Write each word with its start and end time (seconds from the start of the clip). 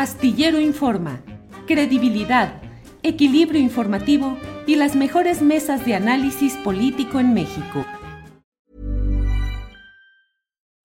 Astillero 0.00 0.58
Informa, 0.58 1.20
credibilidad, 1.66 2.62
equilibrio 3.02 3.60
informativo 3.60 4.38
y 4.66 4.76
las 4.76 4.96
mejores 4.96 5.42
mesas 5.42 5.84
de 5.84 5.92
análisis 5.92 6.54
político 6.64 7.20
en 7.20 7.34
México. 7.34 7.84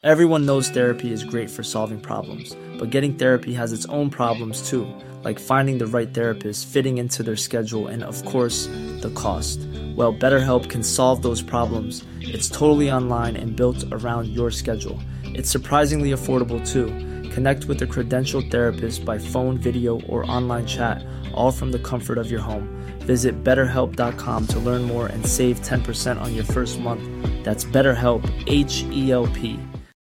Everyone 0.04 0.46
knows 0.46 0.70
therapy 0.70 1.14
is 1.14 1.24
great 1.24 1.50
for 1.50 1.64
solving 1.64 2.02
problems, 2.02 2.58
but 2.78 2.92
getting 2.92 3.14
therapy 3.14 3.54
has 3.54 3.72
its 3.72 3.86
own 3.86 4.10
problems 4.10 4.70
too, 4.70 4.86
like 5.24 5.40
finding 5.40 5.78
the 5.78 5.88
right 5.88 6.14
therapist, 6.14 6.68
fitting 6.68 6.98
into 6.98 7.24
their 7.24 7.38
schedule, 7.38 7.88
and 7.88 8.04
of 8.04 8.22
course, 8.26 8.68
the 9.00 9.14
cost. 9.16 9.60
Well, 9.96 10.14
BetterHelp 10.14 10.70
can 10.70 10.84
solve 10.84 11.22
those 11.22 11.42
problems. 11.42 12.04
It's 12.20 12.50
totally 12.50 12.92
online 12.92 13.38
and 13.38 13.56
built 13.56 13.82
around 13.94 14.28
your 14.28 14.52
schedule. 14.52 15.00
It's 15.24 15.50
surprisingly 15.50 16.12
affordable 16.12 16.60
too. 16.70 16.92
Connect 17.36 17.66
with 17.66 17.82
a 17.82 17.86
credentialed 17.86 18.50
therapist 18.50 19.04
by 19.04 19.18
phone, 19.18 19.58
video, 19.58 20.00
or 20.08 20.24
online 20.32 20.66
chat, 20.66 21.06
all 21.34 21.52
from 21.52 21.70
the 21.70 21.80
comfort 21.80 22.18
of 22.18 22.32
your 22.32 22.40
home. 22.40 22.66
Visit 23.00 23.44
betterhelp.com 23.44 24.48
to 24.48 24.60
learn 24.60 24.84
more 24.84 25.08
and 25.08 25.26
save 25.26 25.60
10% 25.60 26.22
on 26.22 26.34
your 26.34 26.46
first 26.46 26.80
month. 26.80 27.04
That's 27.44 27.66
BetterHelp, 27.66 28.24
H 28.48 28.84
E 28.84 29.12
L 29.12 29.28
P. 29.28 29.60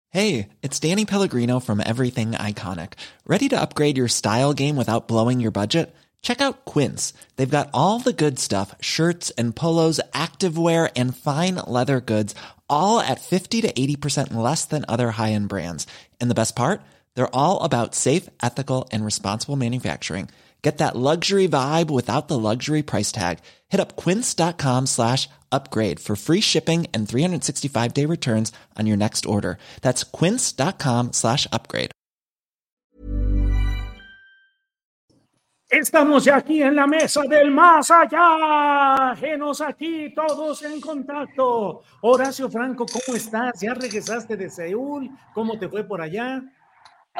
Hey, 0.08 0.48
it's 0.60 0.80
Danny 0.80 1.04
Pellegrino 1.04 1.60
from 1.60 1.80
Everything 1.86 2.32
Iconic. 2.32 2.94
Ready 3.24 3.48
to 3.50 3.60
upgrade 3.60 3.96
your 3.96 4.08
style 4.08 4.52
game 4.52 4.74
without 4.74 5.06
blowing 5.06 5.38
your 5.38 5.52
budget? 5.52 5.94
Check 6.22 6.40
out 6.40 6.64
Quince. 6.64 7.12
They've 7.36 7.56
got 7.58 7.70
all 7.72 8.00
the 8.00 8.12
good 8.12 8.40
stuff 8.40 8.74
shirts 8.80 9.30
and 9.38 9.54
polos, 9.54 10.00
activewear, 10.12 10.90
and 10.96 11.16
fine 11.16 11.60
leather 11.64 12.00
goods, 12.00 12.34
all 12.68 12.98
at 12.98 13.20
50 13.20 13.60
to 13.60 13.72
80% 13.72 14.34
less 14.34 14.64
than 14.64 14.84
other 14.88 15.12
high 15.12 15.30
end 15.30 15.48
brands. 15.48 15.86
And 16.20 16.28
the 16.28 16.34
best 16.34 16.56
part? 16.56 16.82
They're 17.14 17.34
all 17.34 17.62
about 17.62 17.94
safe, 17.94 18.28
ethical, 18.42 18.88
and 18.92 19.04
responsible 19.04 19.56
manufacturing. 19.56 20.28
Get 20.62 20.78
that 20.78 20.94
luxury 20.94 21.48
vibe 21.48 21.90
without 21.90 22.28
the 22.28 22.38
luxury 22.38 22.82
price 22.82 23.12
tag. 23.12 23.38
Hit 23.68 23.80
up 23.80 23.96
quince.com 23.96 24.86
slash 24.86 25.28
upgrade 25.50 26.00
for 26.00 26.16
free 26.16 26.40
shipping 26.42 26.86
and 26.92 27.08
365 27.08 27.94
day 27.94 28.04
returns 28.04 28.52
on 28.78 28.86
your 28.86 28.96
next 28.96 29.24
order. 29.26 29.56
That's 29.80 30.04
quince.com 30.04 31.12
slash 31.12 31.46
upgrade. 31.50 31.92
Estamos 35.72 36.24
ya 36.24 36.38
aquí 36.38 36.60
en 36.60 36.74
la 36.74 36.84
mesa 36.88 37.22
del 37.28 37.52
más 37.52 37.92
allá. 37.92 39.14
Genos 39.14 39.60
aquí, 39.60 40.12
todos 40.12 40.62
en 40.64 40.80
contacto. 40.80 41.82
Horacio 42.00 42.50
Franco, 42.50 42.84
¿cómo 42.86 43.16
estás? 43.16 43.60
¿Ya 43.60 43.72
regresaste 43.72 44.36
de 44.36 44.50
Seúl? 44.50 45.08
¿Cómo 45.32 45.60
te 45.60 45.68
fue 45.68 45.84
por 45.84 46.00
allá? 46.00 46.42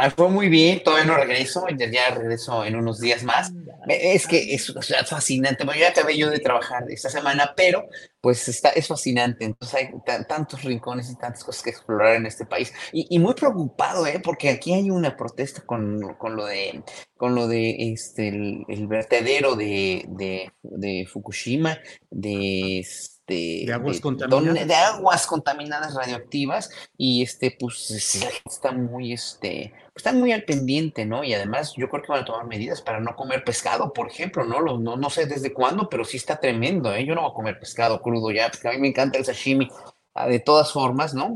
Ah, 0.03 0.09
fue 0.09 0.31
muy 0.31 0.48
bien, 0.48 0.83
todavía 0.83 1.05
no 1.05 1.15
regreso, 1.15 1.67
ya 1.69 2.15
regreso 2.15 2.65
en 2.65 2.75
unos 2.75 3.01
días 3.01 3.23
más. 3.23 3.53
Es 3.87 4.27
que 4.27 4.55
es, 4.55 4.73
fascinante. 5.06 5.62
Bueno, 5.65 5.79
ya 5.79 5.91
acabé 5.91 6.17
yo 6.17 6.31
de 6.31 6.39
trabajar 6.39 6.84
esta 6.89 7.11
semana, 7.11 7.53
pero 7.55 7.87
pues 8.23 8.48
está, 8.48 8.71
es 8.71 8.89
fascinante. 8.89 9.45
Entonces 9.45 9.75
hay 9.75 10.25
tantos 10.27 10.65
rincones 10.65 11.11
y 11.11 11.19
tantas 11.19 11.45
cosas 11.45 11.62
que 11.62 11.69
explorar 11.69 12.17
en 12.17 12.25
este 12.25 12.47
país. 12.47 12.73
Y, 12.93 13.19
muy 13.19 13.34
preocupado, 13.34 14.06
¿eh? 14.06 14.23
Porque 14.25 14.48
aquí 14.48 14.73
hay 14.73 14.89
una 14.91 15.19
protesta 15.19 15.61
con, 15.67 16.15
con 16.15 16.34
lo 16.34 16.47
de, 16.47 16.83
con 17.19 17.34
lo 17.34 17.47
de 17.47 17.93
este, 17.93 18.28
el, 18.28 18.87
vertedero 18.87 19.55
de, 19.55 20.06
de, 20.09 20.51
de 20.62 21.06
Fukushima, 21.12 21.78
de 22.11 22.87
de, 23.31 23.73
aguas 23.73 24.00
contaminadas. 24.00 24.67
De, 24.67 24.75
aguas 24.75 25.27
contaminadas 25.27 25.95
radioactivas 25.95 26.70
y 26.97 27.23
este, 27.23 27.56
pues 27.59 27.91
está 28.45 28.72
muy, 28.72 29.12
este, 29.12 29.72
están 29.95 30.19
muy 30.19 30.33
al 30.33 30.45
pendiente, 30.45 31.06
¿no? 31.06 31.22
Y 31.22 31.33
además 31.33 31.75
yo 31.77 31.89
creo 31.89 32.03
que 32.03 32.12
van 32.12 32.22
a 32.22 32.25
tomar 32.25 32.47
medidas 32.47 32.83
para 32.83 33.00
no 33.00 33.14
comer 33.14 33.45
pescado, 33.45 33.92
por 33.92 34.09
ejemplo, 34.09 34.45
¿no? 34.45 34.61
no, 34.61 34.97
no 34.97 35.11
sé 35.11 35.27
desde 35.27 35.53
cuándo, 35.53 35.89
pero 35.89 36.05
sí 36.05 36.17
está 36.17 36.41
tremendo, 36.41 36.92
¿eh? 36.92 37.05
Yo 37.05 37.14
no 37.14 37.22
voy 37.22 37.31
a 37.31 37.34
comer 37.34 37.59
pescado 37.59 38.03
crudo 38.03 38.31
ya, 38.31 38.50
porque 38.50 38.69
a 38.69 38.72
mí 38.72 38.78
me 38.78 38.89
encanta 38.89 39.19
el 39.19 39.25
sashimi 39.25 39.69
ah, 40.15 40.26
de 40.26 40.41
todas 40.41 40.72
formas, 40.72 41.15
¿no? 41.15 41.34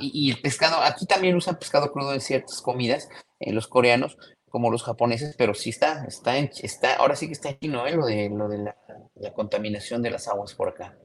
Y, 0.00 0.30
el 0.30 0.40
pescado, 0.40 0.80
aquí 0.82 1.06
también 1.06 1.36
usan 1.36 1.58
pescado 1.58 1.92
crudo 1.92 2.14
en 2.14 2.20
ciertas 2.20 2.62
comidas, 2.62 3.08
en 3.40 3.54
los 3.54 3.68
coreanos, 3.68 4.16
como 4.48 4.70
los 4.70 4.82
japoneses, 4.82 5.34
pero 5.36 5.52
sí 5.52 5.70
está, 5.70 6.04
está, 6.06 6.38
está, 6.38 6.94
ahora 6.94 7.16
sí 7.16 7.26
que 7.26 7.34
está 7.34 7.50
aquí, 7.50 7.68
¿no? 7.68 7.86
Lo 7.86 8.06
de, 8.06 8.30
lo 8.30 8.48
de 8.48 8.58
la 8.58 9.32
contaminación 9.34 10.02
de 10.02 10.10
las 10.10 10.26
aguas 10.26 10.54
por 10.54 10.70
acá. 10.70 10.96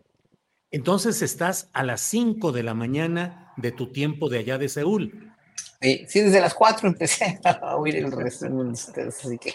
Entonces 0.74 1.22
estás 1.22 1.70
a 1.74 1.84
las 1.84 2.02
5 2.02 2.52
de 2.52 2.64
la 2.64 2.74
mañana 2.74 3.54
de 3.58 3.72
tu 3.72 3.92
tiempo 3.92 4.28
de 4.28 4.40
allá 4.40 4.58
de 4.58 4.68
Seúl. 4.68 5.32
Sí, 5.80 6.04
sí 6.08 6.22
desde 6.22 6.42
las 6.42 6.56
4 6.56 6.88
empecé 6.88 7.40
a 7.62 7.76
oír 7.76 7.98
el 7.98 8.12
resto 8.12 8.50
de 8.50 8.72
ustedes, 8.72 9.24
así 9.24 9.38
que... 9.38 9.54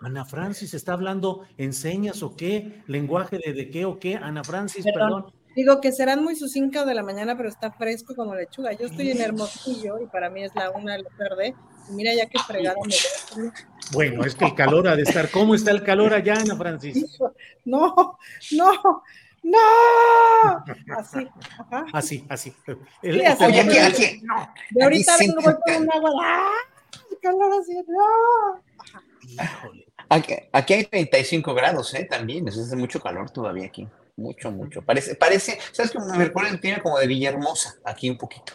Ana 0.00 0.24
Francis, 0.24 0.72
¿está 0.72 0.94
hablando 0.94 1.42
enseñas 1.58 2.22
o 2.22 2.34
qué? 2.34 2.82
¿Lenguaje 2.86 3.38
de, 3.44 3.52
de 3.52 3.70
qué 3.70 3.84
o 3.84 3.98
qué? 3.98 4.16
Ana 4.16 4.42
Francis, 4.42 4.86
perdón. 4.86 5.26
Digo 5.54 5.82
que 5.82 5.92
serán 5.92 6.24
muy 6.24 6.34
sus 6.34 6.50
5 6.52 6.86
de 6.86 6.94
la 6.94 7.02
mañana, 7.02 7.36
pero 7.36 7.50
está 7.50 7.70
fresco 7.70 8.16
como 8.16 8.34
lechuga. 8.34 8.72
Yo 8.72 8.86
estoy 8.86 9.10
en 9.10 9.20
Hermosillo 9.20 10.00
y 10.00 10.06
para 10.06 10.30
mí 10.30 10.44
es 10.44 10.54
la 10.54 10.70
una 10.70 10.94
de 10.94 11.02
la 11.02 11.10
tarde. 11.10 11.54
mira 11.90 12.14
ya 12.14 12.24
que 12.24 12.38
fregado 12.38 12.78
me 12.86 13.52
Bueno, 13.92 14.24
es 14.24 14.34
que 14.34 14.46
el 14.46 14.54
calor 14.54 14.88
ha 14.88 14.96
de 14.96 15.02
estar. 15.02 15.30
¿Cómo 15.30 15.54
está 15.54 15.72
el 15.72 15.82
calor 15.82 16.14
allá, 16.14 16.36
Ana 16.40 16.56
Francis? 16.56 17.18
No, 17.64 18.18
no, 18.50 19.02
¡No! 19.42 19.58
Así, 20.96 21.28
ajá. 21.58 21.86
Así, 21.92 22.24
así. 22.28 22.54
Oye, 23.02 23.26
aquí, 23.26 23.78
aquí, 23.78 24.20
no. 24.22 24.48
De 24.70 24.84
ahorita 24.84 25.16
vengo 25.18 25.40
voy 25.42 25.54
con 25.64 25.82
un 25.82 25.92
agua. 25.92 26.10
¡Ah! 26.22 26.72
calor 27.22 27.52
así, 27.60 27.74
no. 27.86 28.62
Híjole. 29.22 29.86
Aquí, 30.08 30.34
aquí, 30.52 30.74
hay 30.74 30.84
35 30.84 31.54
grados, 31.54 31.94
¿eh? 31.94 32.06
También, 32.10 32.46
es 32.48 32.58
hace 32.58 32.76
mucho 32.76 33.00
calor 33.00 33.30
todavía 33.30 33.66
aquí. 33.66 33.88
Mucho, 34.16 34.50
mucho. 34.50 34.82
Parece, 34.82 35.14
parece, 35.14 35.58
¿sabes 35.72 35.92
qué? 35.92 35.98
Me 35.98 36.24
recuerda 36.24 36.50
el 36.50 36.60
clima 36.60 36.82
como 36.82 36.98
de 36.98 37.06
Villahermosa, 37.06 37.76
aquí 37.84 38.10
un 38.10 38.18
poquito. 38.18 38.52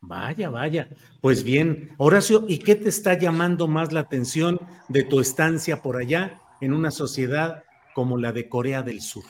Vaya, 0.00 0.48
vaya. 0.48 0.88
Pues 1.20 1.42
bien, 1.42 1.92
Horacio, 1.98 2.44
¿y 2.46 2.58
qué 2.58 2.76
te 2.76 2.88
está 2.88 3.18
llamando 3.18 3.66
más 3.66 3.92
la 3.92 4.00
atención 4.00 4.60
de 4.88 5.02
tu 5.02 5.18
estancia 5.18 5.82
por 5.82 5.96
allá 5.96 6.40
en 6.60 6.72
una 6.72 6.92
sociedad 6.92 7.64
como 7.96 8.18
la 8.18 8.30
de 8.30 8.46
Corea 8.46 8.82
del 8.82 9.00
Sur? 9.00 9.24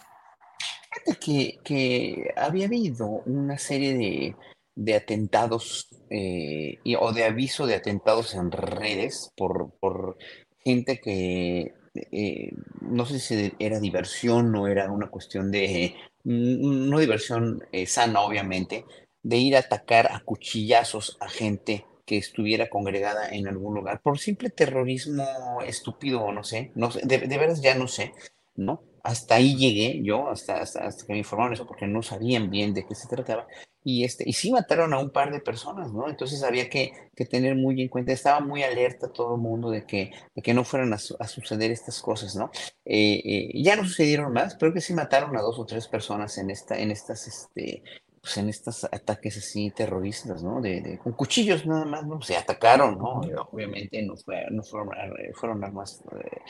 Que, 1.20 1.60
que 1.62 2.34
había 2.36 2.66
habido 2.66 3.06
una 3.24 3.58
serie 3.58 4.34
de, 4.74 4.94
atentados 4.94 5.88
eh, 6.10 6.80
o 6.98 7.12
de 7.12 7.22
aviso 7.22 7.64
de 7.68 7.76
atentados 7.76 8.34
en 8.34 8.50
redes 8.50 9.30
por, 9.36 9.70
por 9.78 10.18
gente 10.64 11.00
que 11.00 11.74
eh, 11.94 12.50
no 12.80 13.06
sé 13.06 13.20
si 13.20 13.52
era 13.60 13.78
diversión 13.78 14.52
o 14.56 14.66
era 14.66 14.90
una 14.90 15.10
cuestión 15.10 15.52
de, 15.52 15.94
mm, 16.24 16.90
no 16.90 16.98
diversión 16.98 17.62
eh, 17.70 17.86
sana 17.86 18.22
obviamente, 18.22 18.84
de 19.22 19.36
ir 19.36 19.54
a 19.54 19.60
atacar 19.60 20.10
a 20.10 20.24
cuchillazos 20.24 21.18
a 21.20 21.28
gente 21.28 21.86
que 22.04 22.16
estuviera 22.16 22.68
congregada 22.68 23.28
en 23.28 23.46
algún 23.46 23.76
lugar 23.76 24.00
por 24.02 24.18
simple 24.18 24.50
terrorismo 24.50 25.24
estúpido 25.64 26.22
o 26.22 26.32
no 26.32 26.42
sé, 26.42 26.72
no 26.74 26.90
sé, 26.90 27.02
de, 27.04 27.18
de 27.18 27.38
veras 27.38 27.62
ya 27.62 27.76
no 27.76 27.86
sé. 27.86 28.12
¿No? 28.56 28.82
Hasta 29.02 29.36
ahí 29.36 29.56
llegué 29.56 30.02
yo, 30.02 30.28
hasta, 30.28 30.60
hasta, 30.60 30.88
que 31.06 31.12
me 31.12 31.18
informaron 31.18 31.52
eso, 31.52 31.66
porque 31.66 31.86
no 31.86 32.02
sabían 32.02 32.50
bien 32.50 32.74
de 32.74 32.84
qué 32.86 32.94
se 32.94 33.08
trataba. 33.08 33.46
Y, 33.84 34.02
este, 34.02 34.28
y 34.28 34.32
sí 34.32 34.50
mataron 34.50 34.92
a 34.94 34.98
un 34.98 35.10
par 35.10 35.30
de 35.30 35.38
personas, 35.40 35.92
¿no? 35.92 36.08
Entonces 36.08 36.42
había 36.42 36.68
que, 36.68 36.90
que 37.14 37.24
tener 37.24 37.54
muy 37.54 37.80
en 37.80 37.88
cuenta, 37.88 38.12
estaba 38.12 38.40
muy 38.40 38.64
alerta 38.64 39.12
todo 39.12 39.36
el 39.36 39.40
mundo 39.40 39.70
de 39.70 39.86
que, 39.86 40.10
de 40.34 40.42
que 40.42 40.54
no 40.54 40.64
fueran 40.64 40.92
a, 40.92 40.98
suceder 40.98 41.70
estas 41.70 42.02
cosas, 42.02 42.34
¿no? 42.34 42.50
Eh, 42.84 43.22
eh, 43.24 43.62
ya 43.62 43.76
no 43.76 43.84
sucedieron 43.84 44.32
más, 44.32 44.56
pero 44.56 44.72
que 44.74 44.80
sí 44.80 44.92
mataron 44.92 45.36
a 45.36 45.40
dos 45.42 45.56
o 45.60 45.66
tres 45.66 45.86
personas 45.86 46.36
en, 46.38 46.50
esta, 46.50 46.76
en 46.76 46.90
estas, 46.90 47.28
este, 47.28 47.84
pues 48.20 48.38
en 48.38 48.48
estos 48.48 48.82
ataques 48.82 49.36
así 49.36 49.70
terroristas, 49.70 50.42
¿no? 50.42 50.60
De, 50.60 50.98
con 51.00 51.12
cuchillos 51.12 51.64
nada 51.64 51.84
más, 51.84 52.04
¿no? 52.04 52.20
Se 52.22 52.36
atacaron, 52.36 52.98
¿no? 52.98 53.20
Obviamente 53.52 54.02
no, 54.02 54.16
fue, 54.16 54.46
no 54.50 54.64
fueron, 54.64 54.88
fueron 55.34 55.62
armas, 55.62 56.02
eh, 56.10 56.40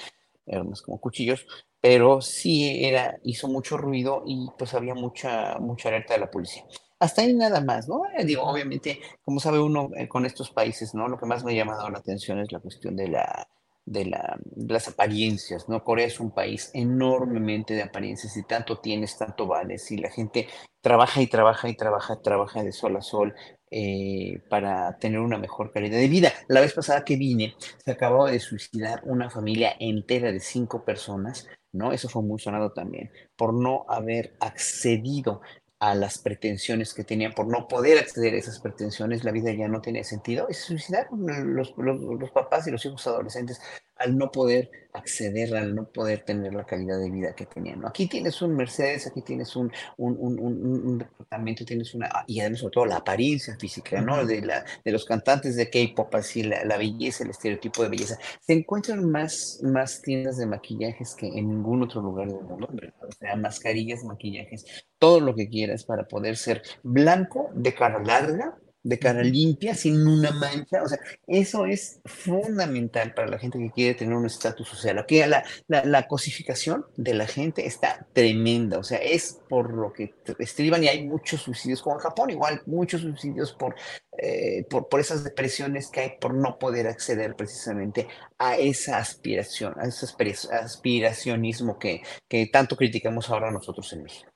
armas 0.50 0.82
como 0.82 1.00
cuchillos, 1.00 1.46
pero 1.81 2.20
sí 2.20 2.84
era, 2.84 3.19
hizo 3.22 3.48
mucho 3.48 3.76
ruido 3.76 4.22
y 4.26 4.48
pues 4.58 4.75
había 4.75 4.94
mucha, 4.94 5.58
mucha 5.58 5.88
alerta 5.88 6.14
de 6.14 6.20
la 6.20 6.31
policía. 6.31 6.64
Hasta 6.98 7.22
ahí 7.22 7.34
nada 7.34 7.60
más, 7.60 7.88
¿no? 7.88 8.02
Eh, 8.16 8.25
digo, 8.25 8.43
obviamente, 8.43 9.00
como 9.22 9.38
sabe 9.38 9.60
uno 9.60 9.90
eh, 9.96 10.08
con 10.08 10.25
estos 10.25 10.50
países, 10.50 10.94
¿no? 10.94 11.08
Lo 11.08 11.19
que 11.19 11.26
más 11.26 11.44
me 11.44 11.52
ha 11.52 11.56
llamado 11.56 11.88
la 11.90 11.98
atención 11.98 12.38
es 12.40 12.50
la 12.52 12.58
cuestión 12.58 12.96
de 12.96 13.08
la, 13.08 13.46
de, 13.84 14.06
la, 14.06 14.38
las 14.56 14.88
apariencias, 14.88 15.69
¿no? 15.69 15.84
Corea 15.84 16.06
es 16.06 16.20
un 16.20 16.31
país 16.31 16.70
enormemente 16.75 17.75
de 17.75 17.82
apariencias 17.82 18.37
y 18.37 18.42
tanto 18.44 18.78
tienes, 18.78 19.19
tanto 19.19 19.46
vales 19.46 19.90
y 19.90 19.99
la 19.99 20.10
gente 20.10 20.49
trabaja 20.81 21.20
y 21.20 21.26
trabaja 21.26 21.69
y 21.69 21.76
trabaja, 21.76 22.20
trabaja 22.22 22.62
de 22.62 22.72
sol 22.72 22.96
a 22.96 23.02
sol 23.02 23.34
eh, 23.70 24.40
para 24.48 24.96
tener 24.98 25.20
una 25.20 25.38
mejor 25.38 25.72
calidad 25.72 25.98
de 25.98 26.08
vida. 26.08 26.32
La 26.48 26.60
vez 26.60 26.72
pasada 26.72 27.04
que 27.04 27.16
vine, 27.16 27.54
se 27.84 27.90
acababa 27.90 28.30
de 28.30 28.40
suicidar 28.40 29.02
una 29.04 29.30
familia 29.30 29.74
entera 29.78 30.32
de 30.32 30.40
cinco 30.40 30.84
personas 30.84 31.48
¿no? 31.76 31.92
Eso 31.92 32.08
fue 32.08 32.22
muy 32.22 32.40
sonado 32.40 32.72
también, 32.72 33.10
por 33.36 33.54
no 33.54 33.84
haber 33.88 34.34
accedido 34.40 35.40
a 35.78 35.94
las 35.94 36.18
pretensiones 36.18 36.94
que 36.94 37.04
tenían, 37.04 37.32
por 37.32 37.46
no 37.46 37.68
poder 37.68 37.98
acceder 37.98 38.34
a 38.34 38.38
esas 38.38 38.60
pretensiones, 38.60 39.24
la 39.24 39.32
vida 39.32 39.52
ya 39.52 39.68
no 39.68 39.82
tenía 39.82 40.04
sentido, 40.04 40.46
y 40.48 40.54
se 40.54 40.62
suicidaron 40.62 41.54
los, 41.54 41.74
los, 41.76 42.00
los 42.00 42.30
papás 42.30 42.66
y 42.66 42.70
los 42.70 42.84
hijos 42.86 43.06
adolescentes 43.06 43.60
al 43.98 44.16
no 44.16 44.31
poder 44.31 44.70
acceder, 44.93 45.54
al 45.54 45.75
no 45.75 45.84
poder 45.84 46.20
tener 46.20 46.54
la 46.54 46.64
calidad 46.64 46.98
de 46.98 47.10
vida 47.10 47.34
que 47.34 47.46
tenían. 47.46 47.84
Aquí 47.87 48.06
tienes 48.06 48.40
un 48.43 48.56
Mercedes, 48.56 49.06
aquí 49.06 49.22
tienes 49.22 49.54
un, 49.56 49.70
un, 49.98 50.16
un, 50.19 50.38
un 50.38 50.98
departamento, 50.98 51.64
tienes 51.64 51.94
una, 51.94 52.08
y 52.26 52.40
además 52.40 52.60
sobre 52.60 52.72
todo 52.72 52.87
la 52.87 52.96
apariencia 52.96 53.56
física, 53.56 54.00
¿no? 54.00 54.25
De, 54.25 54.40
la, 54.43 54.64
de 54.84 54.93
los 54.93 55.04
cantantes 55.04 55.56
de 55.56 55.70
K-pop, 55.70 56.14
así, 56.14 56.43
la, 56.43 56.64
la, 56.64 56.78
belleza, 56.78 57.25
el 57.25 57.31
estereotipo 57.31 57.82
de 57.82 57.88
belleza. 57.90 58.19
Se 58.40 58.52
encuentran 58.52 59.08
más, 59.10 59.60
más 59.62 60.02
tiendas 60.02 60.38
de 60.38 60.46
maquillajes 60.46 61.14
que 61.14 61.26
en 61.26 61.49
ningún 61.49 61.82
otro 61.82 62.00
lugar 62.00 62.28
del 62.28 62.42
mundo, 62.42 62.69
O 63.00 63.12
sea, 63.12 63.37
mascarillas, 63.37 64.04
maquillajes, 64.04 64.64
todo 64.99 65.20
lo 65.20 65.34
que 65.34 65.49
quieras 65.49 65.84
para 65.84 66.08
poder 66.08 66.37
ser 66.37 66.62
blanco, 66.82 67.50
de 67.54 67.75
cara 67.75 68.02
larga, 68.02 68.56
de 68.86 69.00
cara 69.00 69.22
limpia, 69.22 69.74
sin 69.74 70.06
una 70.06 70.30
mancha. 70.30 70.82
O 70.82 70.88
sea, 70.88 70.98
eso 71.26 71.66
es 71.66 72.00
fundamental 72.04 73.14
para 73.14 73.26
la 73.26 73.38
gente 73.38 73.58
que 73.58 73.72
quiere 73.72 73.94
tener 73.94 74.14
un 74.14 74.26
estatus 74.26 74.68
social. 74.68 74.98
Aquí 74.98 75.18
la, 75.26 75.44
la, 75.66 75.84
la, 75.84 76.06
cosificación 76.06 76.86
de 76.96 77.14
la 77.14 77.26
gente 77.26 77.66
está 77.66 78.06
tremenda. 78.12 78.78
O 78.78 78.84
sea, 78.84 78.98
es 78.98 79.40
por 79.48 79.74
lo 79.74 79.92
que 79.92 80.14
estriban 80.38 80.84
y 80.84 80.88
hay 80.88 81.04
muchos 81.04 81.42
suicidios, 81.42 81.82
como 81.82 81.96
en 81.96 82.02
Japón, 82.02 82.30
igual 82.30 82.62
muchos 82.66 83.00
suicidios 83.00 83.52
por, 83.52 83.74
eh, 84.18 84.64
por, 84.70 84.88
por 84.88 85.00
esas 85.00 85.24
depresiones 85.24 85.88
que 85.88 86.00
hay 86.00 86.10
por 86.20 86.32
no 86.32 86.56
poder 86.56 86.86
acceder 86.86 87.34
precisamente 87.34 88.06
a 88.38 88.56
esa 88.56 88.98
aspiración, 88.98 89.74
a 89.78 89.88
ese 89.88 90.06
aspiracionismo 90.52 91.76
que, 91.76 92.02
que 92.28 92.46
tanto 92.46 92.76
criticamos 92.76 93.30
ahora 93.30 93.50
nosotros 93.50 93.92
en 93.94 94.04
México. 94.04 94.30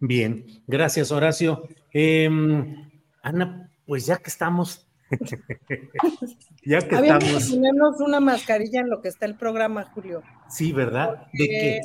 Bien, 0.00 0.46
gracias 0.66 1.12
Horacio. 1.12 1.68
Eh, 1.92 2.26
Ana, 3.22 3.70
pues 3.86 4.06
ya 4.06 4.16
que 4.16 4.30
estamos, 4.30 4.86
ya 6.64 6.80
que 6.80 6.96
Habíamos 6.96 7.24
estamos. 7.24 7.48
Que 7.48 7.56
ponernos 7.56 8.00
una 8.00 8.20
mascarilla 8.20 8.80
en 8.80 8.90
lo 8.90 9.00
que 9.00 9.08
está 9.08 9.26
el 9.26 9.36
programa, 9.36 9.84
Julio. 9.94 10.22
Sí, 10.48 10.72
¿verdad? 10.72 11.26
¿De 11.32 11.46
qué? 11.46 11.80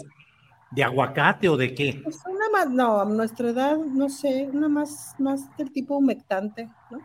¿De 0.72 0.84
aguacate 0.84 1.50
o 1.50 1.58
de 1.58 1.74
qué? 1.74 2.02
Pues 2.04 2.20
una 2.28 2.50
más, 2.52 2.70
no, 2.70 3.02
a 3.02 3.06
nuestra 3.06 3.50
edad, 3.50 3.78
no 3.78 4.10
sé, 4.10 4.50
una 4.52 4.68
más, 4.68 5.16
más 5.20 5.56
del 5.58 5.72
tipo 5.72 5.98
humectante, 5.98 6.70
¿no? 6.92 7.00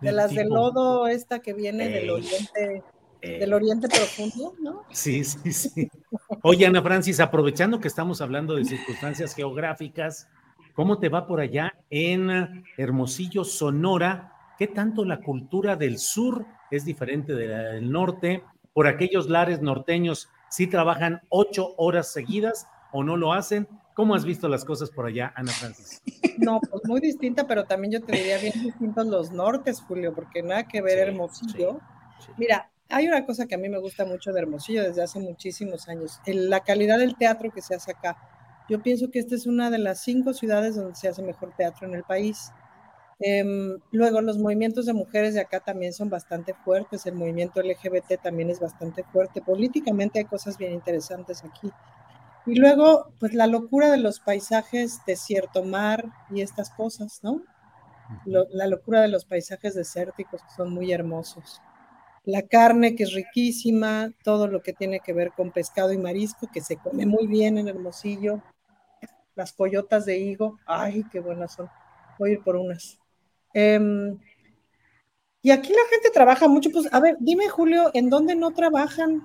De 0.00 0.12
las 0.12 0.34
de 0.34 0.44
lodo, 0.44 1.08
esta 1.08 1.40
que 1.40 1.52
viene 1.52 1.88
del 1.88 2.10
oriente, 2.10 2.84
del 3.20 3.52
oriente 3.52 3.88
profundo, 3.88 4.54
¿no? 4.60 4.84
Sí, 4.90 5.24
sí, 5.24 5.52
sí. 5.52 5.90
Oye, 6.42 6.66
Ana 6.66 6.82
Francis, 6.82 7.18
aprovechando 7.18 7.80
que 7.80 7.88
estamos 7.88 8.20
hablando 8.20 8.54
de 8.54 8.64
circunstancias 8.64 9.34
geográficas, 9.34 10.28
¿Cómo 10.78 11.00
te 11.00 11.08
va 11.08 11.26
por 11.26 11.40
allá 11.40 11.74
en 11.90 12.62
Hermosillo, 12.76 13.42
Sonora? 13.42 14.32
¿Qué 14.56 14.68
tanto 14.68 15.04
la 15.04 15.18
cultura 15.18 15.74
del 15.74 15.98
sur 15.98 16.46
es 16.70 16.84
diferente 16.84 17.34
de 17.34 17.48
la 17.48 17.58
del 17.72 17.90
norte? 17.90 18.44
Por 18.74 18.86
aquellos 18.86 19.28
lares 19.28 19.60
norteños, 19.60 20.28
¿sí 20.48 20.68
trabajan 20.68 21.22
ocho 21.30 21.74
horas 21.78 22.12
seguidas 22.12 22.68
o 22.92 23.02
no 23.02 23.16
lo 23.16 23.32
hacen? 23.32 23.66
¿Cómo 23.94 24.14
has 24.14 24.24
visto 24.24 24.48
las 24.48 24.64
cosas 24.64 24.88
por 24.88 25.06
allá, 25.06 25.32
Ana 25.34 25.50
Francis? 25.50 26.00
No, 26.38 26.60
pues 26.60 26.84
muy 26.84 27.00
distinta, 27.00 27.44
pero 27.48 27.64
también 27.64 27.94
yo 27.94 28.00
te 28.00 28.16
diría 28.16 28.38
bien 28.38 28.54
distintos 28.62 29.04
los 29.08 29.32
nortes, 29.32 29.80
Julio, 29.80 30.14
porque 30.14 30.44
nada 30.44 30.68
que 30.68 30.80
ver 30.80 30.98
Hermosillo. 31.08 31.80
Mira, 32.36 32.70
hay 32.88 33.08
una 33.08 33.26
cosa 33.26 33.46
que 33.46 33.56
a 33.56 33.58
mí 33.58 33.68
me 33.68 33.80
gusta 33.80 34.04
mucho 34.04 34.30
de 34.32 34.42
Hermosillo 34.42 34.84
desde 34.84 35.02
hace 35.02 35.18
muchísimos 35.18 35.88
años, 35.88 36.20
la 36.24 36.60
calidad 36.60 37.00
del 37.00 37.16
teatro 37.16 37.50
que 37.50 37.62
se 37.62 37.74
hace 37.74 37.90
acá. 37.90 38.16
Yo 38.68 38.82
pienso 38.82 39.10
que 39.10 39.18
esta 39.18 39.34
es 39.34 39.46
una 39.46 39.70
de 39.70 39.78
las 39.78 40.00
cinco 40.00 40.34
ciudades 40.34 40.76
donde 40.76 40.94
se 40.94 41.08
hace 41.08 41.22
mejor 41.22 41.54
teatro 41.56 41.86
en 41.86 41.94
el 41.94 42.04
país. 42.04 42.52
Eh, 43.20 43.42
luego, 43.90 44.20
los 44.20 44.38
movimientos 44.38 44.86
de 44.86 44.92
mujeres 44.92 45.34
de 45.34 45.40
acá 45.40 45.60
también 45.60 45.92
son 45.92 46.10
bastante 46.10 46.54
fuertes, 46.54 47.06
el 47.06 47.14
movimiento 47.14 47.60
LGBT 47.60 48.22
también 48.22 48.50
es 48.50 48.60
bastante 48.60 49.02
fuerte, 49.04 49.42
políticamente 49.42 50.20
hay 50.20 50.26
cosas 50.26 50.58
bien 50.58 50.72
interesantes 50.72 51.42
aquí. 51.44 51.72
Y 52.46 52.54
luego, 52.56 53.12
pues 53.18 53.34
la 53.34 53.46
locura 53.46 53.90
de 53.90 53.98
los 53.98 54.20
paisajes, 54.20 55.00
desierto, 55.06 55.64
mar 55.64 56.04
y 56.30 56.42
estas 56.42 56.70
cosas, 56.70 57.20
¿no? 57.22 57.42
Lo, 58.24 58.46
la 58.50 58.66
locura 58.66 59.02
de 59.02 59.08
los 59.08 59.24
paisajes 59.24 59.74
desérticos 59.74 60.42
que 60.42 60.50
son 60.56 60.72
muy 60.72 60.92
hermosos. 60.92 61.60
La 62.24 62.42
carne 62.42 62.94
que 62.94 63.02
es 63.02 63.12
riquísima, 63.12 64.12
todo 64.22 64.46
lo 64.46 64.62
que 64.62 64.72
tiene 64.72 65.00
que 65.00 65.12
ver 65.12 65.32
con 65.32 65.50
pescado 65.50 65.92
y 65.92 65.98
marisco, 65.98 66.48
que 66.52 66.60
se 66.60 66.76
come 66.76 67.04
muy 67.06 67.26
bien 67.26 67.58
en 67.58 67.68
Hermosillo 67.68 68.42
las 69.38 69.52
coyotas 69.52 70.04
de 70.04 70.18
higo, 70.18 70.58
ay, 70.66 71.04
qué 71.12 71.20
buenas 71.20 71.52
son, 71.52 71.70
voy 72.18 72.30
a 72.30 72.32
ir 72.32 72.42
por 72.42 72.56
unas. 72.56 72.98
Um, 73.54 74.18
y 75.40 75.52
aquí 75.52 75.68
la 75.70 75.88
gente 75.88 76.10
trabaja 76.12 76.48
mucho, 76.48 76.70
pues, 76.70 76.92
a 76.92 76.98
ver, 76.98 77.16
dime 77.20 77.48
Julio, 77.48 77.92
¿en 77.94 78.10
dónde 78.10 78.34
no 78.34 78.50
trabajan? 78.50 79.22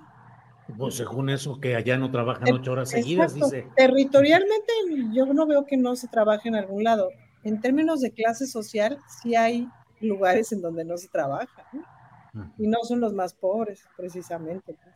Pues 0.78 0.96
según 0.96 1.32
eso, 1.32 1.60
que 1.60 1.76
allá 1.76 1.98
no 1.98 2.12
trabajan 2.12 2.54
ocho 2.54 2.74
horas 2.74 2.92
seguidas, 2.92 3.34
dice. 3.34 3.68
Territorialmente 3.76 4.72
yo 5.12 5.26
no 5.26 5.48
veo 5.48 5.66
que 5.66 5.78
no 5.78 5.96
se 5.96 6.08
trabaje 6.08 6.48
en 6.48 6.56
algún 6.56 6.84
lado. 6.84 7.10
En 7.44 7.60
términos 7.60 8.00
de 8.00 8.12
clase 8.12 8.46
social, 8.46 9.00
sí 9.20 9.36
hay 9.36 9.68
lugares 10.00 10.52
en 10.52 10.62
donde 10.62 10.86
no 10.86 10.96
se 10.96 11.08
trabaja, 11.08 11.68
¿no? 11.74 12.54
y 12.60 12.68
no 12.68 12.84
son 12.84 13.00
los 13.00 13.14
más 13.14 13.34
pobres, 13.34 13.84
precisamente. 13.98 14.74
¿no? 14.74 14.93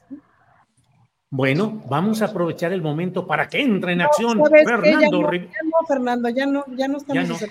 Bueno, 1.29 1.83
vamos 1.89 2.21
a 2.21 2.25
aprovechar 2.25 2.71
el 2.71 2.81
momento 2.81 3.27
para 3.27 3.49
que 3.49 3.59
entre 3.61 3.91
en 3.91 3.99
acción 3.99 4.41
Fernando. 4.45 5.29
Ya 5.29 5.49
no, 5.63 5.85
Fernando, 5.85 6.29
ya 6.29 6.45
no, 6.45 6.65
ya 6.69 6.87
no 6.87 6.97
estamos 6.97 7.43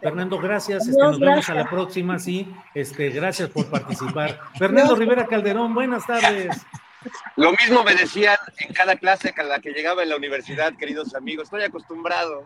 Fernando, 0.00 0.38
gracias. 0.38 0.88
Este, 0.88 1.00
nos 1.00 1.20
vemos 1.20 1.48
a 1.48 1.54
la 1.54 1.70
próxima, 1.70 2.18
sí. 2.18 2.52
Este, 2.74 3.10
gracias 3.10 3.48
por 3.50 3.66
participar. 3.66 4.40
Fernando 4.58 4.96
Rivera 4.96 5.26
Calderón, 5.28 5.72
buenas 5.72 6.04
tardes. 6.04 6.66
Lo 7.36 7.52
mismo 7.52 7.84
me 7.84 7.94
decían 7.94 8.36
en 8.58 8.74
cada 8.74 8.96
clase 8.96 9.32
a 9.36 9.42
la 9.44 9.60
que 9.60 9.70
llegaba 9.70 10.02
en 10.02 10.08
la 10.08 10.16
universidad, 10.16 10.74
queridos 10.74 11.14
amigos. 11.14 11.44
Estoy 11.44 11.62
acostumbrado, 11.62 12.42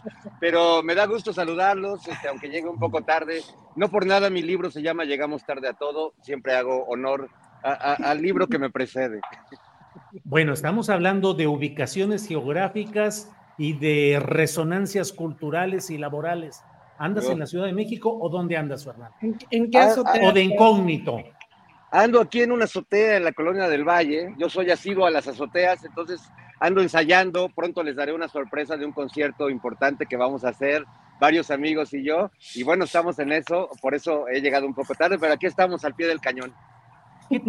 pero 0.40 0.82
me 0.82 0.94
da 0.94 1.06
gusto 1.06 1.32
saludarlos, 1.32 2.06
este, 2.06 2.28
aunque 2.28 2.50
llegue 2.50 2.68
un 2.68 2.78
poco 2.78 3.02
tarde. 3.02 3.42
No 3.76 3.88
por 3.88 4.04
nada 4.04 4.28
mi 4.28 4.42
libro 4.42 4.70
se 4.70 4.82
llama 4.82 5.04
Llegamos 5.04 5.46
tarde 5.46 5.68
a 5.68 5.72
todo. 5.72 6.12
Siempre 6.20 6.54
hago 6.54 6.84
honor 6.84 7.30
al 7.62 8.20
libro 8.20 8.46
que 8.46 8.58
me 8.58 8.68
precede. 8.68 9.20
Bueno, 10.24 10.52
estamos 10.52 10.90
hablando 10.90 11.34
de 11.34 11.46
ubicaciones 11.46 12.26
geográficas 12.26 13.30
y 13.56 13.74
de 13.74 14.20
resonancias 14.20 15.12
culturales 15.12 15.90
y 15.90 15.98
laborales. 15.98 16.62
¿Andas 16.98 17.28
en 17.28 17.38
la 17.38 17.46
Ciudad 17.46 17.66
de 17.66 17.72
México 17.72 18.16
o 18.20 18.28
dónde 18.28 18.56
andas, 18.56 18.84
Fernando? 18.84 19.14
¿En, 19.50 19.70
qué 19.70 19.78
azotea? 19.78 20.28
O 20.28 20.32
de 20.32 20.42
incógnito. 20.42 21.18
Ando 21.90 22.20
aquí 22.20 22.42
en 22.42 22.52
una 22.52 22.64
azotea 22.64 23.16
en 23.16 23.24
la 23.24 23.32
colonia 23.32 23.68
del 23.68 23.84
Valle. 23.84 24.34
Yo 24.36 24.48
soy 24.48 24.70
asiduo 24.70 25.06
a 25.06 25.10
las 25.10 25.28
azoteas, 25.28 25.84
entonces 25.84 26.20
ando 26.58 26.80
ensayando. 26.80 27.48
Pronto 27.54 27.82
les 27.82 27.96
daré 27.96 28.12
una 28.12 28.28
sorpresa 28.28 28.76
de 28.76 28.84
un 28.84 28.92
concierto 28.92 29.48
importante 29.48 30.06
que 30.06 30.16
vamos 30.16 30.44
a 30.44 30.48
hacer 30.48 30.84
varios 31.20 31.50
amigos 31.50 31.94
y 31.94 32.02
yo. 32.04 32.30
Y 32.54 32.62
bueno, 32.62 32.84
estamos 32.84 33.18
en 33.18 33.32
eso, 33.32 33.70
por 33.80 33.94
eso 33.94 34.28
he 34.28 34.40
llegado 34.40 34.66
un 34.66 34.74
poco 34.74 34.94
tarde, 34.94 35.18
pero 35.18 35.32
aquí 35.32 35.46
estamos 35.46 35.84
al 35.84 35.94
pie 35.94 36.06
del 36.06 36.20
cañón. 36.20 36.52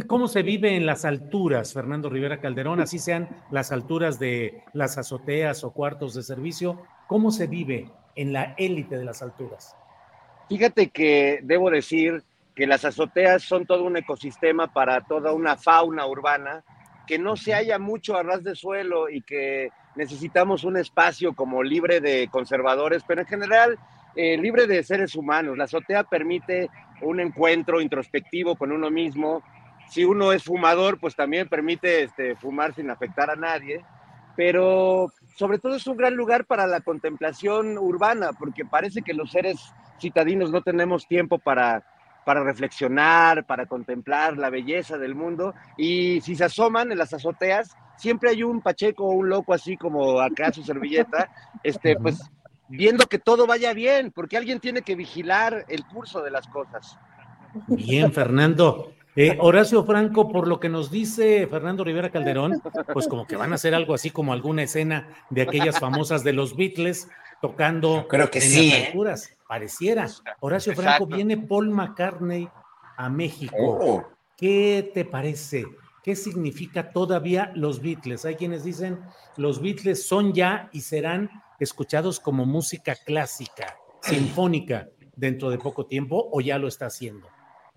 ¿Cómo 0.08 0.28
se 0.28 0.44
vive 0.44 0.76
en 0.76 0.86
las 0.86 1.06
alturas, 1.06 1.74
Fernando 1.74 2.10
Rivera 2.10 2.42
Calderón? 2.42 2.82
Así 2.82 3.00
sean 3.00 3.30
las 3.50 3.72
alturas 3.72 4.20
de 4.20 4.64
las 4.74 4.98
azoteas 4.98 5.64
o 5.64 5.72
cuartos 5.72 6.14
de 6.14 6.24
servicio. 6.24 6.82
¿Cómo 7.08 7.32
se 7.32 7.48
vive 7.48 7.90
en 8.16 8.34
la 8.34 8.56
élite 8.58 8.98
de 8.98 9.06
las 9.06 9.22
alturas? 9.22 9.78
Fíjate 10.50 10.90
que 10.90 11.40
debo 11.44 11.70
decir 11.70 12.24
que 12.56 12.68
las 12.68 12.84
azoteas 12.84 13.42
son 13.44 13.66
todo 13.66 13.86
un 13.86 13.96
ecosistema 13.96 14.68
para 14.74 15.00
toda 15.02 15.32
una 15.32 15.56
fauna 15.56 16.06
urbana, 16.08 16.62
que 17.08 17.18
no 17.18 17.38
se 17.38 17.54
halla 17.54 17.80
mucho 17.80 18.18
a 18.18 18.24
ras 18.24 18.44
de 18.44 18.56
suelo 18.56 19.10
y 19.10 19.22
que 19.22 19.70
necesitamos 19.96 20.66
un 20.66 20.76
espacio 20.76 21.34
como 21.34 21.64
libre 21.64 22.02
de 22.02 22.28
conservadores, 22.30 23.04
pero 23.08 23.22
en 23.22 23.28
general 23.28 23.80
eh, 24.16 24.38
libre 24.38 24.68
de 24.68 24.84
seres 24.84 25.16
humanos. 25.16 25.58
La 25.58 25.64
azotea 25.64 26.04
permite 26.04 26.70
un 27.02 27.22
encuentro 27.22 27.80
introspectivo 27.80 28.58
con 28.58 28.74
uno 28.74 28.92
mismo, 28.92 29.42
si 29.90 30.06
uno 30.06 30.32
es 30.32 30.44
fumador, 30.44 31.00
pues 31.00 31.16
también 31.16 31.50
permite 31.50 32.04
este, 32.04 32.36
fumar 32.36 32.74
sin 32.76 32.90
afectar 32.90 33.30
a 33.30 33.36
nadie, 33.36 33.84
pero 34.36 35.12
sobre 35.36 35.60
todo 35.60 35.76
es 35.76 35.88
un 35.88 35.98
gran 35.98 36.16
lugar 36.16 36.46
para 36.46 36.68
la 36.68 36.82
contemplación 36.82 37.78
urbana, 37.78 38.32
porque 38.34 38.66
parece 38.66 39.02
que 39.02 39.14
los 39.14 39.32
seres 39.32 39.74
citadinos 40.00 40.52
no 40.52 40.62
tenemos 40.62 41.08
tiempo 41.08 41.40
para, 41.40 41.84
para 42.26 42.44
reflexionar, 42.44 43.46
para 43.46 43.66
contemplar 43.66 44.38
la 44.38 44.50
belleza 44.50 44.98
del 44.98 45.16
mundo, 45.16 45.54
y 45.78 46.22
si 46.22 46.36
se 46.36 46.46
asoman 46.46 46.92
en 46.92 46.98
las 46.98 47.14
azoteas, 47.14 47.76
siempre 47.98 48.30
hay 48.30 48.44
un 48.44 48.62
pacheco 48.62 49.06
o 49.06 49.12
un 49.12 49.28
loco 49.28 49.54
así 49.54 49.76
como 49.76 50.20
acá 50.22 50.54
su 50.54 50.64
servilleta, 50.64 51.30
este, 51.64 51.98
pues 51.98 52.22
viendo 52.70 53.08
que 53.08 53.18
todo 53.18 53.48
vaya 53.48 53.74
bien, 53.74 54.12
porque 54.12 54.38
alguien 54.38 54.60
tiene 54.60 54.84
que 54.84 54.96
vigilar 54.96 55.66
el 55.68 55.84
curso 55.86 56.22
de 56.22 56.32
las 56.32 56.48
cosas. 56.48 56.98
Bien, 57.68 58.14
Fernando. 58.14 58.94
Eh, 59.22 59.38
Horacio 59.42 59.84
Franco, 59.84 60.30
por 60.30 60.48
lo 60.48 60.62
que 60.62 60.70
nos 60.70 60.90
dice 60.90 61.46
Fernando 61.48 61.84
Rivera 61.84 62.10
Calderón, 62.10 62.64
pues 62.94 63.06
como 63.06 63.28
que 63.28 63.36
van 63.36 63.52
a 63.52 63.56
hacer 63.56 63.76
algo 63.76 63.94
así 63.94 64.12
como 64.12 64.32
alguna 64.32 64.64
escena 64.64 65.10
de 65.30 65.42
aquellas 65.42 65.78
famosas 65.78 66.24
de 66.24 66.32
los 66.32 66.56
Beatles, 66.56 67.10
tocando 67.42 68.08
creo 68.08 68.32
que 68.32 68.40
en 68.40 68.46
sí, 68.46 68.94
las 69.04 69.28
¿eh? 69.28 69.38
pareciera. 69.46 70.08
Horacio 70.40 70.74
Franco, 70.74 71.04
Exacto. 71.04 71.16
viene 71.18 71.36
Paul 71.36 71.70
McCartney 71.70 72.48
a 72.96 73.10
México. 73.10 73.58
Oh. 73.60 74.08
¿Qué 74.38 74.90
te 74.94 75.04
parece? 75.04 75.66
¿Qué 76.02 76.16
significa 76.16 76.94
todavía 76.94 77.52
los 77.56 77.82
Beatles? 77.82 78.24
Hay 78.24 78.36
quienes 78.36 78.64
dicen 78.64 79.02
los 79.36 79.62
Beatles 79.62 80.08
son 80.08 80.32
ya 80.32 80.70
y 80.72 80.80
serán 80.80 81.30
escuchados 81.60 82.22
como 82.22 82.46
música 82.46 82.96
clásica, 82.96 83.76
sinfónica, 84.02 84.88
dentro 85.18 85.50
de 85.50 85.58
poco 85.58 85.86
tiempo 85.88 86.30
o 86.32 86.40
ya 86.40 86.58
lo 86.58 86.70
está 86.70 86.86
haciendo. 86.86 87.28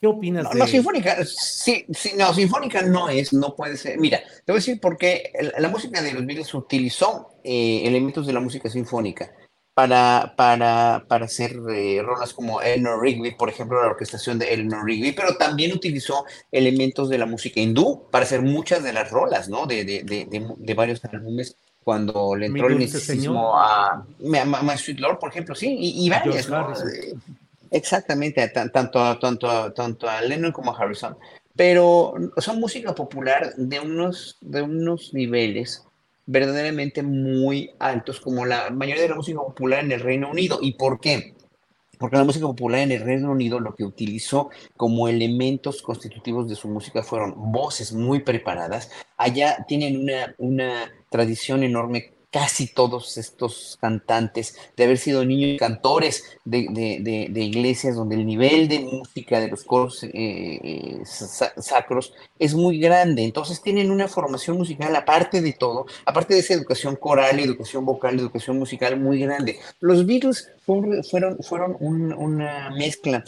¿Qué 0.03 0.09
opinas 0.09 0.43
No, 0.43 0.51
de 0.51 0.59
no, 0.59 0.67
sinfónica, 0.67 1.25
sí, 1.25 1.87
sí, 1.95 2.11
no, 2.19 2.35
sinfónica 2.35 2.83
no 2.83 3.09
es, 3.09 3.33
no 3.33 3.55
puede 3.55 3.77
ser. 3.77 4.01
Mira, 4.01 4.19
te 4.19 4.51
voy 4.51 4.57
a 4.57 4.59
decir 4.59 4.81
por 4.81 4.97
qué 4.97 5.33
la 5.57 5.69
música 5.69 6.03
de 6.03 6.13
los 6.13 6.27
Beatles 6.27 6.53
utilizó 6.55 7.37
eh, 7.45 7.83
elementos 7.85 8.27
de 8.27 8.33
la 8.33 8.41
música 8.41 8.69
sinfónica 8.69 9.33
para, 9.75 10.35
para, 10.37 11.05
para 11.07 11.27
hacer 11.27 11.57
eh, 11.73 12.03
rolas 12.03 12.35
como 12.35 12.61
Eleanor 12.61 13.01
Rigby, 13.01 13.37
por 13.37 13.49
ejemplo, 13.49 13.81
la 13.81 13.91
orquestación 13.91 14.41
de 14.41 14.53
Eleanor 14.53 14.85
Rigby, 14.85 15.13
pero 15.13 15.37
también 15.37 15.73
utilizó 15.73 16.25
elementos 16.51 17.09
de 17.09 17.19
la 17.19 17.27
música 17.27 17.61
hindú 17.61 18.09
para 18.11 18.25
hacer 18.25 18.43
muchas 18.43 18.83
de 18.83 18.93
las 18.93 19.09
rolas, 19.09 19.49
¿no? 19.49 19.67
De, 19.67 19.85
de, 19.85 20.03
de, 20.03 20.27
de, 20.27 20.45
de 20.57 20.75
varios 20.75 21.01
álbumes 21.05 21.57
cuando 21.85 22.35
le 22.35 22.47
entró 22.47 22.67
el 22.67 22.73
dulce 22.73 22.97
misticismo 22.97 23.57
a, 23.57 23.93
a, 23.93 24.05
My 24.19 24.77
Sweet 24.77 24.99
Lord, 24.99 25.21
por 25.21 25.31
ejemplo, 25.31 25.55
sí, 25.55 25.77
y, 25.79 26.05
y 26.07 26.11
varias, 26.11 26.49
¿no? 26.49 26.75
Exactamente, 27.73 28.47
tanto, 28.49 29.19
tanto, 29.19 29.73
tanto 29.73 30.09
a 30.09 30.21
Lennon 30.21 30.53
como 30.53 30.73
a 30.73 30.79
Harrison. 30.79 31.17
Pero 31.57 32.15
son 32.37 32.61
música 32.61 32.95
popular 32.95 33.55
de 33.57 33.81
unos, 33.81 34.37
de 34.43 34.61
unos 34.61 35.15
niveles 35.15 35.83
verdaderamente 36.27 37.03
muy 37.03 37.71
altos, 37.79 38.21
como 38.21 38.45
la 38.45 38.71
mayoría 38.71 39.03
de 39.03 39.09
la 39.09 39.17
música 39.17 39.39
popular 39.41 39.85
en 39.85 39.93
el 39.93 40.01
Reino 40.01 40.31
Unido. 40.31 40.59
¿Y 40.61 40.75
por 40.75 41.01
qué? 41.01 41.35
Porque 41.99 42.17
la 42.17 42.25
música 42.25 42.47
popular 42.47 42.81
en 42.81 42.93
el 42.93 43.05
Reino 43.05 43.31
Unido 43.31 43.59
lo 43.59 43.75
que 43.75 43.85
utilizó 43.85 44.51
como 44.77 45.09
elementos 45.09 45.81
constitutivos 45.81 46.49
de 46.49 46.57
su 46.57 46.69
música 46.69 47.03
fueron 47.03 47.35
voces 47.53 47.95
muy 47.95 48.21
preparadas. 48.21 48.91
Allá 49.17 49.65
tienen 49.67 50.03
una, 50.03 50.35
una 50.39 50.93
tradición 51.11 51.63
enorme, 51.63 52.12
casi 52.33 52.67
todos 52.67 53.19
estos 53.19 53.77
cantantes, 53.81 54.57
de 54.77 54.85
haber 54.85 54.97
sido 54.99 55.25
niños 55.25 55.59
cantores 55.59 56.25
de, 56.45 56.67
de- 56.71 56.99
de- 57.01 57.29
de 57.31 57.41
iglesias 57.45 57.95
donde 57.95 58.17
el 58.17 58.25
nivel 58.27 58.69
de 58.69 58.81
música 58.81 59.39
de 59.39 59.49
los 59.49 59.65
coros 59.65 60.03
eh, 60.03 60.11
eh, 60.15 61.01
sa- 61.05 61.53
sacros 61.61 62.15
es 62.39 62.55
muy 62.55 62.79
grande. 62.81 63.23
Entonces 63.23 63.61
tienen 63.63 63.91
una 63.91 64.09
formación 64.09 64.57
musical, 64.57 64.97
aparte 64.97 65.41
de 65.43 65.53
todo, 65.53 65.87
aparte 66.07 66.33
de 66.35 66.41
esa 66.41 66.55
educación 66.55 66.97
coral, 66.97 67.39
educación 67.39 67.85
vocal, 67.85 68.19
educación 68.19 68.59
musical 68.59 68.99
muy 68.99 69.21
grande. 69.21 69.59
Los 69.81 70.07
Beatles 70.07 70.49
fueron, 70.65 71.05
fueron, 71.05 71.39
fueron 71.43 71.77
un- 71.81 72.13
una 72.15 72.71
mezcla 72.71 73.23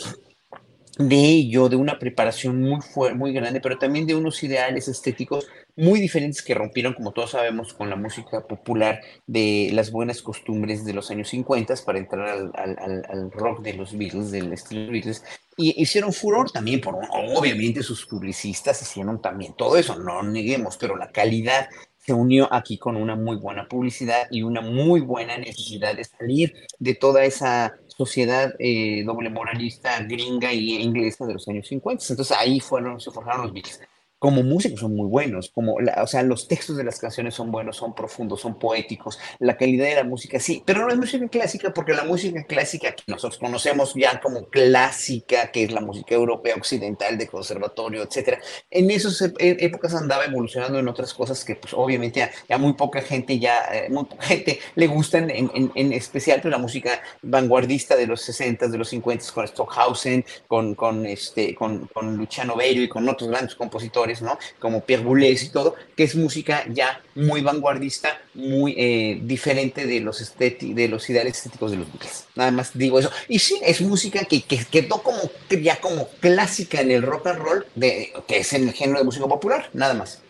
de 0.98 1.16
ello, 1.16 1.68
de 1.68 1.76
una 1.76 1.98
preparación 1.98 2.60
muy 2.60 2.80
muy 3.14 3.32
grande, 3.32 3.60
pero 3.60 3.78
también 3.78 4.06
de 4.06 4.14
unos 4.14 4.42
ideales 4.42 4.86
estéticos 4.88 5.46
muy 5.76 5.98
diferentes 5.98 6.42
que 6.42 6.54
rompieron, 6.54 6.94
como 6.94 7.12
todos 7.12 7.32
sabemos, 7.32 7.74
con 7.74 7.90
la 7.90 7.96
música 7.96 8.46
popular 8.46 9.00
de 9.26 9.70
las 9.72 9.90
buenas 9.90 10.22
costumbres 10.22 10.84
de 10.84 10.92
los 10.92 11.10
años 11.10 11.28
50 11.30 11.74
para 11.84 11.98
entrar 11.98 12.28
al 12.28 13.30
rock 13.32 13.62
de 13.62 13.74
los 13.74 13.96
Beatles, 13.96 14.30
del 14.30 14.52
estilo 14.52 14.92
Beatles, 14.92 15.24
y 15.56 15.80
hicieron 15.80 16.12
furor 16.12 16.50
también 16.50 16.80
por, 16.80 16.96
obviamente, 17.10 17.82
sus 17.82 18.06
publicistas 18.06 18.80
hicieron 18.82 19.20
también 19.20 19.54
todo 19.54 19.76
eso, 19.76 19.98
no 19.98 20.22
neguemos, 20.22 20.76
pero 20.76 20.96
la 20.96 21.10
calidad 21.10 21.68
se 22.04 22.12
unió 22.12 22.52
aquí 22.52 22.76
con 22.76 22.96
una 22.96 23.16
muy 23.16 23.36
buena 23.36 23.66
publicidad 23.66 24.26
y 24.30 24.42
una 24.42 24.60
muy 24.60 25.00
buena 25.00 25.38
necesidad 25.38 25.96
de 25.96 26.04
salir 26.04 26.54
de 26.78 26.94
toda 26.94 27.24
esa 27.24 27.74
sociedad 27.96 28.54
eh, 28.58 29.02
doble 29.04 29.30
moralista 29.30 30.02
gringa 30.02 30.52
y 30.52 30.74
inglesa 30.82 31.26
de 31.26 31.34
los 31.34 31.48
años 31.48 31.68
50. 31.68 32.04
Entonces 32.10 32.36
ahí 32.36 32.60
fueron, 32.60 33.00
se 33.00 33.10
forjaron 33.10 33.42
los 33.42 33.52
Beatles. 33.52 33.80
Como 34.24 34.42
músicos 34.42 34.80
son 34.80 34.96
muy 34.96 35.06
buenos, 35.06 35.50
como 35.50 35.78
la- 35.80 36.02
o 36.02 36.06
sea, 36.06 36.22
los 36.22 36.48
textos 36.48 36.78
de 36.78 36.84
las 36.84 36.98
canciones 36.98 37.34
son 37.34 37.50
buenos, 37.52 37.76
son 37.76 37.94
profundos, 37.94 38.40
son 38.40 38.58
poéticos, 38.58 39.18
la 39.38 39.54
calidad 39.58 39.84
de 39.84 39.96
la 39.96 40.04
música 40.04 40.40
sí, 40.40 40.62
pero 40.64 40.80
no 40.80 40.88
es 40.88 40.96
música 40.96 41.28
clásica 41.28 41.74
porque 41.74 41.92
la 41.92 42.04
música 42.04 42.42
clásica 42.44 42.92
que 42.94 43.02
nosotros 43.06 43.38
conocemos 43.38 43.92
ya 43.94 44.18
como 44.22 44.46
clásica, 44.48 45.50
que 45.52 45.64
es 45.64 45.72
la 45.72 45.82
música 45.82 46.14
europea 46.14 46.54
occidental 46.54 47.18
de 47.18 47.26
conservatorio, 47.28 48.02
etcétera, 48.02 48.38
en 48.70 48.90
esas 48.90 49.20
épocas 49.38 49.94
andaba 49.94 50.24
evolucionando 50.24 50.78
en 50.78 50.88
otras 50.88 51.12
cosas 51.12 51.44
que 51.44 51.56
pues 51.56 51.74
obviamente 51.74 52.22
a, 52.22 52.30
a 52.48 52.56
muy 52.56 52.72
poca 52.72 53.02
gente 53.02 53.38
ya, 53.38 53.58
eh, 53.72 53.88
muy 53.90 54.04
poca 54.04 54.22
gente 54.24 54.58
le 54.74 54.86
gustan, 54.86 55.28
en, 55.30 55.50
en- 55.74 55.92
especial 55.92 56.40
pues, 56.40 56.50
la 56.50 56.58
música 56.58 57.02
vanguardista 57.22 57.94
de 57.94 58.06
los 58.06 58.22
60 58.22 58.68
de 58.68 58.78
los 58.78 58.88
50 58.88 59.24
con 59.34 59.46
Stockhausen, 59.46 60.24
con, 60.48 60.74
con, 60.74 61.04
este, 61.06 61.54
con, 61.54 61.86
con 61.88 62.16
Luciano 62.16 62.56
Berio 62.56 62.82
y 62.82 62.88
con 62.88 63.08
otros 63.08 63.28
grandes 63.30 63.54
compositores, 63.54 64.13
Como 64.58 64.84
Pierre 64.84 65.04
Boulez 65.04 65.42
y 65.44 65.48
todo, 65.50 65.74
que 65.96 66.04
es 66.04 66.14
música 66.14 66.64
ya 66.68 67.00
muy 67.14 67.40
vanguardista, 67.40 68.20
muy 68.34 68.74
eh, 68.76 69.20
diferente 69.22 69.86
de 69.86 70.00
los, 70.00 70.34
de 70.38 70.88
los 70.88 71.10
ideales 71.10 71.36
estéticos 71.36 71.70
de 71.70 71.78
los 71.78 71.92
Beatles. 71.92 72.26
Nada 72.34 72.50
más 72.50 72.76
digo 72.76 72.98
eso. 72.98 73.10
Y 73.28 73.38
sí, 73.38 73.60
es 73.62 73.80
música 73.80 74.24
que, 74.24 74.42
que 74.42 74.64
quedó 74.64 75.02
como, 75.02 75.20
ya 75.62 75.80
como 75.80 76.08
clásica 76.20 76.80
en 76.80 76.90
el 76.90 77.02
rock 77.02 77.28
and 77.28 77.38
roll, 77.38 77.66
de, 77.74 78.12
que 78.26 78.38
es 78.38 78.52
el 78.52 78.72
género 78.72 78.98
de 78.98 79.04
música 79.04 79.26
popular, 79.26 79.70
nada 79.72 79.94
más. 79.94 80.20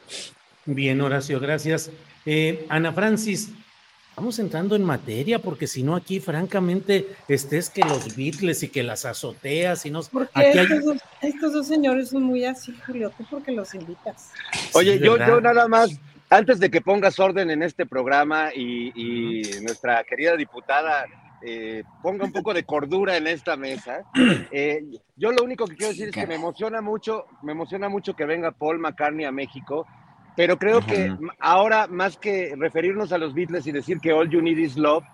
Bien, 0.67 1.01
Horacio, 1.01 1.41
gracias. 1.41 1.91
Eh, 2.27 2.65
Ana 2.69 2.93
Francis, 2.93 3.51
vamos 4.17 4.39
entrando 4.39 4.77
en 4.77 4.85
materia, 4.85 5.39
porque 5.39 5.67
si 5.67 5.83
no 5.83 5.97
aquí, 5.97 6.21
francamente, 6.21 7.07
este 7.29 7.59
es 7.59 7.71
que 7.71 7.83
los 7.83 8.17
Beatles 8.17 8.63
y 8.63 8.69
que 8.69 8.83
las 8.83 9.05
azoteas 9.05 9.85
y 9.87 9.91
no. 9.91 10.01
Porque 10.13 10.31
Aquí 10.35 10.59
hay- 10.59 10.65
estos, 10.67 10.85
dos, 10.85 10.99
estos 11.23 11.53
dos 11.53 11.67
señores 11.67 12.11
son 12.11 12.23
muy 12.23 12.45
así, 12.45 12.75
Julio. 12.87 13.13
¿Tú 13.17 13.25
por 13.25 13.43
qué 13.43 13.53
los 13.53 13.75
invitas? 13.75 14.33
Oye, 14.75 14.99
Sí, 14.99 15.05
yo, 15.05 15.17
yo 15.19 15.41
nada 15.41 15.67
más, 15.69 15.91
antes 16.31 16.61
de 16.61 16.71
que 16.71 16.81
pongas 16.81 17.19
orden 17.19 17.51
en 17.51 17.63
este 17.63 17.87
programa 17.87 18.51
y, 18.55 18.93
y 18.95 19.61
nuestra 19.63 20.03
querida 20.05 20.37
diputada 20.37 21.07
eh, 21.47 21.83
ponga 22.03 22.25
un 22.25 22.33
poco 22.33 22.55
de 22.55 22.65
cordura 22.65 23.17
en 23.17 23.27
esta 23.27 23.57
mesa, 23.57 24.03
eh, 24.51 24.83
yo 25.17 25.31
lo 25.33 25.45
único 25.45 25.67
que 25.67 25.77
quiero 25.77 25.93
decir 25.93 26.09
es 26.09 26.15
que 26.15 26.27
me 26.27 26.37
emociona 26.37 26.81
mucho, 26.81 27.27
me 27.43 27.53
emociona 27.53 27.89
mucho 27.89 28.15
que 28.15 28.25
venga 28.25 28.51
Paul 28.53 28.79
McCartney 28.79 29.27
a 29.27 29.33
México, 29.33 29.87
pero 30.37 30.59
creo 30.59 30.85
que 30.85 31.17
ahora 31.39 31.87
más 31.87 32.17
que 32.17 32.55
referirnos 32.57 33.13
a 33.13 33.19
los 33.19 33.35
Beatles 33.35 33.67
y 33.67 33.73
decir 33.73 33.99
que 34.01 34.13
All 34.13 34.31
You 34.31 34.43
Need 34.43 34.59
Is 34.59 34.77
Love, 34.77 35.05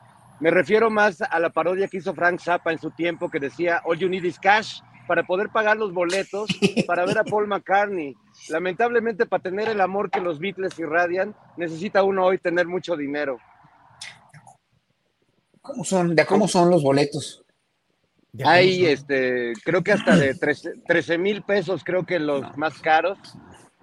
me 0.40 0.50
refiero 0.50 0.90
más 0.90 1.20
a 1.20 1.38
la 1.38 1.50
parodia 1.50 1.88
que 1.88 1.98
hizo 1.98 2.14
Frank 2.14 2.40
Zappa 2.40 2.72
en 2.72 2.78
su 2.78 2.90
tiempo 2.90 3.30
que 3.30 3.38
decía 3.38 3.82
All 3.84 3.98
You 3.98 4.08
Need 4.08 4.24
Is 4.24 4.38
Cash 4.38 4.80
para 5.06 5.24
poder 5.24 5.50
pagar 5.50 5.76
los 5.76 5.92
boletos 5.92 6.48
para 6.86 7.04
ver 7.04 7.18
a 7.18 7.24
Paul 7.24 7.48
McCartney. 7.48 8.14
Lamentablemente, 8.48 9.26
para 9.26 9.42
tener 9.42 9.68
el 9.68 9.80
amor 9.80 10.10
que 10.10 10.20
los 10.20 10.38
Beatles 10.38 10.78
irradian, 10.78 11.34
necesita 11.56 12.02
uno 12.02 12.24
hoy 12.24 12.38
tener 12.38 12.66
mucho 12.66 12.96
dinero. 12.96 13.38
¿Cómo 15.60 15.84
son, 15.84 16.14
de 16.14 16.24
cómo 16.24 16.48
son 16.48 16.70
los 16.70 16.82
boletos? 16.82 17.44
Hay, 18.44 18.86
este, 18.86 19.52
creo 19.64 19.82
que 19.82 19.92
hasta 19.92 20.16
de 20.16 20.34
13 20.34 21.18
mil 21.18 21.42
pesos, 21.42 21.82
creo 21.84 22.06
que 22.06 22.20
los 22.20 22.56
más 22.56 22.78
caros, 22.78 23.18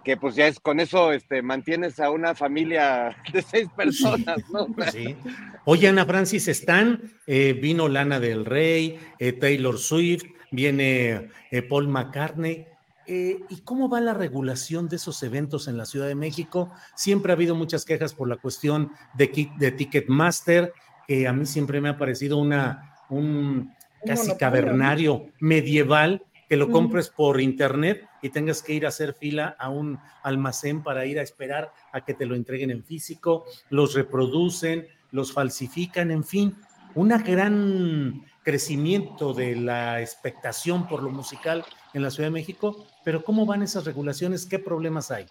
que 0.08 0.16
pues 0.16 0.36
ya 0.36 0.48
es 0.48 0.62
con 0.62 0.80
eso 0.80 1.12
este, 1.12 1.42
mantienes 1.42 2.00
a 2.00 2.12
una 2.12 2.34
familia 2.34 3.14
de 3.34 3.42
seis 3.42 3.68
personas, 3.76 4.38
¿no? 4.54 4.66
Sí. 4.94 5.18
Oye, 5.66 5.90
Ana 5.90 6.06
Francis, 6.06 6.48
están, 6.48 7.12
eh, 7.26 7.52
vino 7.52 7.90
Lana 7.90 8.22
del 8.22 8.46
Rey, 8.46 8.98
eh, 9.20 9.34
Taylor 9.34 9.78
Swift, 9.78 10.24
viene 10.50 11.30
eh, 11.52 11.62
Paul 11.62 11.90
McCartney. 11.90 12.68
Eh, 13.06 13.40
¿Y 13.50 13.58
cómo 13.66 13.90
va 13.90 14.00
la 14.00 14.14
regulación 14.14 14.88
de 14.88 14.96
esos 14.96 15.22
eventos 15.24 15.68
en 15.68 15.76
la 15.76 15.86
Ciudad 15.86 16.08
de 16.08 16.16
México? 16.16 16.72
Siempre 16.96 17.34
ha 17.34 17.36
habido 17.36 17.56
muchas 17.56 17.84
quejas 17.84 18.14
por 18.14 18.30
la 18.30 18.38
cuestión 18.38 18.94
de, 19.16 19.50
de 19.58 19.72
Ticketmaster, 19.72 20.72
que 21.06 21.28
a 21.28 21.34
mí 21.34 21.46
siempre 21.46 21.82
me 21.82 21.90
ha 21.90 21.98
parecido 21.98 22.38
una, 22.38 22.96
un 23.10 23.74
casi 24.06 24.38
cavernario 24.38 25.26
medieval, 25.42 26.24
que 26.48 26.56
lo 26.56 26.70
compres 26.72 27.10
por 27.10 27.42
internet 27.42 28.08
y 28.22 28.30
tengas 28.30 28.62
que 28.64 28.74
ir 28.74 28.86
a 28.86 28.90
hacer 28.90 29.14
fila 29.14 29.56
a 29.60 29.70
un 29.70 30.00
almacén 30.24 30.82
para 30.82 31.06
ir 31.06 31.20
a 31.20 31.22
esperar 31.22 31.74
a 31.92 32.06
que 32.06 32.14
te 32.14 32.26
lo 32.26 32.36
entreguen 32.36 32.72
en 32.72 32.84
físico, 32.84 33.46
los 33.70 33.94
reproducen, 33.94 34.88
los 35.12 35.34
falsifican, 35.34 36.12
en 36.12 36.24
fin, 36.24 36.56
un 36.96 37.10
gran 37.10 38.24
crecimiento 38.44 39.34
de 39.34 39.56
la 39.56 40.02
expectación 40.02 40.88
por 40.88 41.04
lo 41.04 41.10
musical 41.10 41.66
en 41.94 42.02
la 42.02 42.12
Ciudad 42.12 42.28
de 42.28 42.34
México, 42.34 42.88
pero 43.04 43.24
¿cómo 43.24 43.46
van 43.46 43.62
esas 43.62 43.84
regulaciones? 43.86 44.46
¿Qué 44.46 44.58
problemas 44.58 45.12
hay? 45.12 45.26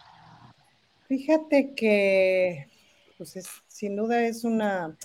Fíjate 1.09 1.73
que, 1.75 2.69
pues 3.17 3.37
es- 3.37 3.49
sin 3.69 3.97
duda 3.97 4.27
es 4.27 4.45
una, 4.45 4.97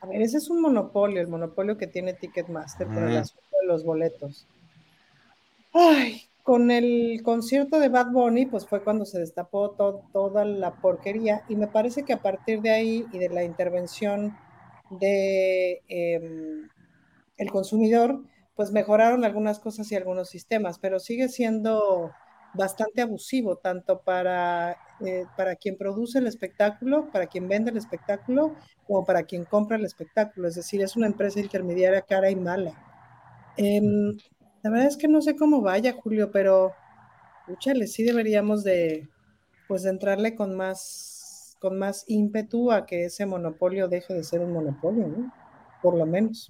a 0.00 0.06
ver, 0.06 0.22
ese 0.22 0.38
es 0.38 0.48
un 0.48 0.62
monopolio, 0.62 1.20
el 1.20 1.28
monopolio 1.28 1.76
que 1.76 1.86
tiene 1.86 2.14
Ticketmaster 2.14 2.86
por 2.86 3.02
el 3.02 3.16
asunto 3.18 3.48
de 3.60 3.66
los 3.66 3.84
boletos. 3.84 4.46
Ay, 5.72 6.22
con 6.42 6.70
el 6.70 7.20
concierto 7.22 7.78
de 7.78 7.88
Bad 7.88 8.10
Bunny, 8.12 8.46
pues 8.46 8.66
fue 8.66 8.82
cuando 8.82 9.04
se 9.04 9.18
destapó 9.18 9.70
to- 9.72 10.02
toda 10.12 10.44
la 10.44 10.80
porquería 10.80 11.44
y 11.48 11.56
me 11.56 11.68
parece 11.68 12.04
que 12.04 12.12
a 12.14 12.22
partir 12.22 12.60
de 12.62 12.70
ahí 12.70 13.04
y 13.12 13.18
de 13.18 13.28
la 13.28 13.44
intervención 13.44 14.36
de 14.90 15.82
em, 15.88 16.68
el 17.38 17.50
consumidor, 17.50 18.24
pues 18.56 18.72
mejoraron 18.72 19.24
algunas 19.24 19.60
cosas 19.60 19.90
y 19.92 19.96
algunos 19.96 20.30
sistemas, 20.30 20.78
pero 20.78 21.00
sigue 21.00 21.28
siendo 21.28 22.16
bastante 22.52 23.02
abusivo, 23.02 23.56
tanto 23.58 24.02
para, 24.02 24.76
eh, 25.06 25.24
para 25.36 25.56
quien 25.56 25.76
produce 25.78 26.18
el 26.18 26.26
espectáculo, 26.26 27.10
para 27.12 27.26
quien 27.28 27.48
vende 27.48 27.70
el 27.70 27.76
espectáculo, 27.78 28.56
como 28.84 29.04
para 29.06 29.24
quien 29.24 29.44
compra 29.46 29.76
el 29.76 29.84
espectáculo. 29.84 30.48
Es 30.48 30.56
decir, 30.56 30.82
es 30.82 30.96
una 30.96 31.06
empresa 31.08 31.40
intermediaria 31.40 32.02
cara 32.02 32.30
y 32.30 32.36
mala. 32.36 32.78
Em, 33.56 34.16
la 34.62 34.70
verdad 34.70 34.88
es 34.88 34.96
que 34.96 35.08
no 35.08 35.22
sé 35.22 35.36
cómo 35.36 35.60
vaya, 35.60 35.92
Julio, 35.92 36.30
pero, 36.30 36.72
escúchale, 37.40 37.86
sí 37.86 38.02
deberíamos 38.02 38.64
de, 38.64 39.08
pues, 39.66 39.84
entrarle 39.84 40.34
con 40.34 40.56
más, 40.56 41.56
con 41.60 41.78
más 41.78 42.04
ímpetu 42.08 42.72
a 42.72 42.86
que 42.86 43.04
ese 43.04 43.26
monopolio 43.26 43.88
deje 43.88 44.14
de 44.14 44.24
ser 44.24 44.40
un 44.40 44.52
monopolio, 44.52 45.06
¿no? 45.06 45.32
Por 45.82 45.96
lo 45.96 46.06
menos. 46.06 46.48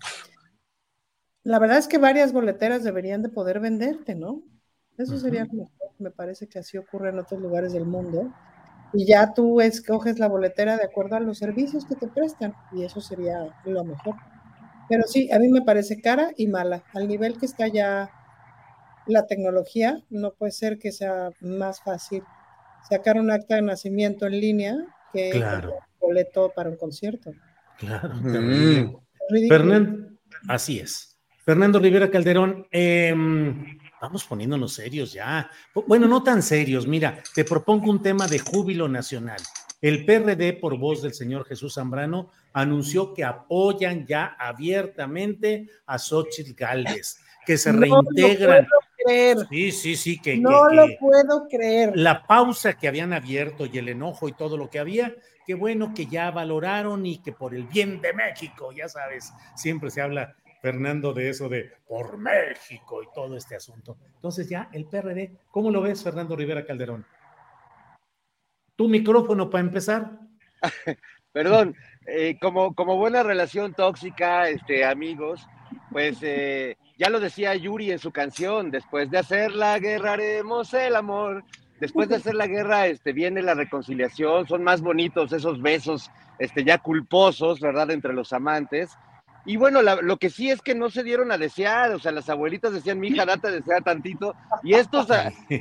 La 1.44 1.58
verdad 1.58 1.78
es 1.78 1.88
que 1.88 1.98
varias 1.98 2.32
boleteras 2.32 2.84
deberían 2.84 3.22
de 3.22 3.28
poder 3.28 3.60
venderte, 3.60 4.14
¿no? 4.14 4.42
Eso 4.96 5.16
sería 5.18 5.44
mejor. 5.44 5.68
Me 5.98 6.10
parece 6.10 6.48
que 6.48 6.58
así 6.58 6.76
ocurre 6.76 7.10
en 7.10 7.18
otros 7.20 7.40
lugares 7.40 7.72
del 7.72 7.86
mundo. 7.86 8.32
Y 8.92 9.06
ya 9.06 9.32
tú 9.32 9.60
escoges 9.60 10.18
la 10.18 10.28
boletera 10.28 10.76
de 10.76 10.84
acuerdo 10.84 11.16
a 11.16 11.20
los 11.20 11.38
servicios 11.38 11.84
que 11.84 11.94
te 11.94 12.08
prestan. 12.08 12.54
Y 12.72 12.84
eso 12.84 13.00
sería 13.00 13.54
lo 13.64 13.84
mejor. 13.84 14.16
Pero 14.88 15.04
sí, 15.06 15.30
a 15.30 15.38
mí 15.38 15.48
me 15.48 15.62
parece 15.62 16.00
cara 16.00 16.32
y 16.36 16.46
mala. 16.46 16.82
Al 16.94 17.08
nivel 17.08 17.38
que 17.38 17.46
está 17.46 17.68
ya 17.68 18.10
la 19.06 19.26
tecnología, 19.26 20.02
no 20.10 20.32
puede 20.32 20.52
ser 20.52 20.78
que 20.78 20.92
sea 20.92 21.30
más 21.40 21.80
fácil 21.82 22.22
sacar 22.88 23.16
un 23.16 23.30
acta 23.30 23.56
de 23.56 23.62
nacimiento 23.62 24.26
en 24.26 24.40
línea 24.40 24.76
que 25.12 25.30
claro. 25.30 25.74
un 25.74 26.08
boleto 26.08 26.52
para 26.54 26.70
un 26.70 26.76
concierto. 26.76 27.32
Claro, 27.78 28.14
mm. 28.14 28.96
Fernando, 29.48 30.10
así 30.48 30.80
es. 30.80 31.18
Fernando 31.44 31.78
Rivera 31.78 32.10
Calderón, 32.10 32.66
eh, 32.70 33.14
vamos 34.00 34.24
poniéndonos 34.24 34.74
serios 34.74 35.12
ya. 35.12 35.50
Bueno, 35.86 36.06
no 36.06 36.22
tan 36.22 36.42
serios. 36.42 36.86
Mira, 36.86 37.22
te 37.34 37.44
propongo 37.44 37.90
un 37.90 38.02
tema 38.02 38.26
de 38.26 38.38
júbilo 38.38 38.88
nacional. 38.88 39.40
El 39.80 40.04
PRD, 40.04 40.54
por 40.54 40.76
voz 40.76 41.02
del 41.02 41.14
señor 41.14 41.44
Jesús 41.44 41.74
Zambrano, 41.74 42.30
anunció 42.52 43.14
que 43.14 43.24
apoyan 43.24 44.06
ya 44.06 44.36
abiertamente 44.38 45.68
a 45.86 45.98
Xochitl 45.98 46.54
Galvez, 46.54 47.20
que 47.46 47.56
se 47.56 47.70
reintegran. 47.70 48.66
No 48.66 48.68
lo 48.68 48.68
puedo 48.68 49.04
creer. 49.04 49.38
Sí, 49.48 49.72
sí, 49.72 49.96
sí, 49.96 50.20
que. 50.20 50.36
No 50.36 50.68
que, 50.68 50.74
lo 50.74 50.86
puedo 50.98 51.48
creer. 51.48 51.92
La 51.94 52.26
pausa 52.26 52.72
que 52.72 52.88
habían 52.88 53.12
abierto 53.12 53.66
y 53.66 53.78
el 53.78 53.88
enojo 53.88 54.28
y 54.28 54.32
todo 54.32 54.56
lo 54.56 54.68
que 54.68 54.80
había, 54.80 55.14
qué 55.46 55.54
bueno 55.54 55.94
que 55.94 56.06
ya 56.06 56.32
valoraron 56.32 57.06
y 57.06 57.18
que 57.18 57.32
por 57.32 57.54
el 57.54 57.64
bien 57.64 58.00
de 58.00 58.12
México, 58.12 58.72
ya 58.72 58.88
sabes, 58.88 59.32
siempre 59.54 59.90
se 59.90 60.00
habla 60.00 60.34
Fernando, 60.60 61.12
de 61.12 61.30
eso 61.30 61.48
de 61.48 61.70
por 61.86 62.18
México 62.18 63.00
y 63.02 63.06
todo 63.14 63.36
este 63.36 63.54
asunto. 63.54 63.96
Entonces 64.16 64.48
ya 64.48 64.68
el 64.72 64.86
PRD, 64.86 65.38
¿cómo 65.52 65.70
lo 65.70 65.80
ves, 65.80 66.02
Fernando 66.02 66.34
Rivera 66.34 66.66
Calderón? 66.66 67.06
Tu 68.78 68.88
micrófono 68.88 69.50
para 69.50 69.64
empezar. 69.64 70.12
Perdón, 71.32 71.74
eh, 72.06 72.38
como, 72.40 72.76
como 72.76 72.96
buena 72.96 73.24
relación 73.24 73.74
tóxica, 73.74 74.48
este, 74.48 74.84
amigos, 74.84 75.44
pues 75.90 76.18
eh, 76.22 76.76
ya 76.96 77.10
lo 77.10 77.18
decía 77.18 77.56
Yuri 77.56 77.90
en 77.90 77.98
su 77.98 78.12
canción, 78.12 78.70
después 78.70 79.10
de 79.10 79.18
hacer 79.18 79.50
la 79.50 79.80
guerra 79.80 80.12
haremos 80.12 80.72
el 80.74 80.94
amor. 80.94 81.42
Después 81.80 82.08
de 82.08 82.16
hacer 82.16 82.36
la 82.36 82.46
guerra, 82.46 82.86
este, 82.86 83.12
viene 83.12 83.42
la 83.42 83.54
reconciliación, 83.54 84.46
son 84.46 84.62
más 84.62 84.80
bonitos 84.80 85.32
esos 85.32 85.60
besos, 85.60 86.08
este, 86.38 86.62
ya 86.62 86.78
culposos, 86.78 87.58
¿verdad?, 87.58 87.90
entre 87.90 88.12
los 88.12 88.32
amantes. 88.32 88.90
Y 89.48 89.56
bueno, 89.56 89.80
lo 89.80 90.18
que 90.18 90.28
sí 90.28 90.50
es 90.50 90.60
que 90.60 90.74
no 90.74 90.90
se 90.90 91.02
dieron 91.02 91.32
a 91.32 91.38
desear, 91.38 91.90
o 91.92 91.98
sea, 91.98 92.12
las 92.12 92.28
abuelitas 92.28 92.70
decían, 92.70 93.00
mi 93.00 93.08
hija, 93.08 93.24
date 93.24 93.48
a 93.48 93.52
desear 93.52 93.82
tantito, 93.82 94.34
y 94.62 94.74
estos, 94.74 95.08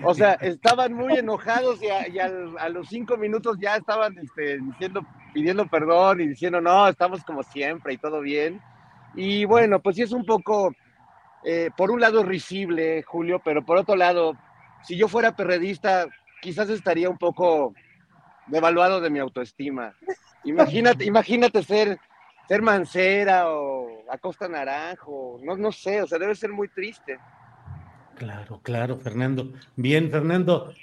o 0.04 0.14
sea, 0.14 0.34
estaban 0.34 0.94
muy 0.94 1.14
enojados 1.18 1.80
y, 1.82 2.20
a, 2.20 2.68
los 2.68 2.90
cinco 2.90 3.16
minutos 3.16 3.56
ya 3.62 3.78
estaban 3.78 4.18
este, 4.18 4.60
diciendo, 4.60 5.08
pidiendo 5.34 5.68
perdón 5.68 6.20
y 6.20 6.28
diciendo, 6.28 6.60
no, 6.60 6.86
estamos 6.90 7.24
como 7.24 7.44
siempre 7.44 7.94
y 7.94 7.98
todo 7.98 8.20
bien. 8.20 8.62
Y 9.16 9.46
bueno, 9.46 9.80
pues 9.80 9.96
sí 9.96 10.02
es 10.02 10.12
un 10.12 10.26
poco, 10.26 10.76
eh, 11.46 11.70
por 11.78 11.90
un 11.90 12.02
lado 12.02 12.24
risible, 12.24 13.04
Julio, 13.04 13.42
pero 13.42 13.64
por 13.64 13.78
otro 13.78 13.96
lado, 13.96 14.34
si 14.84 14.98
yo 14.98 15.08
fuera 15.08 15.34
perredista, 15.34 16.08
quizás 16.42 16.70
estaría 16.70 17.10
un 17.10 17.18
poco 17.18 17.74
devaluado 18.48 19.00
de 19.00 19.10
mi 19.10 19.20
autoestima. 19.20 19.94
Imagínate, 20.44 21.06
imagínate 21.06 21.64
ser 21.64 21.98
ser 22.48 22.62
Mancera 22.62 23.52
o 23.52 24.04
Acosta 24.10 24.48
Naranjo, 24.48 25.40
no, 25.44 25.58
no 25.58 25.72
sé, 25.72 26.02
o 26.02 26.08
sea, 26.08 26.18
debe 26.18 26.36
ser 26.36 26.52
muy 26.52 26.70
triste. 26.70 27.20
Claro, 28.16 28.60
claro, 28.64 28.98
Fernando. 28.98 29.52
Bien, 29.76 30.10
Fernando. 30.10 30.74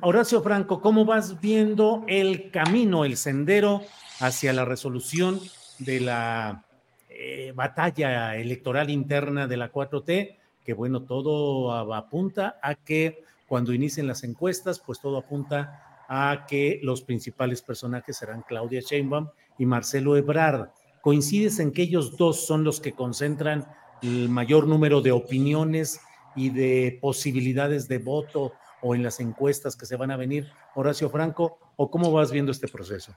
Horacio 0.00 0.42
Franco, 0.42 0.80
¿cómo 0.80 1.04
vas 1.04 1.40
viendo 1.40 2.04
el 2.08 2.50
camino, 2.50 3.04
el 3.04 3.16
sendero 3.16 3.82
hacia 4.18 4.52
la 4.52 4.64
resolución 4.64 5.38
de 5.78 6.00
la 6.00 6.64
eh, 7.08 7.52
batalla 7.54 8.34
electoral 8.36 8.90
interna 8.90 9.46
de 9.46 9.56
la 9.56 9.70
4T? 9.70 10.36
Que 10.64 10.72
bueno, 10.72 11.02
todo 11.02 11.94
apunta 11.94 12.58
a 12.60 12.74
que 12.74 13.22
cuando 13.46 13.72
inicien 13.72 14.08
las 14.08 14.24
encuestas, 14.24 14.80
pues 14.80 15.00
todo 15.00 15.18
apunta 15.18 16.04
a 16.08 16.46
que 16.48 16.80
los 16.82 17.02
principales 17.02 17.62
personajes 17.62 18.16
serán 18.16 18.42
Claudia 18.42 18.80
Sheinbaum 18.80 19.28
y 19.58 19.66
Marcelo 19.66 20.16
Ebrard 20.16 20.70
coincides 21.04 21.58
en 21.58 21.70
que 21.70 21.82
ellos 21.82 22.16
dos 22.16 22.46
son 22.46 22.64
los 22.64 22.80
que 22.80 22.92
concentran 22.92 23.66
el 24.02 24.30
mayor 24.30 24.66
número 24.66 25.02
de 25.02 25.12
opiniones 25.12 26.00
y 26.34 26.48
de 26.48 26.98
posibilidades 26.98 27.88
de 27.88 27.98
voto 27.98 28.54
o 28.80 28.94
en 28.94 29.02
las 29.02 29.20
encuestas 29.20 29.76
que 29.76 29.84
se 29.84 29.96
van 29.96 30.10
a 30.10 30.16
venir, 30.16 30.50
Horacio 30.74 31.10
Franco, 31.10 31.58
o 31.76 31.90
cómo 31.90 32.10
vas 32.10 32.32
viendo 32.32 32.52
este 32.52 32.68
proceso? 32.68 33.14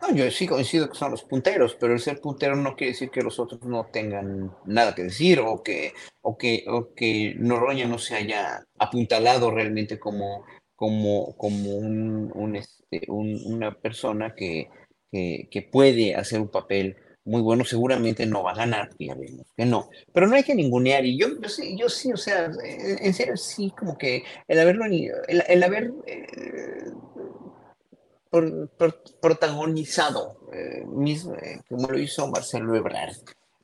No, 0.00 0.14
yo 0.14 0.30
sí 0.30 0.46
coincido 0.46 0.88
que 0.88 0.96
son 0.96 1.10
los 1.10 1.22
punteros, 1.24 1.76
pero 1.78 1.92
el 1.92 2.00
ser 2.00 2.22
puntero 2.22 2.56
no 2.56 2.74
quiere 2.74 2.94
decir 2.94 3.10
que 3.10 3.22
los 3.22 3.38
otros 3.38 3.62
no 3.64 3.84
tengan 3.92 4.56
nada 4.64 4.94
que 4.94 5.04
decir 5.04 5.40
o 5.40 5.62
que, 5.62 5.92
o 6.22 6.38
que, 6.38 6.64
o 6.66 6.94
que 6.94 7.34
Noroña 7.38 7.86
no 7.86 7.98
se 7.98 8.16
haya 8.16 8.64
apuntalado 8.78 9.50
realmente 9.50 9.98
como, 9.98 10.46
como, 10.74 11.36
como 11.36 11.76
un, 11.76 12.56
este, 12.56 13.02
una 13.08 13.74
persona 13.74 14.34
que, 14.34 14.70
que, 15.50 15.68
puede 15.70 16.14
hacer 16.14 16.40
un 16.40 16.48
papel 16.48 16.96
muy 17.24 17.40
bueno, 17.40 17.64
seguramente 17.64 18.26
no 18.26 18.42
va 18.42 18.52
a 18.52 18.56
ganar, 18.56 18.90
ya 18.98 19.14
vemos 19.14 19.46
que 19.56 19.64
no, 19.64 19.88
pero 20.12 20.26
no 20.26 20.34
hay 20.34 20.42
que 20.42 20.54
ningunear, 20.54 21.06
y 21.06 21.16
yo, 21.16 21.28
yo, 21.40 21.48
sí, 21.48 21.76
yo 21.78 21.88
sí, 21.88 22.12
o 22.12 22.16
sea, 22.16 22.50
en 22.62 23.14
serio, 23.14 23.36
sí, 23.36 23.72
como 23.78 23.96
que 23.96 24.24
el 24.46 24.58
haberlo, 24.58 24.84
el, 24.84 25.62
haber 25.62 25.92
eh, 26.06 26.90
protagonizado, 29.20 30.48
eh, 30.52 30.84
mismo, 30.86 31.34
eh, 31.36 31.60
como 31.68 31.88
lo 31.88 31.98
hizo 31.98 32.28
Marcelo 32.28 32.74
Ebrard, 32.74 33.16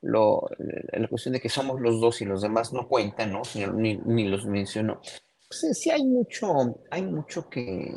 lo, 0.03 0.49
la 0.93 1.09
cuestión 1.09 1.35
de 1.35 1.41
que 1.41 1.51
somos 1.51 1.81
los 1.81 2.01
dos 2.01 2.23
y 2.23 2.25
los 2.25 2.41
demás 2.41 2.73
no 2.73 2.89
cuentan, 2.89 3.33
¿no? 3.33 3.43
Ni, 3.75 3.99
ni 3.99 4.29
los 4.29 4.47
mencionó. 4.47 5.03
Pues 5.49 5.79
sí 5.79 5.91
hay 5.91 6.05
mucho, 6.05 6.77
hay 6.91 7.03
mucho 7.03 7.51
que, 7.51 7.93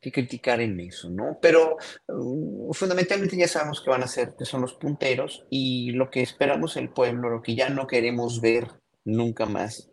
criticar 0.00 0.60
en 0.60 0.78
eso, 0.80 1.10
¿no? 1.10 1.38
Pero 1.40 1.76
uh, 2.08 2.72
fundamentalmente 2.72 3.36
ya 3.36 3.48
sabemos 3.48 3.80
que 3.80 3.90
van 3.90 4.02
a 4.02 4.08
ser, 4.08 4.34
que 4.38 4.44
son 4.44 4.60
los 4.60 4.74
punteros 4.74 5.46
y 5.50 5.90
lo 5.92 6.10
que 6.10 6.22
esperamos 6.22 6.76
el 6.76 6.90
pueblo, 6.90 7.30
lo 7.30 7.42
que 7.42 7.54
ya 7.54 7.68
no 7.68 7.86
queremos 7.86 8.40
ver 8.40 8.68
nunca 9.04 9.46
más, 9.46 9.90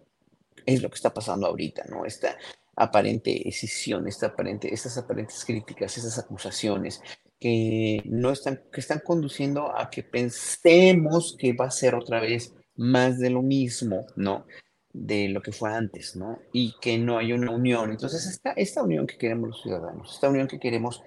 es 0.66 0.82
lo 0.82 0.90
que 0.90 0.96
está 0.96 1.14
pasando 1.14 1.48
ahorita, 1.48 1.86
¿no? 1.90 2.06
Esta 2.06 2.38
aparente 2.76 3.48
escisión, 3.48 4.08
esta 4.08 4.28
aparente, 4.28 4.74
estas 4.74 4.98
aparentes 4.98 5.44
críticas, 5.46 5.98
estas 5.98 6.18
acusaciones 6.20 7.02
que 7.40 8.02
no 8.06 8.32
están, 8.32 8.64
que 8.72 8.80
están 8.80 9.00
conduciendo 9.00 9.78
a 9.78 9.90
que 9.90 10.04
pensemos 10.04 11.36
que 11.38 11.54
va 11.54 11.66
a 11.66 11.72
ser 11.72 11.96
otra 11.96 12.20
vez 12.20 12.54
más 12.76 13.20
de 13.20 13.30
lo 13.30 13.42
mismo, 13.42 14.06
¿no? 14.16 14.46
De 14.94 15.28
lo 15.28 15.42
que 15.42 15.52
fue 15.52 15.74
antes, 15.74 16.16
¿no? 16.16 16.40
Y 16.54 16.76
que 16.80 16.98
no 16.98 17.18
hay 17.18 17.34
una 17.34 17.52
unión. 17.52 17.92
Entonces, 17.92 18.26
esta, 18.28 18.52
esta 18.52 18.84
unión 18.84 19.08
que 19.08 19.18
queremos 19.18 19.50
los 19.50 19.62
ciudadanos, 19.62 20.14
esta 20.14 20.30
unión 20.30 20.48
que 20.48 20.60
queremos 20.60 21.04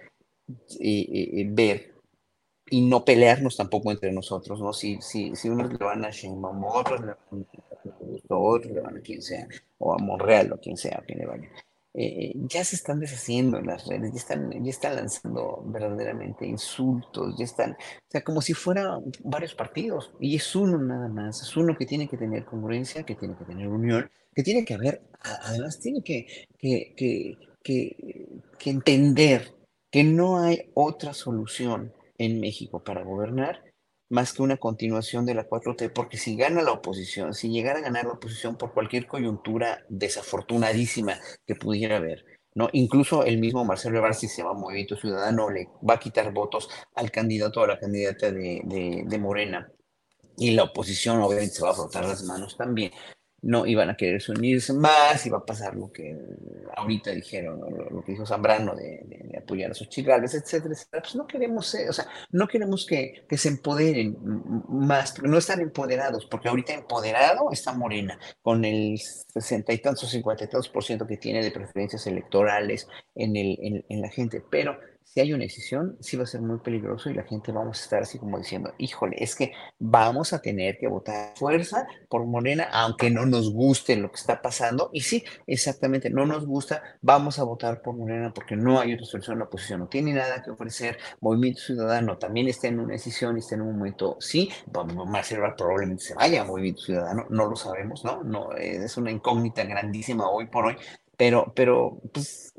eh, 0.49 0.55
eh, 0.81 1.40
eh, 1.40 1.46
ver 1.49 1.94
y 2.68 2.85
no 2.85 3.05
pelearnos 3.05 3.57
tampoco 3.57 3.92
entre 3.92 4.12
nosotros, 4.12 4.61
¿no? 4.61 4.72
Si, 4.72 5.01
si, 5.01 5.35
si 5.37 5.49
unos 5.49 5.72
le 5.72 5.79
van 5.79 6.05
a 6.05 6.11
Sheinbaum, 6.11 6.64
otros 6.64 7.01
le 7.01 7.07
van 7.07 7.46
a 8.29 8.35
otros 8.35 8.72
le 8.72 8.81
van 8.81 8.96
a 8.96 9.01
quien 9.01 9.22
sea, 9.22 9.46
o 9.79 9.94
a 9.94 9.99
Monreal, 9.99 10.53
o 10.53 10.59
quien 10.59 10.77
sea, 10.77 10.99
a 10.99 11.05
quien 11.05 11.20
le 11.20 11.27
vaya. 11.27 11.49
Eh, 11.98 12.35
ya 12.35 12.62
se 12.62 12.76
están 12.76 13.00
deshaciendo 13.00 13.56
en 13.56 13.66
las 13.68 13.87
redes, 13.87 14.12
ya 14.12 14.18
están, 14.18 14.50
ya 14.62 14.70
están 14.70 14.96
lanzando 14.96 15.62
verdaderamente 15.64 16.46
insultos, 16.46 17.38
ya 17.38 17.44
están, 17.46 17.70
o 17.72 18.11
sea, 18.11 18.22
como 18.22 18.42
si 18.42 18.52
fueran 18.52 19.02
varios 19.24 19.54
partidos, 19.54 20.12
y 20.20 20.37
es 20.37 20.54
uno 20.54 20.76
nada 20.76 21.09
más, 21.09 21.40
es 21.40 21.56
uno 21.56 21.74
que 21.74 21.87
tiene 21.87 22.06
que 22.06 22.18
tener 22.18 22.44
congruencia, 22.44 23.02
que 23.04 23.14
tiene 23.14 23.35
que 23.35 23.46
tener 23.46 23.68
unión, 23.68 24.11
que 24.35 24.42
tiene 24.42 24.66
que 24.66 24.74
haber, 24.74 25.00
además 25.22 25.80
tiene 25.80 26.02
que, 26.02 26.26
que, 26.59 26.92
que, 26.94 27.38
que, 27.62 28.26
que 28.59 28.70
entender 28.70 29.54
que 29.90 30.04
no 30.04 30.38
hay 30.38 30.70
otra 30.74 31.14
solución 31.14 31.94
en 32.18 32.40
México 32.40 32.85
para 32.85 33.04
gobernar 33.04 33.62
más 34.09 34.33
que 34.33 34.42
una 34.42 34.57
continuación 34.57 35.27
de 35.27 35.35
la 35.35 35.49
4T, 35.49 35.92
porque 35.92 36.16
si 36.16 36.37
gana 36.37 36.62
la 36.62 36.73
oposición, 36.73 37.35
si 37.35 37.49
llegara 37.51 37.81
a 37.81 37.83
ganar 37.83 38.05
la 38.05 38.12
oposición 38.12 38.57
por 38.57 38.73
cualquier 38.73 39.07
coyuntura 39.07 39.85
desafortunadísima 39.88 41.19
que 41.47 41.57
pudiera 41.57 41.97
haber, 41.97 42.25
¿no? 42.55 42.69
Incluso 42.73 43.25
el 43.25 43.38
mismo 43.38 43.64
Marcelo 43.64 43.99
Ebrard, 43.99 44.14
si 44.14 44.29
se 44.29 44.42
llama 44.42 44.55
Movimiento 44.55 44.97
Ciudadano, 44.97 45.51
le 45.51 45.69
va 45.88 45.95
a 45.95 46.01
quitar 46.01 46.33
votos 46.33 46.69
al 46.95 47.11
candidato 47.11 47.61
o 47.61 47.64
a 47.64 47.69
la 47.69 47.79
candidata 47.79 48.31
de, 48.31 48.62
de, 48.64 49.05
de 49.07 49.19
Morena. 49.19 49.71
Y 50.38 50.53
la 50.53 50.64
oposición 50.64 51.21
obviamente 51.23 51.55
se 51.55 51.62
va 51.62 51.71
a 51.71 51.75
frotar 51.75 52.05
las 52.05 52.23
manos 52.25 52.57
también 52.57 52.92
no 53.46 53.64
iban 53.64 53.88
a 53.88 53.96
querer 53.96 54.20
unirse 54.28 54.72
más, 54.72 55.24
iba 55.24 55.38
a 55.38 55.46
pasar 55.46 55.76
lo 55.76 55.92
que 55.92 56.18
ahorita 56.76 57.12
dijeron, 57.12 57.61
lo, 57.61 58.02
que 58.02 58.12
dijo 58.12 58.26
Zambrano 58.26 58.74
de, 58.74 59.38
apoyar 59.40 59.70
a 59.70 59.74
sus 59.74 59.88
chirales, 59.88 60.35
etcétera, 60.35 60.74
etcétera. 60.74 61.02
Pues 61.02 61.14
no 61.14 61.28
queremos, 61.28 61.72
o 61.88 61.92
sea, 61.92 62.09
no 62.32 62.48
queremos 62.48 62.85
que, 62.85 63.24
que, 63.28 63.38
se 63.38 63.48
empoderen 63.48 64.18
más, 64.68 65.12
porque 65.12 65.28
no 65.28 65.38
están 65.38 65.61
empoderados, 65.61 66.26
porque 66.26 66.48
ahorita 66.48 66.74
empoderado 66.74 67.52
está 67.52 67.72
Morena, 67.72 68.18
con 68.42 68.64
el 68.64 68.98
sesenta 68.98 69.72
y 69.72 69.78
tantos, 69.78 70.11
cincuenta 70.11 70.42
y 70.42 70.48
tantos 70.48 70.68
por 70.68 70.82
ciento 70.82 71.06
que 71.06 71.16
tiene 71.16 71.44
de 71.44 71.52
preferencias 71.52 72.04
electorales 72.09 72.88
en, 73.14 73.37
el, 73.37 73.85
en 73.88 74.00
la 74.00 74.09
gente, 74.09 74.42
pero 74.50 74.76
si 75.16 75.20
hay 75.22 75.33
una 75.33 75.44
decisión, 75.44 75.96
sí 75.98 76.18
va 76.18 76.24
a 76.24 76.26
ser 76.26 76.42
muy 76.42 76.59
peligroso 76.59 77.09
y 77.09 77.14
la 77.14 77.22
gente 77.22 77.50
vamos 77.50 77.81
a 77.81 77.85
estar 77.85 78.02
así 78.02 78.18
como 78.18 78.37
diciendo, 78.37 78.74
híjole, 78.76 79.16
es 79.18 79.35
que 79.35 79.52
vamos 79.79 80.35
a 80.35 80.42
tener 80.42 80.76
que 80.76 80.88
votar 80.88 81.33
fuerza 81.37 81.88
por 82.11 82.26
Morena, 82.26 82.68
aunque 82.70 83.09
no 83.09 83.24
nos 83.24 83.50
guste 83.50 83.96
lo 83.96 84.11
que 84.11 84.16
está 84.16 84.42
pasando. 84.42 84.90
Y 84.92 85.00
sí, 85.00 85.24
exactamente, 85.46 86.11
no 86.11 86.26
nos 86.26 86.44
gusta, 86.44 86.83
vamos 87.00 87.38
a 87.38 87.44
votar 87.44 87.81
por 87.81 87.96
Morena 87.96 88.31
porque 88.35 88.57
no 88.57 88.79
hay 88.79 88.92
otra 88.92 89.07
solución. 89.07 89.38
La 89.38 89.46
oposición 89.46 89.81
no 89.81 89.88
tiene 89.88 90.12
nada 90.12 90.42
que 90.42 90.50
ofrecer. 90.50 90.98
Movimiento 91.22 91.62
Ciudadano 91.62 92.18
también 92.18 92.48
está 92.48 92.68
en 92.68 92.81
una 92.81 92.92
decisión 92.92 93.38
está 93.38 93.55
en 93.55 93.62
un 93.62 93.79
momento, 93.79 94.18
sí, 94.20 94.50
Marcelo 95.07 95.50
probablemente 95.57 96.05
se 96.05 96.14
vaya 96.14 96.42
a 96.42 96.44
Movimiento 96.44 96.83
Ciudadano, 96.83 97.24
no 97.31 97.46
lo 97.46 97.57
sabemos, 97.57 98.05
¿no? 98.05 98.22
no 98.22 98.52
es 98.52 98.98
una 98.98 99.11
incógnita 99.11 99.64
grandísima 99.64 100.29
hoy 100.29 100.46
por 100.48 100.66
hoy, 100.66 100.76
pero, 101.16 101.52
pero 101.55 101.98
pues, 102.12 102.52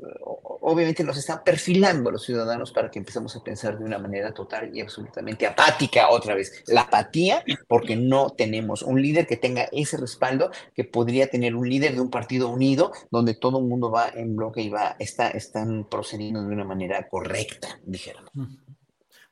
obviamente 0.60 1.04
nos 1.04 1.16
están 1.16 1.42
perfilando 1.44 2.10
los 2.10 2.24
ciudadanos 2.24 2.72
para 2.72 2.90
que 2.90 2.98
empecemos 2.98 3.34
a 3.36 3.42
pensar 3.42 3.78
de 3.78 3.84
una 3.84 3.98
manera 3.98 4.32
total 4.32 4.70
y 4.74 4.80
absolutamente 4.80 5.46
apática 5.46 6.08
otra 6.10 6.34
vez. 6.34 6.64
La 6.66 6.82
apatía, 6.82 7.44
porque 7.68 7.96
no 7.96 8.30
tenemos 8.30 8.82
un 8.82 9.00
líder 9.00 9.26
que 9.26 9.36
tenga 9.36 9.68
ese 9.72 9.96
respaldo 9.96 10.50
que 10.74 10.84
podría 10.84 11.28
tener 11.28 11.54
un 11.54 11.68
líder 11.68 11.94
de 11.94 12.00
un 12.00 12.10
partido 12.10 12.48
unido 12.48 12.92
donde 13.10 13.34
todo 13.34 13.58
el 13.58 13.66
mundo 13.66 13.90
va 13.90 14.08
en 14.08 14.36
bloque 14.36 14.60
y 14.62 14.68
va, 14.68 14.96
está, 14.98 15.30
están 15.30 15.86
procediendo 15.88 16.42
de 16.42 16.48
una 16.48 16.64
manera 16.64 17.08
correcta, 17.08 17.78
dijeron. 17.84 18.24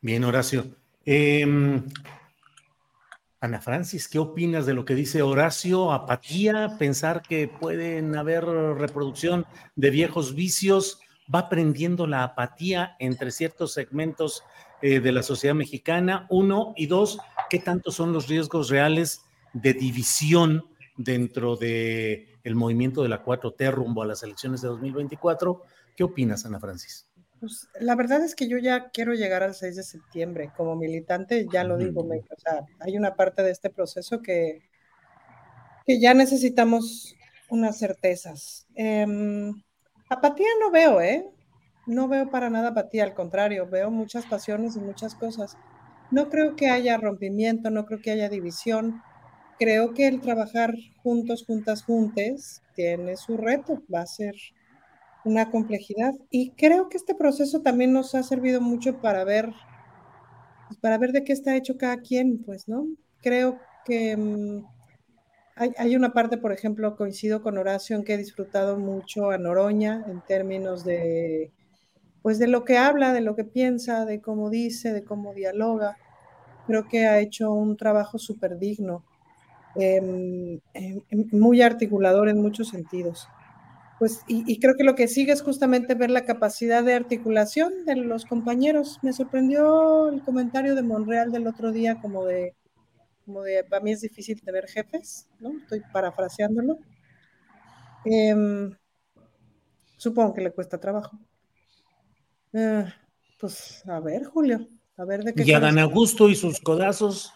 Bien, 0.01 0.25
Horacio. 0.25 0.67
Em, 1.05 1.85
Ana 3.41 3.61
Francis, 3.61 4.09
¿qué 4.09 4.19
opinas 4.19 4.65
de 4.65 4.73
lo 4.73 4.87
que 4.87 4.95
dice 4.95 5.21
Horacio? 5.21 5.93
Apatía, 5.93 6.77
pensar 6.79 7.21
que 7.21 7.49
pueden 7.49 8.17
haber 8.17 8.45
reproducción 8.45 9.45
de 9.75 9.91
viejos 9.91 10.35
vicios, 10.35 11.01
va 11.33 11.41
aprendiendo 11.41 12.07
la 12.07 12.23
apatía 12.23 12.97
entre 12.99 13.31
ciertos 13.31 13.75
segmentos 13.75 14.43
eh, 14.81 15.01
de 15.01 15.13
la 15.13 15.23
sociedad 15.23 15.55
mexicana, 15.55 16.27
uno, 16.31 16.73
y 16.77 16.87
dos, 16.87 17.19
¿qué 17.51 17.59
tanto 17.59 17.91
son 17.91 18.15
los 18.15 18.27
riesgos 18.27 18.71
reales 18.71 19.23
de 19.53 19.75
división 19.75 20.65
dentro 20.97 21.57
del 21.57 22.29
el 22.43 22.55
movimiento 22.55 23.03
de 23.03 23.11
la 23.11 23.23
4T 23.23 23.71
rumbo 23.71 24.03
a 24.03 24.07
las 24.07 24.23
elecciones 24.23 24.63
de 24.63 24.69
2024? 24.69 25.63
¿Qué 25.95 26.05
opinas, 26.05 26.47
Ana 26.47 26.59
Francis? 26.59 27.06
Pues, 27.41 27.69
la 27.81 27.95
verdad 27.95 28.23
es 28.23 28.35
que 28.35 28.49
yo 28.49 28.59
ya 28.59 28.91
quiero 28.91 29.15
llegar 29.15 29.43
al 29.43 29.55
6 29.55 29.77
de 29.77 29.83
septiembre. 29.83 30.53
Como 30.57 30.77
militante, 30.77 31.47
ya 31.53 31.65
lo 31.65 31.77
digo, 31.77 32.03
o 32.03 32.41
sea, 32.41 32.65
hay 32.81 32.97
una 32.97 33.15
parte 33.15 33.43
de 33.43 33.51
este 33.51 33.71
proceso 33.71 34.23
que, 34.23 34.63
que 35.87 36.01
ya 36.01 36.15
necesitamos 36.15 37.15
unas 37.51 37.79
certezas. 37.79 38.67
Em, 38.75 39.63
apatía 40.09 40.49
no 40.61 40.71
veo, 40.71 41.01
¿eh? 41.01 41.27
No 41.87 42.09
veo 42.09 42.31
para 42.31 42.51
nada 42.51 42.71
apatía, 42.71 43.05
al 43.05 43.15
contrario, 43.15 43.69
veo 43.69 43.91
muchas 43.91 44.27
pasiones 44.27 44.77
y 44.77 44.81
muchas 44.81 45.15
cosas. 45.15 45.57
No 46.11 46.31
creo 46.31 46.57
que 46.57 46.71
haya 46.71 46.97
rompimiento, 46.97 47.71
no 47.71 47.87
creo 47.87 48.01
que 48.01 48.11
haya 48.11 48.29
división. 48.29 49.03
Creo 49.59 49.95
que 49.95 50.07
el 50.07 50.21
trabajar 50.21 50.75
juntos, 51.03 51.45
juntas, 51.47 51.83
juntes, 51.83 52.63
tiene 52.75 53.17
su 53.17 53.37
reto, 53.37 53.83
va 53.93 54.01
a 54.03 54.07
ser 54.07 54.35
una 55.27 55.51
complejidad. 55.51 56.15
Y 56.31 56.51
creo 56.53 56.89
que 56.89 56.97
este 56.97 57.15
proceso 57.15 57.61
también 57.61 57.93
nos 57.93 58.15
ha 58.15 58.23
servido 58.23 58.61
mucho 58.61 59.01
para 59.01 59.25
ver, 59.25 59.53
pues, 60.69 60.79
para 60.81 60.99
ver 60.99 61.13
de 61.13 61.25
qué 61.25 61.33
está 61.33 61.57
hecho 61.57 61.77
cada 61.77 61.99
quien, 61.99 62.43
pues, 62.45 62.69
¿no? 62.69 62.87
Creo 63.21 63.59
que 63.85 64.17
mm, 64.17 64.65
hay, 65.57 65.73
hay, 65.79 65.97
una 65.97 66.13
parte, 66.13 66.39
por 66.39 66.53
ejemplo, 66.53 66.97
coincido 66.97 67.43
con 67.43 67.59
Horacio 67.59 67.97
en 67.97 68.05
que 68.05 68.15
he 68.15 68.19
disfrutado 68.19 68.79
mucho 68.79 69.31
a 69.31 69.39
Noroña 69.39 70.05
en 70.07 70.21
términos 70.23 70.85
de, 70.85 71.51
pues, 72.23 72.39
de 72.39 72.47
lo 72.47 72.65
que 72.65 72.79
habla, 72.79 73.13
de 73.13 73.21
lo 73.21 73.35
que 73.35 73.45
piensa, 73.45 74.05
de 74.07 74.21
cómo 74.21 74.49
dice, 74.49 74.93
de 74.93 75.03
cómo 75.05 75.35
dialoga. 75.35 75.97
Creo 76.69 76.87
que 76.89 77.07
ha 77.07 77.19
hecho 77.19 77.53
un 77.53 77.77
trabajo 77.77 78.19
súper 78.19 78.59
digno, 78.59 79.05
em, 79.75 80.61
em, 80.75 81.03
muy 81.33 81.63
articulador 81.63 82.29
en 82.29 82.41
muchos 82.41 82.69
sentidos 82.69 83.29
pues, 83.99 84.23
y, 84.29 84.61
creo 84.61 84.75
que 84.77 84.85
lo 84.85 84.95
que 84.95 85.09
sigue 85.09 85.33
es 85.33 85.41
justamente 85.41 85.95
ver 85.95 86.11
la 86.11 86.27
capacidad 86.27 86.85
de 86.85 86.93
articulación 86.93 87.87
de 87.87 87.97
los 87.97 88.27
compañeros. 88.27 88.99
Me 89.03 89.15
sorprendió 89.15 90.11
el 90.11 90.23
comentario 90.23 90.75
de 90.75 90.83
Monreal 90.83 91.33
del 91.33 91.47
otro 91.47 91.73
día, 91.73 91.99
como 92.03 92.27
de, 92.27 92.55
como 93.25 93.43
de, 93.43 93.65
para 93.65 93.83
mí 93.83 93.93
es 93.93 94.03
difícil 94.03 94.43
tener 94.43 94.67
jefes, 94.67 95.29
¿no? 95.41 95.57
Estoy 95.59 95.83
parafraseándolo. 95.93 96.79
Em, 98.05 98.77
supongo 99.97 100.35
que 100.35 100.43
le 100.43 100.53
cuesta 100.53 100.79
trabajo. 100.79 101.19
Eh, 102.53 102.85
pues, 103.41 103.83
a 103.89 103.99
ver, 104.01 104.25
Julio, 104.25 104.69
a 104.99 105.05
ver 105.07 105.25
de 105.25 105.33
qué. 105.33 105.43
Y 105.43 105.53
a 105.55 105.61
Dan 105.61 105.79
Augusto 105.79 106.29
y 106.29 106.35
sus 106.35 106.61
codazos. 106.61 107.33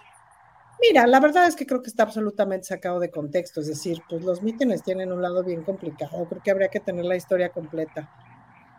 Mira, 0.81 1.07
la 1.07 1.21
verdad 1.21 1.47
es 1.47 1.57
que 1.57 1.67
creo 1.67 1.83
que 1.83 1.91
está 1.91 2.05
absolutamente 2.05 2.67
sacado 2.67 3.01
de 3.01 3.11
contexto, 3.11 3.61
es 3.61 3.67
decir, 3.67 4.03
pues 4.09 4.23
los 4.25 4.43
mítines 4.43 4.83
tienen 4.83 5.13
un 5.13 5.21
lado 5.21 5.45
bien 5.45 5.63
complicado, 5.63 6.27
creo 6.27 6.43
que 6.43 6.51
habría 6.51 6.69
que 6.69 6.81
tener 6.81 7.05
la 7.05 7.17
historia 7.17 7.51
completa. 7.51 8.11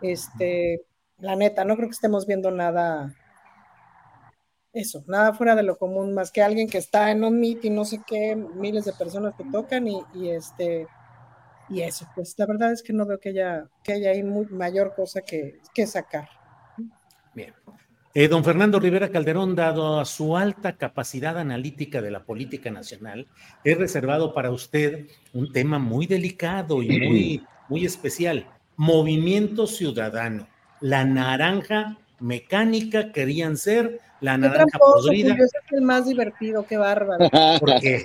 Este, 0.00 0.84
la 1.18 1.36
neta, 1.36 1.64
no 1.64 1.76
creo 1.76 1.88
que 1.88 1.94
estemos 1.94 2.26
viendo 2.26 2.50
nada, 2.50 3.14
eso, 4.72 5.04
nada 5.06 5.32
fuera 5.32 5.54
de 5.54 5.62
lo 5.62 5.78
común, 5.78 6.12
más 6.12 6.32
que 6.32 6.42
alguien 6.42 6.68
que 6.68 6.78
está 6.78 7.12
en 7.12 7.22
un 7.22 7.38
mitin, 7.38 7.76
no 7.76 7.84
sé 7.84 8.00
qué, 8.04 8.34
miles 8.34 8.84
de 8.84 8.92
personas 8.94 9.34
que 9.36 9.44
tocan 9.44 9.86
y, 9.86 10.30
este, 10.30 10.88
y 11.68 11.82
eso, 11.82 12.08
pues 12.16 12.34
la 12.36 12.46
verdad 12.46 12.72
es 12.72 12.82
que 12.82 12.92
no 12.92 13.06
veo 13.06 13.20
que 13.20 13.28
haya, 13.28 13.68
que 13.84 13.92
haya 13.92 14.10
ahí 14.10 14.24
mayor 14.24 14.94
cosa 14.96 15.20
que, 15.20 15.60
que 15.72 15.86
sacar. 15.86 16.28
Bien. 17.32 17.54
Eh, 18.14 18.28
don 18.28 18.44
Fernando 18.44 18.78
Rivera 18.78 19.08
Calderón, 19.08 19.54
dado 19.54 19.98
a 19.98 20.04
su 20.04 20.36
alta 20.36 20.76
capacidad 20.76 21.38
analítica 21.38 22.02
de 22.02 22.10
la 22.10 22.24
política 22.24 22.70
nacional, 22.70 23.26
he 23.64 23.74
reservado 23.74 24.34
para 24.34 24.50
usted 24.50 25.06
un 25.32 25.50
tema 25.50 25.78
muy 25.78 26.06
delicado 26.06 26.82
y 26.82 26.88
muy, 27.00 27.46
muy 27.70 27.86
especial. 27.86 28.46
Movimiento 28.76 29.66
Ciudadano. 29.66 30.46
La 30.80 31.06
naranja 31.06 31.96
mecánica 32.20 33.12
querían 33.12 33.56
ser 33.56 34.00
la 34.20 34.36
naranja 34.36 34.78
podrida. 34.78 35.34
es 35.34 35.50
el 35.70 35.80
más 35.80 36.06
divertido, 36.06 36.66
qué 36.66 36.76
bárbaro. 36.76 37.30
¿Por 37.60 37.80
qué? 37.80 38.04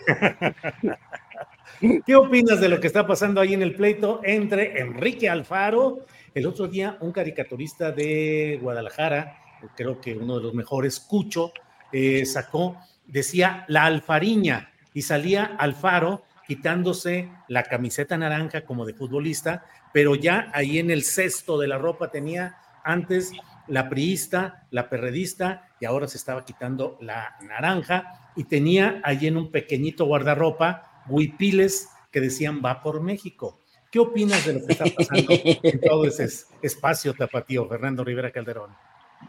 ¿Qué 2.05 2.15
opinas 2.15 2.61
de 2.61 2.69
lo 2.69 2.79
que 2.79 2.87
está 2.87 3.05
pasando 3.05 3.41
ahí 3.41 3.53
en 3.53 3.61
el 3.61 3.75
pleito 3.75 4.21
entre 4.23 4.79
Enrique 4.79 5.29
Alfaro? 5.29 6.05
El 6.33 6.47
otro 6.47 6.67
día, 6.67 6.97
un 7.01 7.11
caricaturista 7.11 7.91
de 7.91 8.57
Guadalajara, 8.61 9.46
creo 9.75 9.99
que 10.01 10.15
uno 10.15 10.37
de 10.37 10.43
los 10.43 10.53
mejores, 10.53 10.99
Cucho, 10.99 11.51
eh, 11.91 12.25
sacó, 12.25 12.77
decía 13.05 13.65
la 13.67 13.85
alfariña 13.85 14.71
y 14.93 15.03
salía 15.03 15.45
Alfaro 15.57 16.23
quitándose 16.45 17.29
la 17.47 17.63
camiseta 17.63 18.17
naranja 18.17 18.65
como 18.65 18.85
de 18.85 18.93
futbolista, 18.93 19.65
pero 19.93 20.15
ya 20.15 20.49
ahí 20.53 20.79
en 20.79 20.91
el 20.91 21.03
cesto 21.03 21.59
de 21.59 21.67
la 21.67 21.77
ropa 21.77 22.09
tenía 22.09 22.57
antes 22.83 23.33
la 23.67 23.89
priista, 23.89 24.65
la 24.71 24.89
perredista, 24.89 25.69
y 25.79 25.85
ahora 25.85 26.07
se 26.07 26.17
estaba 26.17 26.45
quitando 26.45 26.97
la 27.01 27.35
naranja, 27.41 28.31
y 28.35 28.45
tenía 28.45 29.01
ahí 29.03 29.27
en 29.27 29.35
un 29.35 29.51
pequeñito 29.51 30.05
guardarropa 30.05 31.03
huipiles 31.09 31.89
que 32.11 32.21
decían 32.21 32.61
va 32.63 32.81
por 32.81 33.01
México. 33.01 33.59
¿Qué 33.91 33.99
opinas 33.99 34.45
de 34.45 34.53
lo 34.53 34.65
que 34.65 34.73
está 34.73 34.85
pasando 34.85 35.33
en 35.63 35.81
todo 35.81 36.05
ese 36.05 36.27
espacio 36.61 37.13
tapatío, 37.13 37.67
Fernando 37.67 38.03
Rivera 38.03 38.31
Calderón? 38.31 38.71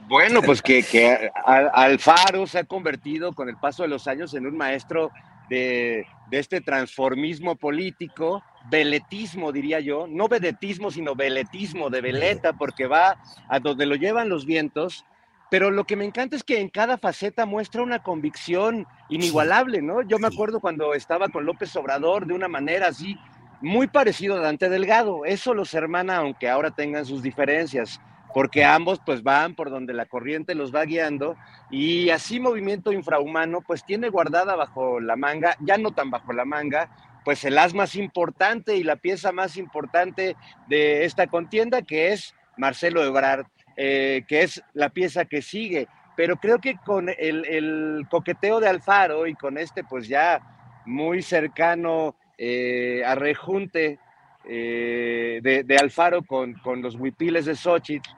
Bueno, 0.08 0.42
pues 0.42 0.62
que, 0.62 0.82
que 0.82 1.30
Alfaro 1.44 2.46
se 2.46 2.60
ha 2.60 2.64
convertido 2.64 3.32
con 3.32 3.48
el 3.48 3.56
paso 3.56 3.82
de 3.82 3.88
los 3.88 4.06
años 4.08 4.34
en 4.34 4.46
un 4.46 4.56
maestro 4.56 5.10
de, 5.48 6.06
este 6.30 6.60
transformismo 6.60 7.56
político, 7.56 8.42
veletismo 8.70 9.52
diría 9.52 9.80
yo, 9.80 10.06
no 10.08 10.28
vedetismo, 10.28 10.90
sino 10.90 11.14
veletismo 11.14 11.90
de 11.90 12.00
veleta, 12.00 12.52
porque 12.54 12.86
va 12.86 13.16
a 13.48 13.60
donde 13.60 13.86
lo 13.86 13.94
llevan 13.94 14.28
los 14.28 14.46
vientos 14.46 15.04
pero 15.50 15.70
lo 15.70 15.84
que 15.84 15.96
me 15.96 16.04
encanta 16.04 16.36
es 16.36 16.44
que 16.44 16.60
en 16.60 16.68
cada 16.68 16.98
faceta 16.98 17.46
muestra 17.46 17.82
una 17.82 18.02
convicción 18.02 18.86
inigualable, 19.08 19.80
¿no? 19.80 20.02
Yo 20.02 20.18
me 20.18 20.26
acuerdo 20.26 20.60
cuando 20.60 20.92
estaba 20.94 21.28
con 21.28 21.46
López 21.46 21.74
Obrador 21.76 22.26
de 22.26 22.34
una 22.34 22.48
manera 22.48 22.88
así, 22.88 23.16
muy 23.62 23.86
parecido 23.86 24.36
a 24.36 24.40
Dante 24.40 24.68
Delgado. 24.68 25.24
Eso 25.24 25.54
los 25.54 25.72
hermana, 25.72 26.16
aunque 26.16 26.50
ahora 26.50 26.70
tengan 26.70 27.06
sus 27.06 27.22
diferencias, 27.22 27.98
porque 28.34 28.64
ambos 28.64 29.00
pues 29.04 29.22
van 29.22 29.54
por 29.54 29.70
donde 29.70 29.94
la 29.94 30.06
corriente 30.06 30.54
los 30.54 30.74
va 30.74 30.84
guiando 30.84 31.36
y 31.70 32.10
así 32.10 32.40
Movimiento 32.40 32.92
Infrahumano 32.92 33.62
pues 33.62 33.84
tiene 33.84 34.08
guardada 34.08 34.56
bajo 34.56 35.00
la 35.00 35.16
manga, 35.16 35.56
ya 35.60 35.78
no 35.78 35.92
tan 35.92 36.10
bajo 36.10 36.32
la 36.32 36.44
manga, 36.44 36.90
pues 37.24 37.44
el 37.44 37.58
as 37.58 37.74
más 37.74 37.94
importante 37.94 38.76
y 38.76 38.84
la 38.84 38.96
pieza 38.96 39.32
más 39.32 39.56
importante 39.56 40.36
de 40.66 41.04
esta 41.04 41.26
contienda 41.26 41.82
que 41.82 42.12
es 42.12 42.34
Marcelo 42.56 43.04
Ebrard, 43.04 43.46
eh, 43.76 44.24
que 44.26 44.42
es 44.42 44.62
la 44.72 44.88
pieza 44.90 45.24
que 45.24 45.42
sigue. 45.42 45.88
Pero 46.16 46.36
creo 46.36 46.58
que 46.58 46.76
con 46.84 47.08
el, 47.08 48.06
coqueteo 48.10 48.60
de 48.60 48.68
Alfaro 48.68 49.26
y 49.26 49.34
con 49.34 49.56
este 49.56 49.84
pues 49.84 50.08
ya 50.08 50.40
muy 50.84 51.22
cercano 51.22 52.16
eh, 52.38 53.02
a 53.06 53.14
rejunte 53.14 53.98
eh, 54.44 55.40
de, 55.42 55.76
Alfaro 55.76 56.22
con, 56.22 56.54
con, 56.54 56.80
los 56.80 56.94
huipiles 56.94 57.44
de 57.44 57.54
Xochitl 57.54 58.08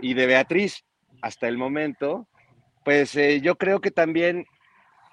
y 0.00 0.14
de 0.14 0.26
Beatriz 0.26 0.84
hasta 1.22 1.48
el 1.48 1.58
momento, 1.58 2.26
pues 2.84 3.14
eh, 3.16 3.40
yo 3.40 3.56
creo 3.56 3.80
que 3.80 3.90
también 3.90 4.46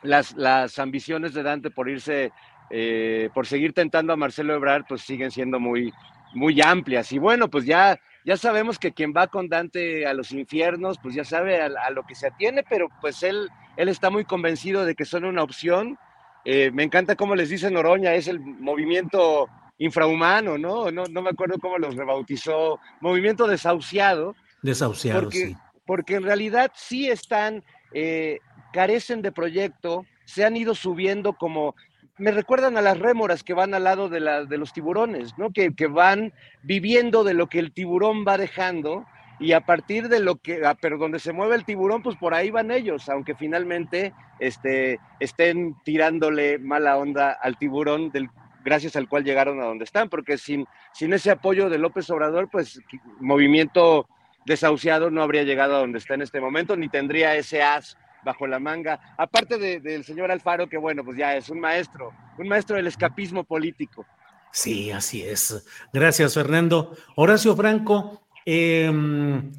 las, 0.02 0.36
las 0.36 0.80
ambiciones 0.80 1.34
de 1.34 1.44
Dante 1.44 1.70
por 1.70 1.90
irse, 1.90 2.32
eh, 2.70 3.30
por 3.34 3.46
seguir 3.46 3.74
tentando 3.74 4.14
a 4.14 4.18
Marcelo 4.18 4.56
Ebrard, 4.56 4.86
pues 4.88 5.02
siguen 5.02 5.32
siendo 5.32 5.60
muy, 5.60 5.94
muy 6.34 6.62
amplias. 6.62 7.12
Y 7.12 7.20
bueno, 7.20 7.50
pues 7.50 7.66
ya, 7.66 8.00
ya 8.26 8.38
sabemos 8.38 8.80
que 8.80 8.94
quien 8.94 9.14
va 9.16 9.28
con 9.28 9.50
Dante 9.50 10.08
a 10.08 10.14
los 10.14 10.32
infiernos, 10.32 10.98
pues 10.98 11.14
ya 11.14 11.26
sabe 11.26 11.62
a, 11.62 11.90
lo 11.92 12.04
que 12.04 12.16
se 12.16 12.28
atiene, 12.28 12.64
pero 12.68 12.88
pues 13.02 13.22
él, 13.22 13.50
él 13.76 13.90
está 13.90 14.10
muy 14.10 14.24
convencido 14.24 14.86
de 14.86 14.96
que 14.96 15.06
son 15.06 15.26
una 15.26 15.44
opción. 15.44 16.00
Me 16.46 16.84
encanta 16.84 17.18
cómo 17.18 17.36
les 17.36 17.50
dice 17.50 17.70
Noroña, 17.70 18.14
es 18.14 18.30
el 18.30 18.40
movimiento 18.40 19.50
infrahumano, 19.78 20.58
¿no? 20.58 20.92
¿no? 20.92 21.06
No 21.06 21.22
me 21.22 21.30
acuerdo 21.30 21.60
cómo 21.60 21.78
los 21.78 21.96
rebautizó, 21.96 22.80
movimiento 23.02 23.48
desahuciado, 23.48 24.36
Desahuciados, 24.62 25.24
porque, 25.24 25.38
sí. 25.38 25.58
Porque 25.86 26.16
en 26.16 26.24
realidad 26.24 26.72
sí 26.76 27.10
están, 27.10 27.64
eh, 27.94 28.40
carecen 28.74 29.22
de 29.22 29.32
proyecto, 29.32 30.06
se 30.26 30.44
han 30.44 30.58
ido 30.58 30.76
subiendo 30.76 31.34
como, 31.34 31.76
me 32.18 32.32
recuerdan 32.32 32.78
a 32.78 32.82
las 32.82 33.00
rémoras 33.00 33.44
que 33.44 33.54
van 33.54 33.74
al 33.74 33.84
lado 33.84 34.10
de, 34.10 34.20
la, 34.20 34.46
de 34.46 34.58
los 34.58 34.74
tiburones, 34.74 35.38
¿no? 35.38 35.52
Que, 35.52 35.74
que, 35.74 35.88
van 35.88 36.34
viviendo 36.64 37.24
de 37.24 37.34
lo 37.34 37.48
que 37.48 37.60
el 37.60 37.72
tiburón 37.72 38.26
va 38.28 38.38
dejando 38.38 39.06
y 39.40 39.52
a 39.52 39.62
partir 39.62 40.10
de 40.10 40.20
lo 40.20 40.38
que, 40.38 40.66
ah, 40.66 40.76
pero 40.82 40.98
donde 40.98 41.20
se 41.20 41.32
mueve 41.32 41.56
el 41.56 41.64
tiburón, 41.64 42.02
pues 42.02 42.18
por 42.18 42.34
ahí 42.34 42.50
van 42.50 42.72
ellos, 42.72 43.08
aunque 43.08 43.36
finalmente 43.36 44.14
este, 44.40 45.00
estén 45.20 45.76
tirándole 45.84 46.58
mala 46.58 46.98
onda 46.98 47.38
al 47.40 47.58
tiburón 47.58 48.10
del, 48.10 48.30
gracias 48.68 48.98
al 48.98 49.08
cual 49.08 49.24
llegaron 49.24 49.62
a 49.62 49.66
donde 49.66 49.86
están, 49.86 50.10
porque 50.10 50.38
sin, 50.38 50.66
sin 50.94 51.14
ese 51.14 51.32
apoyo 51.32 51.70
de 51.70 51.78
López 51.78 52.10
Obrador, 52.10 52.50
pues 52.52 52.82
movimiento 53.22 54.10
desahuciado 54.46 55.10
no 55.10 55.24
habría 55.24 55.44
llegado 55.44 55.78
a 55.78 55.80
donde 55.80 56.00
está 56.00 56.16
en 56.16 56.22
este 56.22 56.42
momento, 56.42 56.76
ni 56.76 56.90
tendría 56.90 57.34
ese 57.38 57.64
as 57.64 57.96
bajo 58.26 58.46
la 58.46 58.60
manga. 58.60 59.00
Aparte 59.18 59.58
del 59.80 60.04
señor 60.04 60.32
Alfaro, 60.32 60.68
que 60.68 60.78
bueno, 60.78 61.06
pues 61.06 61.18
ya 61.18 61.38
es 61.38 61.48
un 61.48 61.62
maestro, 61.62 62.12
un 62.38 62.50
maestro 62.50 62.76
del 62.76 62.88
escapismo 62.88 63.46
político. 63.46 64.06
Sí, 64.52 64.92
así 64.92 65.22
es. 65.22 65.66
Gracias, 65.94 66.34
Fernando. 66.34 66.94
Horacio 67.16 67.56
Franco, 67.56 68.28
em, 68.46 69.50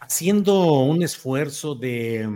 haciendo 0.00 0.84
un 0.84 1.02
esfuerzo 1.02 1.74
de, 1.74 2.28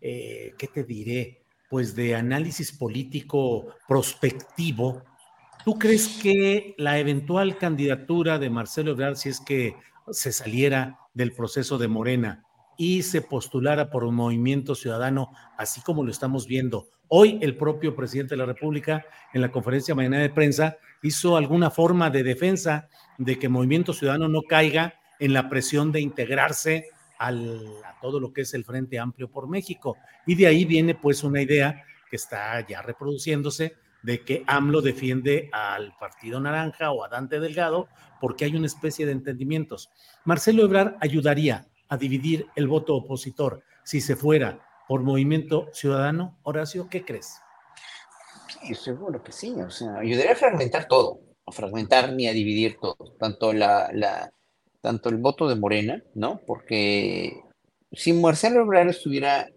eh, 0.00 0.54
¿qué 0.56 0.68
te 0.68 0.84
diré? 0.84 1.42
Pues 1.68 1.96
de 1.96 2.14
análisis 2.14 2.70
político 2.70 3.74
prospectivo. 3.88 5.02
¿Tú 5.66 5.80
crees 5.80 6.20
que 6.22 6.76
la 6.78 7.00
eventual 7.00 7.58
candidatura 7.58 8.38
de 8.38 8.50
Marcelo 8.50 8.92
Ebrard, 8.92 9.16
si 9.16 9.30
es 9.30 9.40
que 9.40 9.74
se 10.12 10.30
saliera 10.30 11.00
del 11.12 11.32
proceso 11.32 11.76
de 11.76 11.88
Morena 11.88 12.44
y 12.78 13.02
se 13.02 13.20
postulara 13.20 13.90
por 13.90 14.04
un 14.04 14.14
movimiento 14.14 14.76
ciudadano, 14.76 15.32
así 15.58 15.80
como 15.80 16.04
lo 16.04 16.12
estamos 16.12 16.46
viendo. 16.46 16.86
Hoy 17.08 17.40
el 17.42 17.56
propio 17.56 17.96
presidente 17.96 18.34
de 18.34 18.38
la 18.38 18.46
República, 18.46 19.06
en 19.34 19.40
la 19.40 19.50
conferencia 19.50 19.96
mañana 19.96 20.18
de 20.18 20.30
prensa, 20.30 20.76
hizo 21.02 21.36
alguna 21.36 21.70
forma 21.70 22.10
de 22.10 22.22
defensa 22.22 22.86
de 23.18 23.36
que 23.36 23.48
Movimiento 23.48 23.92
Ciudadano 23.92 24.28
no 24.28 24.42
caiga 24.42 24.94
en 25.18 25.32
la 25.32 25.48
presión 25.48 25.90
de 25.90 26.00
integrarse 26.00 26.90
a 27.18 27.32
todo 28.00 28.20
lo 28.20 28.32
que 28.32 28.42
es 28.42 28.54
el 28.54 28.64
Frente 28.64 29.00
Amplio 29.00 29.28
por 29.28 29.48
México. 29.48 29.96
Y 30.26 30.36
de 30.36 30.46
ahí 30.46 30.64
viene 30.64 30.94
pues 30.94 31.24
una 31.24 31.42
idea 31.42 31.82
que 32.08 32.14
está 32.14 32.64
ya 32.64 32.82
reproduciéndose 32.82 33.74
de 34.06 34.22
que 34.24 34.44
AMLO 34.46 34.82
defiende 34.82 35.50
al 35.52 35.92
Partido 35.98 36.38
Naranja 36.38 36.92
o 36.92 37.04
a 37.04 37.08
Dante 37.08 37.40
Delgado 37.40 37.88
porque 38.20 38.44
hay 38.44 38.54
una 38.54 38.66
especie 38.66 39.04
de 39.04 39.10
entendimientos. 39.10 39.90
Marcelo 40.24 40.62
Ebrard 40.62 40.94
ayudaría 41.00 41.66
a 41.88 41.96
dividir 41.96 42.46
el 42.54 42.68
voto 42.68 42.94
opositor 42.94 43.64
si 43.82 44.00
se 44.00 44.14
fuera 44.14 44.60
por 44.86 45.02
Movimiento 45.02 45.68
Ciudadano. 45.72 46.38
Horacio, 46.44 46.88
¿qué 46.88 47.04
crees? 47.04 47.40
Sí, 48.62 48.76
seguro 48.76 49.24
que 49.24 49.32
sí. 49.32 49.50
O 49.60 49.70
sea, 49.70 49.96
ayudaría 49.98 50.32
a 50.32 50.36
fragmentar 50.36 50.86
todo, 50.86 51.18
a 51.44 51.50
fragmentar 51.50 52.12
ni 52.12 52.28
a 52.28 52.32
dividir 52.32 52.78
todo, 52.80 53.16
tanto, 53.18 53.52
la, 53.52 53.90
la, 53.92 54.32
tanto 54.80 55.08
el 55.08 55.16
voto 55.16 55.48
de 55.48 55.56
Morena, 55.56 56.00
¿no? 56.14 56.40
Porque 56.46 57.42
si 57.90 58.12
Marcelo 58.12 58.60
Ebrard 58.60 58.90
estuviera, 58.90 59.50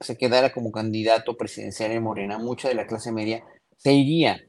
se 0.00 0.18
quedara 0.18 0.52
como 0.52 0.70
candidato 0.70 1.34
presidencial 1.38 1.92
en 1.92 2.02
Morena, 2.02 2.36
mucha 2.36 2.68
de 2.68 2.74
la 2.74 2.86
clase 2.86 3.10
media 3.10 3.42
se 3.76 3.92
iría 3.92 4.40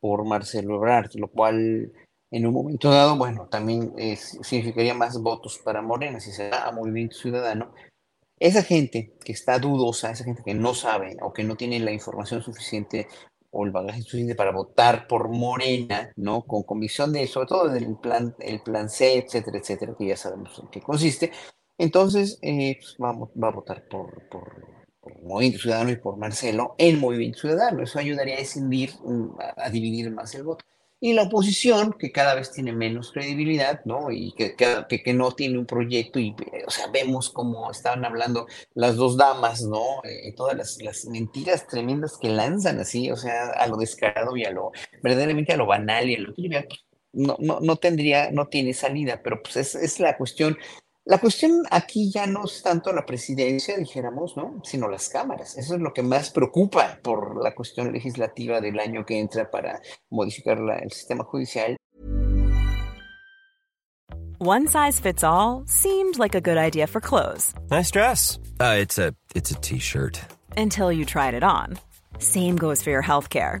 por 0.00 0.24
Marcelo 0.24 0.76
Ebrard, 0.76 1.14
lo 1.14 1.28
cual 1.28 1.92
en 2.30 2.46
un 2.46 2.54
momento 2.54 2.90
dado, 2.90 3.16
bueno, 3.16 3.48
también 3.48 3.92
significaría 4.16 4.94
más 4.94 5.20
votos 5.20 5.60
para 5.64 5.82
Morena 5.82 6.18
si 6.18 6.32
se 6.32 6.48
da 6.48 6.66
a 6.66 6.72
Movimiento 6.72 7.16
Ciudadano. 7.16 7.74
Esa 8.38 8.62
gente 8.62 9.14
que 9.24 9.32
está 9.32 9.58
dudosa, 9.58 10.10
esa 10.10 10.24
gente 10.24 10.42
que 10.44 10.54
no 10.54 10.74
sabe 10.74 11.16
o 11.20 11.32
que 11.32 11.44
no 11.44 11.56
tiene 11.56 11.78
la 11.78 11.92
información 11.92 12.42
suficiente 12.42 13.06
o 13.52 13.64
el 13.64 13.70
bagaje 13.70 14.02
suficiente 14.02 14.34
para 14.34 14.50
votar 14.50 15.06
por 15.06 15.28
Morena, 15.28 16.10
¿no? 16.16 16.42
Con 16.42 16.62
convicción 16.62 17.12
de, 17.12 17.26
sobre 17.26 17.46
todo 17.46 17.68
del 17.68 17.96
plan, 17.98 18.34
el 18.40 18.62
plan 18.62 18.88
C, 18.88 19.18
etcétera, 19.18 19.58
etcétera, 19.58 19.94
que 19.96 20.06
ya 20.06 20.16
sabemos 20.16 20.58
en 20.58 20.68
qué 20.68 20.80
consiste. 20.80 21.30
Entonces, 21.78 22.38
eh, 22.42 22.78
pues, 22.80 22.96
va 23.00 23.48
a 23.48 23.52
votar 23.52 23.86
por, 23.88 24.28
por, 24.28 24.81
por 25.02 25.20
Movimiento 25.20 25.58
Ciudadano 25.58 25.90
y 25.90 25.96
por 25.96 26.16
Marcelo 26.16 26.76
en 26.78 27.00
Movimiento 27.00 27.40
Ciudadano. 27.40 27.82
Eso 27.82 27.98
ayudaría 27.98 28.36
a 28.36 28.60
mm, 28.60 29.36
a, 29.56 29.70
dividir 29.70 30.10
más 30.12 30.34
el 30.34 30.44
voto. 30.44 30.64
Y 31.00 31.14
la 31.14 31.24
oposición, 31.24 31.94
que 31.98 32.12
cada 32.12 32.36
vez 32.36 32.52
tiene 32.52 32.72
menos 32.72 33.10
credibilidad, 33.10 33.84
¿no? 33.84 34.12
Y 34.12 34.32
que, 34.34 34.54
que, 34.54 35.02
que 35.02 35.12
no 35.12 35.32
tiene 35.32 35.58
un 35.58 35.66
proyecto, 35.66 36.20
y, 36.20 36.36
o 36.64 36.70
sea, 36.70 36.86
vemos 36.92 37.28
cómo 37.30 37.72
estaban 37.72 38.04
hablando 38.04 38.46
las 38.74 38.94
dos 38.94 39.16
damas, 39.16 39.62
¿no? 39.62 39.82
Eh, 40.04 40.32
todas 40.36 40.56
las, 40.56 40.80
las, 40.80 41.06
mentiras 41.06 41.66
tremendas 41.66 42.16
que 42.16 42.28
lanzan 42.28 42.78
así, 42.78 43.10
o 43.10 43.16
sea, 43.16 43.50
a 43.50 43.66
lo 43.66 43.78
descarado 43.78 44.36
y 44.36 44.44
a 44.44 44.52
lo, 44.52 44.70
verdaderamente 45.02 45.52
a 45.52 45.56
lo 45.56 45.66
banal 45.66 46.08
y 46.08 46.14
a 46.14 46.20
lo 46.20 46.34
trivial. 46.34 46.68
No, 47.12 47.36
no, 47.40 47.58
no 47.58 47.76
tendría, 47.76 48.30
no 48.30 48.46
tiene 48.46 48.72
salida, 48.72 49.20
pero 49.24 49.42
pues 49.42 49.56
es, 49.56 49.74
es 49.74 49.98
la 49.98 50.16
cuestión 50.16 50.56
la 51.04 51.18
cuestión 51.18 51.64
aquí 51.70 52.10
ya 52.12 52.26
no 52.26 52.44
es 52.44 52.62
tanto 52.62 52.92
la 52.92 53.04
presidencia, 53.04 53.76
dijéramos, 53.76 54.36
¿no? 54.36 54.60
Sino 54.62 54.88
las 54.88 55.08
cámaras. 55.08 55.56
Eso 55.58 55.74
es 55.74 55.80
lo 55.80 55.92
que 55.92 56.02
más 56.02 56.30
preocupa 56.30 56.98
por 57.02 57.42
la 57.42 57.54
cuestión 57.54 57.92
legislativa 57.92 58.60
del 58.60 58.78
año 58.78 59.04
que 59.04 59.18
entra 59.18 59.50
para 59.50 59.80
modificar 60.10 60.60
la, 60.60 60.78
el 60.78 60.92
sistema 60.92 61.24
judicial. 61.24 61.76
One 64.38 64.66
size 64.66 64.98
fits 64.98 65.22
all 65.22 65.64
seemed 65.66 66.18
like 66.18 66.34
a 66.34 66.40
good 66.40 66.58
idea 66.58 66.88
for 66.88 67.00
clothes. 67.00 67.54
Nice 67.70 67.92
dress. 67.92 68.40
Uh, 68.60 68.76
it's 68.80 68.98
a 68.98 69.14
it's 69.36 69.52
a 69.52 69.54
t-shirt. 69.54 70.20
Until 70.56 70.92
you 70.92 71.04
tried 71.04 71.34
it 71.34 71.44
on. 71.44 71.78
Same 72.18 72.56
goes 72.56 72.82
for 72.82 72.90
your 72.90 73.02
healthcare. 73.02 73.60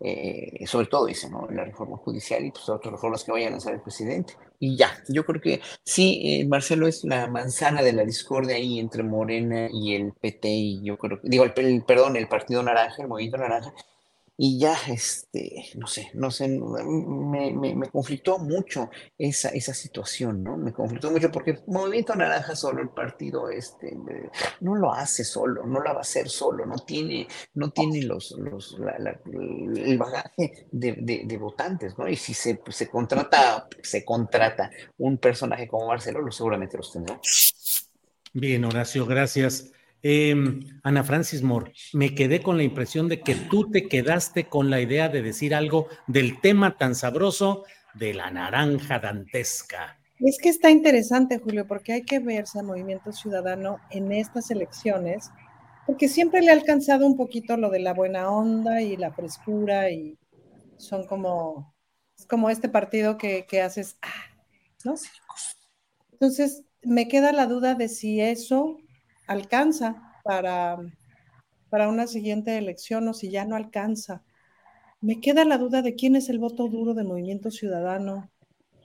Eh, 0.00 0.66
sobre 0.66 0.86
todo 0.86 1.06
dice, 1.06 1.28
¿no? 1.30 1.46
La 1.50 1.64
reforma 1.64 1.96
judicial 1.96 2.44
y 2.44 2.50
pues 2.50 2.68
otras 2.68 2.92
reformas 2.92 3.24
que 3.24 3.32
vayan 3.32 3.54
a 3.54 3.56
hacer 3.58 3.74
el 3.74 3.80
presidente. 3.80 4.34
Y 4.58 4.76
ya, 4.76 4.90
yo 5.08 5.24
creo 5.26 5.40
que 5.40 5.60
sí, 5.84 6.20
eh, 6.40 6.46
Marcelo 6.46 6.86
es 6.86 7.04
la 7.04 7.26
manzana 7.28 7.82
de 7.82 7.92
la 7.92 8.04
discordia 8.04 8.56
ahí 8.56 8.78
entre 8.78 9.02
Morena 9.02 9.68
y 9.70 9.94
el 9.94 10.12
PT 10.12 10.48
y 10.48 10.82
yo 10.82 10.96
creo 10.98 11.20
que, 11.20 11.28
digo, 11.28 11.44
el, 11.44 11.52
el- 11.56 11.84
perdón, 11.84 12.16
el 12.16 12.28
Partido 12.28 12.62
Naranja, 12.62 13.02
el 13.02 13.08
Movimiento 13.08 13.38
Naranja, 13.38 13.72
y 14.38 14.58
ya, 14.58 14.76
este, 14.88 15.64
no 15.76 15.86
sé, 15.86 16.10
no 16.14 16.30
sé, 16.30 16.46
me, 16.48 17.52
me, 17.52 17.74
me 17.74 17.88
conflictó 17.90 18.38
mucho 18.38 18.90
esa, 19.16 19.48
esa 19.48 19.72
situación, 19.72 20.42
¿no? 20.42 20.56
Me 20.58 20.72
conflictó 20.72 21.10
mucho 21.10 21.30
porque 21.32 21.60
Movimiento 21.66 22.14
Naranja 22.14 22.54
solo, 22.54 22.82
el 22.82 22.90
partido, 22.90 23.48
este, 23.48 23.96
no 24.60 24.74
lo 24.74 24.92
hace 24.92 25.24
solo, 25.24 25.64
no 25.66 25.80
lo 25.80 25.90
va 25.92 25.98
a 25.98 26.00
hacer 26.00 26.28
solo, 26.28 26.66
no 26.66 26.76
tiene, 26.76 27.26
no 27.54 27.70
tiene 27.70 28.02
los, 28.02 28.32
los, 28.32 28.78
la- 28.78 28.98
la- 28.98 29.20
el 29.24 29.96
bagaje 29.98 30.66
de, 30.70 30.96
de, 31.24 31.36
votantes, 31.38 31.96
¿no? 31.98 32.08
Y 32.08 32.16
si 32.16 32.34
se, 32.34 32.60
se 32.68 32.88
contrata, 32.88 33.66
se 33.82 34.04
contrata 34.04 34.70
un 34.98 35.18
personaje 35.18 35.66
como 35.68 35.86
Marcelo, 35.88 36.20
lo 36.20 36.30
seguramente 36.30 36.76
los 36.76 36.92
tendrá. 36.92 37.18
Bien, 38.32 38.64
Horacio, 38.64 39.06
gracias. 39.06 39.72
Eh, 40.02 40.34
Ana 40.82 41.02
Francis 41.02 41.42
Moore, 41.42 41.72
me 41.92 42.14
quedé 42.14 42.40
con 42.40 42.56
la 42.56 42.62
impresión 42.62 43.08
de 43.08 43.20
que 43.20 43.34
tú 43.34 43.70
te 43.70 43.88
quedaste 43.88 44.48
con 44.48 44.70
la 44.70 44.80
idea 44.80 45.08
de 45.08 45.22
decir 45.22 45.54
algo 45.54 45.88
del 46.06 46.40
tema 46.40 46.76
tan 46.76 46.94
sabroso 46.94 47.64
de 47.94 48.14
la 48.14 48.30
naranja 48.30 48.98
dantesca. 48.98 49.98
Es 50.20 50.38
que 50.38 50.48
está 50.48 50.70
interesante, 50.70 51.38
Julio, 51.38 51.66
porque 51.66 51.92
hay 51.92 52.02
que 52.02 52.20
verse 52.20 52.58
a 52.58 52.62
Movimiento 52.62 53.12
Ciudadano 53.12 53.78
en 53.90 54.12
estas 54.12 54.50
elecciones, 54.50 55.30
porque 55.86 56.08
siempre 56.08 56.40
le 56.40 56.50
ha 56.50 56.54
alcanzado 56.54 57.06
un 57.06 57.16
poquito 57.16 57.56
lo 57.56 57.70
de 57.70 57.80
la 57.80 57.92
buena 57.92 58.30
onda 58.30 58.80
y 58.80 58.96
la 58.96 59.12
frescura 59.12 59.90
y 59.90 60.18
son 60.78 61.06
como, 61.06 61.74
es 62.18 62.26
como 62.26 62.48
este 62.48 62.68
partido 62.68 63.18
que, 63.18 63.46
que 63.46 63.60
haces, 63.60 63.98
ah, 64.02 64.08
¿no? 64.84 64.94
Entonces, 66.12 66.64
me 66.82 67.08
queda 67.08 67.32
la 67.32 67.46
duda 67.46 67.74
de 67.74 67.88
si 67.88 68.20
eso 68.20 68.78
alcanza 69.26 70.20
para, 70.24 70.78
para 71.70 71.88
una 71.88 72.06
siguiente 72.06 72.58
elección 72.58 73.08
o 73.08 73.14
si 73.14 73.30
ya 73.30 73.44
no 73.44 73.56
alcanza. 73.56 74.22
Me 75.00 75.20
queda 75.20 75.44
la 75.44 75.58
duda 75.58 75.82
de 75.82 75.94
quién 75.94 76.16
es 76.16 76.28
el 76.28 76.38
voto 76.38 76.68
duro 76.68 76.94
de 76.94 77.04
Movimiento 77.04 77.50
Ciudadano. 77.50 78.30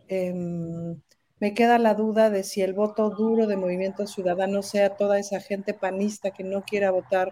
Em, 0.08 1.02
me 1.40 1.54
queda 1.54 1.80
la 1.80 1.96
duda 1.96 2.30
de 2.30 2.44
si 2.44 2.62
el 2.62 2.74
voto 2.74 3.10
duro 3.10 3.48
de 3.48 3.58
Movimiento 3.58 4.06
Ciudadano 4.06 4.62
sea 4.62 4.96
toda 4.96 5.18
esa 5.20 5.40
gente 5.40 5.74
panista 5.74 6.32
que 6.32 6.44
no 6.44 6.64
quiera 6.64 6.92
votar 6.92 7.32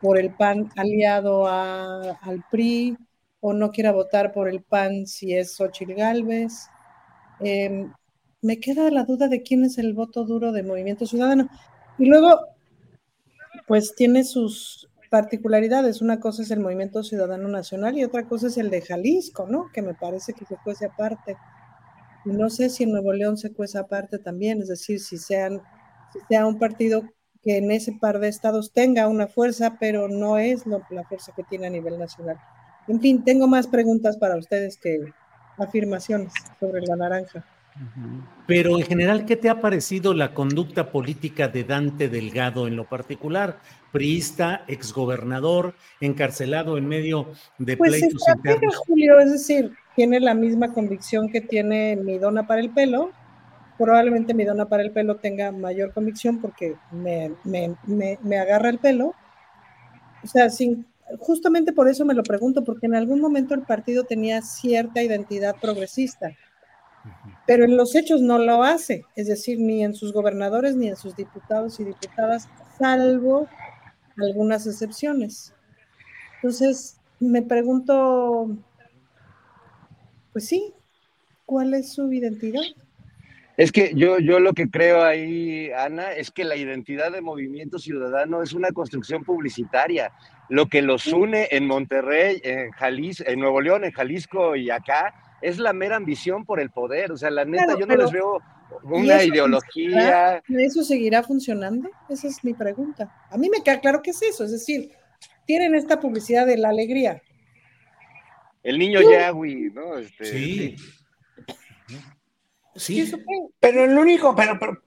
por 0.00 0.18
el 0.18 0.34
PAN 0.34 0.70
aliado 0.76 1.46
al 1.46 2.44
PRI 2.50 2.96
o 3.40 3.52
no 3.52 3.70
quiera 3.70 3.92
votar 3.92 4.32
por 4.32 4.48
el 4.48 4.62
PAN 4.62 5.06
si 5.06 5.34
es 5.34 5.54
Xochitl 5.54 5.94
Gálvez. 5.94 6.68
Em, 7.40 7.92
me 8.42 8.58
queda 8.58 8.90
la 8.90 9.04
duda 9.04 9.28
de 9.28 9.42
quién 9.42 9.64
es 9.64 9.78
el 9.78 9.94
voto 9.94 10.24
duro 10.24 10.52
de 10.52 10.62
Movimiento 10.62 11.06
Ciudadano. 11.06 11.48
Y 11.98 12.06
luego, 12.06 12.40
pues 13.66 13.94
tiene 13.94 14.24
sus 14.24 14.88
particularidades. 15.10 16.02
Una 16.02 16.20
cosa 16.20 16.42
es 16.42 16.50
el 16.50 16.60
Movimiento 16.60 17.02
Ciudadano 17.02 17.48
Nacional 17.48 17.98
y 17.98 18.04
otra 18.04 18.24
cosa 18.24 18.48
es 18.48 18.56
el 18.58 18.70
de 18.70 18.82
Jalisco, 18.82 19.46
¿no? 19.48 19.70
Que 19.72 19.82
me 19.82 19.94
parece 19.94 20.32
que 20.32 20.44
se 20.44 20.56
cuece 20.62 20.86
aparte. 20.86 21.36
No 22.24 22.50
sé 22.50 22.68
si 22.68 22.84
en 22.84 22.92
Nuevo 22.92 23.12
León 23.12 23.36
se 23.36 23.52
cuece 23.52 23.78
aparte 23.78 24.18
también, 24.18 24.60
es 24.60 24.68
decir, 24.68 25.00
si 25.00 25.16
sean, 25.16 25.62
si 26.12 26.18
sea 26.28 26.46
un 26.46 26.58
partido 26.58 27.02
que 27.42 27.56
en 27.56 27.70
ese 27.70 27.92
par 27.92 28.18
de 28.18 28.28
estados 28.28 28.72
tenga 28.72 29.08
una 29.08 29.28
fuerza, 29.28 29.76
pero 29.78 30.08
no 30.08 30.38
es 30.38 30.66
la 30.66 31.04
fuerza 31.04 31.32
que 31.34 31.44
tiene 31.44 31.68
a 31.68 31.70
nivel 31.70 31.98
nacional. 31.98 32.38
En 32.88 33.00
fin, 33.00 33.24
tengo 33.24 33.46
más 33.46 33.66
preguntas 33.66 34.16
para 34.16 34.36
ustedes 34.36 34.76
que 34.76 35.12
afirmaciones 35.56 36.32
sobre 36.58 36.82
la 36.82 36.96
naranja. 36.96 37.44
Pero 38.46 38.78
en 38.78 38.84
general, 38.84 39.24
¿qué 39.26 39.36
te 39.36 39.48
ha 39.50 39.60
parecido 39.60 40.14
la 40.14 40.32
conducta 40.34 40.90
política 40.90 41.48
de 41.48 41.64
Dante 41.64 42.08
Delgado 42.08 42.66
en 42.66 42.76
lo 42.76 42.88
particular? 42.88 43.58
Priista, 43.92 44.64
exgobernador, 44.66 45.74
encarcelado 46.00 46.78
en 46.78 46.86
medio 46.88 47.28
de 47.58 47.76
Pues 47.76 47.90
pleitos 47.90 48.22
internos. 48.36 48.76
Julio, 48.86 49.20
es 49.20 49.32
decir, 49.32 49.72
tiene 49.94 50.18
la 50.20 50.34
misma 50.34 50.72
convicción 50.72 51.30
que 51.30 51.40
tiene 51.40 51.96
mi 51.96 52.18
dona 52.18 52.46
para 52.46 52.60
el 52.60 52.70
pelo. 52.70 53.10
Probablemente 53.76 54.34
mi 54.34 54.44
dona 54.44 54.66
para 54.66 54.82
el 54.82 54.90
pelo 54.90 55.16
tenga 55.16 55.52
mayor 55.52 55.92
convicción 55.92 56.40
porque 56.40 56.74
me, 56.90 57.32
me- 57.44 57.76
me- 57.86 58.18
me 58.22 58.38
agarra 58.38 58.70
el 58.70 58.78
pelo. 58.78 59.14
O 60.24 60.26
sea, 60.26 60.50
sin, 60.50 60.86
justamente 61.18 61.72
por 61.72 61.88
eso 61.88 62.04
me 62.04 62.14
lo 62.14 62.22
pregunto, 62.22 62.64
porque 62.64 62.86
en 62.86 62.94
algún 62.96 63.20
momento 63.20 63.54
el 63.54 63.62
partido 63.62 64.04
tenía 64.04 64.42
cierta 64.42 65.02
identidad 65.02 65.54
progresista, 65.60 66.32
pero 67.48 67.64
en 67.64 67.78
los 67.78 67.96
hechos 67.96 68.20
no 68.20 68.38
lo 68.38 68.62
hace, 68.62 69.06
es 69.16 69.26
decir, 69.26 69.58
ni 69.58 69.82
en 69.82 69.94
sus 69.94 70.12
gobernadores 70.12 70.76
ni 70.76 70.88
en 70.88 70.96
sus 70.96 71.16
diputados 71.16 71.80
y 71.80 71.84
diputadas, 71.84 72.46
salvo 72.78 73.48
algunas 74.18 74.66
excepciones. 74.66 75.54
Entonces, 76.34 77.00
me 77.18 77.40
pregunto, 77.40 78.54
pues 80.34 80.46
sí, 80.46 80.74
¿cuál 81.46 81.72
es 81.72 81.94
su 81.94 82.12
identidad? 82.12 82.60
Es 83.56 83.72
que 83.72 83.92
yo, 83.94 84.18
yo 84.18 84.40
lo 84.40 84.52
que 84.52 84.68
creo 84.68 85.02
ahí, 85.02 85.70
Ana, 85.72 86.12
es 86.12 86.30
que 86.30 86.44
la 86.44 86.54
identidad 86.54 87.12
de 87.12 87.22
Movimiento 87.22 87.78
Ciudadano 87.78 88.42
es 88.42 88.52
una 88.52 88.72
construcción 88.72 89.24
publicitaria. 89.24 90.12
Lo 90.50 90.66
que 90.66 90.82
los 90.82 91.06
une 91.06 91.48
en 91.50 91.66
Monterrey, 91.66 92.42
en 92.44 92.72
Jalisco, 92.72 93.24
en 93.26 93.40
Nuevo 93.40 93.62
León, 93.62 93.84
en 93.84 93.92
Jalisco 93.92 94.54
y 94.54 94.68
acá, 94.68 95.14
es 95.42 95.58
la 95.58 95.72
mera 95.72 95.96
ambición 95.96 96.44
por 96.44 96.60
el 96.60 96.70
poder. 96.70 97.12
O 97.12 97.16
sea, 97.16 97.30
la 97.30 97.44
neta, 97.44 97.64
Claro, 97.64 97.80
yo 97.80 97.86
no 97.86 97.90
pero- 97.92 98.02
les 98.04 98.12
veo 98.12 98.38
¿Y 98.82 99.00
una 99.02 99.22
ideología. 99.22 100.42
¿Eso 100.48 100.82
seguirá 100.84 101.22
funcionando? 101.22 101.88
Esa 102.08 102.28
es 102.28 102.44
mi 102.44 102.52
pregunta. 102.54 103.10
A 103.30 103.38
mí 103.38 103.48
me 103.48 103.62
queda 103.62 103.80
claro 103.80 104.02
que 104.02 104.10
es 104.10 104.20
eso, 104.22 104.44
es 104.44 104.52
decir, 104.52 104.92
tienen 105.46 105.74
esta 105.74 105.98
publicidad 106.00 106.46
de 106.46 106.58
la 106.58 106.68
alegría. 106.68 107.22
El 108.62 108.78
niño 108.78 109.00
Yo- 109.00 109.10
Yahweh, 109.10 109.70
¿no? 109.72 109.96
Este, 109.98 110.24
Sí. 110.26 110.76
¿Y 112.74 112.80
Sí, 112.80 113.10
qué? 113.10 113.22
Pero 113.58 113.84
el 113.84 113.96
único, 113.98 114.36
pero, 114.36 114.58
pero, 114.58 114.82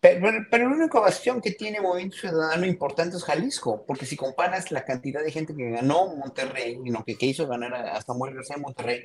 pero, 0.00 0.20
pero- 0.20 0.46
pero 0.50 0.66
el 0.68 0.72
único 0.74 1.00
bastión 1.00 1.40
que 1.40 1.52
tiene 1.52 1.80
Movimiento 1.80 2.16
Ciudadano 2.18 2.66
importante 2.66 3.16
es 3.16 3.24
Jalisco, 3.24 3.84
porque 3.86 4.06
si 4.06 4.16
comparas 4.16 4.70
la 4.70 4.84
cantidad 4.84 5.22
de 5.24 5.32
gente 5.32 5.54
que 5.56 5.70
ganó 5.70 6.14
Monterrey, 6.14 6.78
y 6.84 6.90
no, 6.90 7.02
que, 7.04 7.16
que 7.16 7.26
hizo 7.26 7.46
ganar 7.48 7.74
a, 7.74 7.96
a 7.96 8.02
Samuel 8.02 8.34
García 8.34 8.56
en 8.56 8.62
Monterrey, 8.62 9.00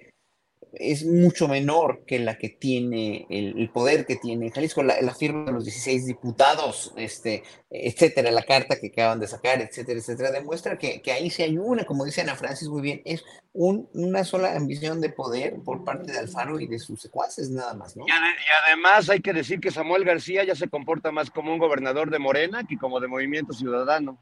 es 0.76 1.06
mucho 1.06 1.48
menor 1.48 2.04
que 2.06 2.18
la 2.20 2.38
que 2.38 2.50
tiene, 2.50 3.28
el, 3.30 3.60
el 3.60 3.70
poder 3.70 4.06
que 4.06 4.16
tiene 4.16 4.50
Jalisco, 4.52 4.82
la, 4.82 5.00
la 5.02 5.14
firma 5.14 5.46
de 5.46 5.52
los 5.52 5.66
16 5.66 6.08
diputados, 6.08 6.94
este, 6.98 7.44
etcétera, 7.70 8.32
la 8.32 8.42
carta 8.44 8.80
que 8.80 8.88
acaban 8.88 9.20
de 9.20 9.28
sacar, 9.28 9.62
etcétera, 9.62 10.00
etcétera, 10.00 10.32
demuestra 10.32 10.78
que, 10.78 11.02
que 11.02 11.12
ahí 11.12 11.30
sí 11.30 11.44
hay 11.44 11.58
una, 11.58 11.86
como 11.86 12.06
dice 12.06 12.22
Ana 12.22 12.36
Francis 12.36 12.68
muy 12.70 12.82
bien, 12.82 13.02
es 13.06 13.24
un- 13.54 13.88
una 13.94 14.24
sola 14.24 14.56
ambición 14.56 15.00
de 15.00 15.10
poder 15.10 15.58
por 15.64 15.84
parte 15.84 16.12
de 16.12 16.18
Alfaro 16.18 16.60
y 16.60 16.66
de 16.68 16.80
sus 16.80 17.00
secuaces, 17.02 17.52
nada 17.52 17.76
más, 17.76 17.96
¿no? 17.96 18.06
Y, 18.08 18.12
ade- 18.12 18.34
y 18.36 18.68
además 18.74 19.10
hay 19.10 19.20
que 19.22 19.34
decir 19.34 19.60
que 19.60 19.70
Samuel 19.70 20.04
García 20.06 20.44
ya 20.44 20.56
se 20.56 20.70
comporta 20.70 21.12
más 21.12 21.30
como 21.30 21.54
un 21.54 21.60
gobernador 21.60 22.10
de 22.10 22.18
Morena 22.20 22.64
que 22.68 22.78
como 22.80 23.00
de 23.00 23.08
Movimiento 23.08 23.54
Ciudadano. 23.54 24.18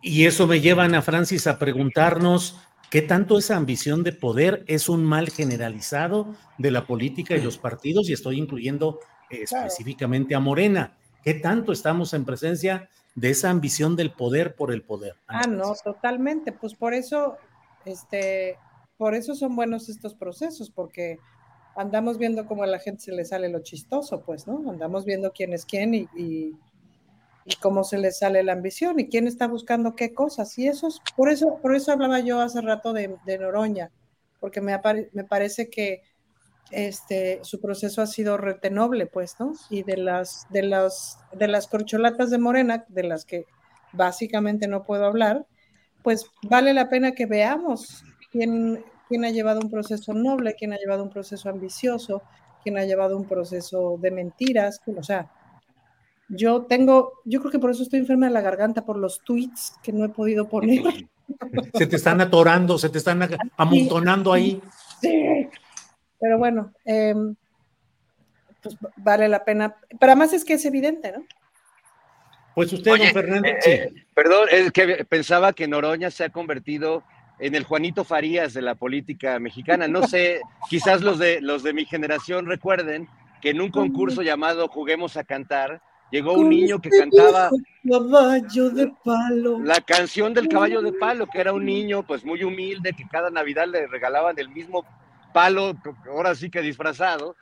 Y 0.00 0.26
eso 0.26 0.46
me 0.46 0.60
lleva, 0.60 0.84
Ana 0.84 1.02
Francis, 1.02 1.46
a 1.48 1.58
preguntarnos 1.58 2.56
qué 2.90 3.02
tanto 3.02 3.38
esa 3.38 3.56
ambición 3.56 4.02
de 4.02 4.12
poder 4.12 4.64
es 4.66 4.88
un 4.88 5.04
mal 5.04 5.28
generalizado 5.30 6.34
de 6.58 6.70
la 6.70 6.86
política 6.86 7.36
y 7.36 7.42
los 7.42 7.58
partidos, 7.58 8.08
y 8.08 8.12
estoy 8.12 8.38
incluyendo 8.38 9.00
eh, 9.30 9.44
Claro. 9.44 9.66
específicamente 9.66 10.34
a 10.34 10.40
Morena. 10.40 10.96
¿Qué 11.22 11.34
tanto 11.34 11.72
estamos 11.72 12.14
en 12.14 12.24
presencia 12.24 12.88
de 13.14 13.30
esa 13.30 13.50
ambición 13.50 13.96
del 13.96 14.12
poder 14.12 14.54
por 14.54 14.72
el 14.72 14.82
poder? 14.82 15.16
Ah, 15.26 15.46
no, 15.46 15.74
totalmente. 15.84 16.52
Pues 16.52 16.74
por 16.74 16.94
eso, 16.94 17.36
este, 17.84 18.56
por 18.96 19.14
eso 19.14 19.34
son 19.34 19.54
buenos 19.56 19.88
estos 19.88 20.14
procesos, 20.14 20.70
porque 20.70 21.18
andamos 21.76 22.16
viendo 22.18 22.46
cómo 22.46 22.62
a 22.62 22.66
la 22.66 22.78
gente 22.78 23.02
se 23.02 23.12
le 23.12 23.24
sale 23.24 23.48
lo 23.48 23.60
chistoso, 23.60 24.22
pues, 24.24 24.46
¿no? 24.46 24.70
Andamos 24.70 25.04
viendo 25.04 25.32
quién 25.32 25.52
es 25.52 25.64
quién 25.66 25.94
y, 25.94 26.08
y- 26.16 26.56
y 27.48 27.56
cómo 27.56 27.82
se 27.82 27.98
le 27.98 28.12
sale 28.12 28.42
la 28.42 28.52
ambición 28.52 29.00
y 29.00 29.08
quién 29.08 29.26
está 29.26 29.46
buscando 29.46 29.96
qué 29.96 30.12
cosas. 30.12 30.58
Y 30.58 30.68
eso 30.68 30.88
es, 30.88 31.00
por 31.16 31.30
eso, 31.30 31.58
por 31.62 31.74
eso 31.74 31.92
hablaba 31.92 32.20
yo 32.20 32.40
hace 32.40 32.60
rato 32.60 32.92
de, 32.92 33.16
Noroña, 33.40 33.90
porque 34.38 34.60
me, 34.60 34.78
me 35.12 35.24
parece 35.24 35.70
que 35.70 36.02
este, 36.70 37.40
su 37.42 37.60
proceso 37.60 38.02
ha 38.02 38.06
sido 38.06 38.36
retenoble, 38.36 39.06
pues, 39.06 39.36
¿no? 39.40 39.54
Y 39.70 39.82
de 39.82 39.96
las, 39.96 40.46
de 40.50 40.62
las, 40.62 41.18
de 41.32 41.48
las 41.48 41.66
corcholatas 41.68 42.30
de 42.30 42.38
Morena, 42.38 42.84
de 42.88 43.04
las 43.04 43.24
que 43.24 43.46
básicamente 43.94 44.68
no 44.68 44.84
puedo 44.84 45.06
hablar, 45.06 45.46
pues 46.02 46.26
vale 46.42 46.74
la 46.74 46.90
pena 46.90 47.12
que 47.12 47.24
veamos 47.24 48.04
quién, 48.30 48.84
quién 49.08 49.24
ha 49.24 49.30
llevado 49.30 49.60
un 49.60 49.70
proceso 49.70 50.12
noble, 50.12 50.54
quién 50.54 50.74
ha 50.74 50.76
llevado 50.76 51.02
un 51.02 51.10
proceso 51.10 51.48
ambicioso, 51.48 52.22
quién 52.62 52.76
ha 52.76 52.84
llevado 52.84 53.16
un 53.16 53.26
proceso 53.26 53.96
de 53.98 54.10
mentiras, 54.10 54.82
o 54.86 55.02
sea, 55.02 55.30
yo 56.28 56.62
tengo, 56.62 57.20
yo 57.24 57.40
creo 57.40 57.50
que 57.50 57.58
por 57.58 57.70
eso 57.70 57.82
estoy 57.82 58.00
enferma 58.00 58.26
de 58.26 58.32
la 58.32 58.40
garganta, 58.40 58.84
por 58.84 58.98
los 58.98 59.20
tweets 59.24 59.74
que 59.82 59.92
no 59.92 60.04
he 60.04 60.08
podido 60.08 60.48
poner. 60.48 60.82
Se 61.74 61.86
te 61.86 61.96
están 61.96 62.22
atorando, 62.22 62.78
se 62.78 62.88
te 62.88 62.96
están 62.96 63.28
amontonando 63.58 64.32
ahí. 64.32 64.62
Sí, 64.98 65.46
pero 66.18 66.38
bueno, 66.38 66.72
em, 66.86 67.36
pues 68.62 68.76
vale 68.96 69.28
la 69.28 69.44
pena. 69.44 69.76
Pero 70.00 70.12
además 70.12 70.32
es 70.32 70.42
que 70.42 70.54
es 70.54 70.64
evidente, 70.64 71.12
¿no? 71.12 71.24
Pues 72.54 72.72
usted, 72.72 72.92
don 72.92 73.08
Fernández. 73.08 73.66
Eh, 73.66 73.72
eh, 73.74 74.04
perdón, 74.14 74.48
es 74.50 74.72
que 74.72 75.04
pensaba 75.04 75.52
que 75.52 75.68
Noroña 75.68 76.10
se 76.10 76.24
ha 76.24 76.30
convertido 76.30 77.04
en 77.38 77.54
el 77.54 77.64
Juanito 77.64 78.04
Farías 78.04 78.54
de 78.54 78.62
la 78.62 78.74
política 78.74 79.38
mexicana. 79.38 79.86
No 79.86 80.08
sé, 80.08 80.40
quizás 80.70 81.02
los 81.02 81.18
de 81.18 81.40
los 81.40 81.62
de 81.62 81.72
mi 81.72 81.84
generación 81.84 82.46
recuerden 82.46 83.06
que 83.40 83.50
en 83.50 83.60
un 83.60 83.70
concurso 83.70 84.22
llamado 84.22 84.66
Juguemos 84.68 85.16
a 85.16 85.24
Cantar, 85.24 85.80
llegó 86.10 86.34
un 86.34 86.48
niño 86.48 86.80
que 86.80 86.90
cantaba 86.90 87.50
caballo 87.88 88.70
de 88.70 88.92
palo. 89.04 89.60
La 89.60 89.80
canción 89.80 90.34
del 90.34 90.48
caballo 90.48 90.82
de 90.82 90.92
palo, 90.92 91.26
que 91.26 91.40
era 91.40 91.52
un 91.52 91.64
niño 91.64 92.06
pues 92.06 92.24
muy 92.24 92.42
humilde, 92.44 92.92
que 92.92 93.06
cada 93.08 93.30
Navidad 93.30 93.66
le 93.66 93.86
regalaban 93.86 94.38
el 94.38 94.48
mismo 94.48 94.84
palo, 95.32 95.74
ahora 96.06 96.34
sí 96.34 96.50
que 96.50 96.62
disfrazado, 96.62 97.36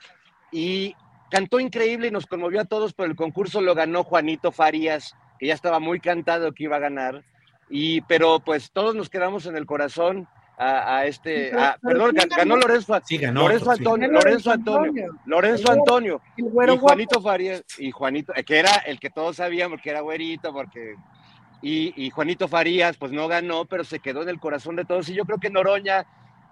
y 0.52 0.94
cantó 1.30 1.60
increíble 1.60 2.08
y 2.08 2.10
nos 2.10 2.26
conmovió 2.26 2.60
a 2.60 2.64
todos, 2.64 2.92
pero 2.92 3.08
el 3.08 3.16
concurso 3.16 3.60
lo 3.60 3.74
ganó 3.74 4.04
Juanito 4.04 4.52
Farías, 4.52 5.14
que 5.38 5.46
ya 5.46 5.54
estaba 5.54 5.80
muy 5.80 6.00
cantado 6.00 6.52
que 6.52 6.64
iba 6.64 6.76
a 6.76 6.80
ganar, 6.80 7.24
y 7.68 8.00
pero 8.02 8.40
pues 8.40 8.70
todos 8.70 8.94
nos 8.94 9.10
quedamos 9.10 9.46
en 9.46 9.56
el 9.56 9.66
corazón 9.66 10.28
a, 10.58 11.04
este, 11.04 11.52
perdón, 11.82 12.16
ganó 12.34 12.56
Lorenzo, 12.56 12.98
sí, 13.04 13.18
ganó, 13.18 13.42
Lorenzo 13.42 13.72
Antonio, 13.72 14.08
Lorenzo 14.08 14.50
Antonio, 14.50 15.18
Lorenzo 15.26 15.70
Antonio, 15.70 16.20
y 16.36 16.42
Juanito 16.78 17.20
Farías, 17.20 17.62
y 17.78 17.90
Juanito, 17.90 18.32
que 18.32 18.58
era 18.58 18.74
el 18.86 18.98
que 18.98 19.10
todos 19.10 19.36
sabíamos 19.36 19.80
que 19.82 19.90
era 19.90 20.00
güerito, 20.00 20.54
porque, 20.54 20.96
y, 21.60 21.92
y 22.02 22.08
Juanito 22.08 22.48
Farías, 22.48 22.96
pues 22.96 23.12
no 23.12 23.28
ganó, 23.28 23.66
pero 23.66 23.84
se 23.84 23.98
quedó 23.98 24.22
en 24.22 24.30
el 24.30 24.40
corazón 24.40 24.76
de 24.76 24.86
todos, 24.86 25.08
y 25.10 25.14
yo 25.14 25.26
creo 25.26 25.38
que 25.38 25.50
Noroña 25.50 26.06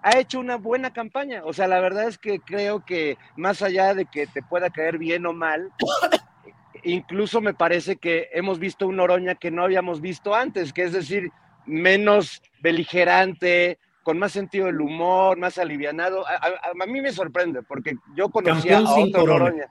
ha 0.05 0.19
hecho 0.19 0.39
una 0.39 0.57
buena 0.57 0.93
campaña. 0.93 1.41
O 1.45 1.51
sea, 1.51 1.67
la 1.67 1.79
verdad 1.79 2.07
es 2.07 2.19
que 2.19 2.39
creo 2.39 2.85
que 2.85 3.17
más 3.35 3.63
allá 3.63 3.95
de 3.95 4.05
que 4.05 4.27
te 4.27 4.43
pueda 4.43 4.69
caer 4.69 4.99
bien 4.99 5.25
o 5.25 5.33
mal, 5.33 5.71
incluso 6.83 7.41
me 7.41 7.55
parece 7.55 7.95
que 7.95 8.29
hemos 8.33 8.59
visto 8.59 8.87
un 8.87 8.99
Oroña 8.99 9.33
que 9.33 9.49
no 9.49 9.63
habíamos 9.63 10.01
visto 10.01 10.35
antes, 10.35 10.73
que 10.73 10.83
es 10.83 10.93
decir, 10.93 11.31
menos 11.65 12.43
beligerante, 12.61 13.79
con 14.05 14.19
más 14.19 14.33
sentido 14.33 14.67
del 14.67 14.79
humor, 14.79 15.35
más 15.35 15.57
alivianado. 15.57 16.23
A, 16.27 16.85
mí 16.85 17.01
me 17.01 17.11
sorprende, 17.11 17.63
porque 17.63 17.95
yo 18.15 18.29
conocía 18.29 18.77
a 18.77 18.99
otro 18.99 19.23
Oroña. 19.23 19.67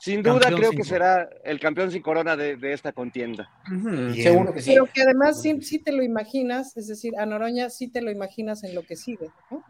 Sin 0.00 0.20
duda 0.20 0.50
creo 0.50 0.72
que 0.72 0.82
será 0.82 1.30
el 1.44 1.60
campeón 1.60 1.92
sin 1.92 2.02
corona 2.02 2.36
de, 2.36 2.58
esta 2.72 2.90
contienda. 2.92 3.48
Seguro 4.16 4.52
que 4.52 4.62
sí. 4.62 4.72
Pero 4.72 4.86
que 4.86 5.02
además 5.02 5.40
sí, 5.40 5.78
te 5.78 5.92
lo 5.92 6.02
imaginas, 6.02 6.76
es 6.76 6.88
decir, 6.88 7.12
a 7.20 7.24
Noroña 7.24 7.70
sí 7.70 7.86
te 7.86 8.02
lo 8.02 8.10
imaginas 8.10 8.64
en 8.64 8.74
lo 8.74 8.82
que 8.82 8.96
sigue, 8.96 9.30
¿no? 9.48 9.62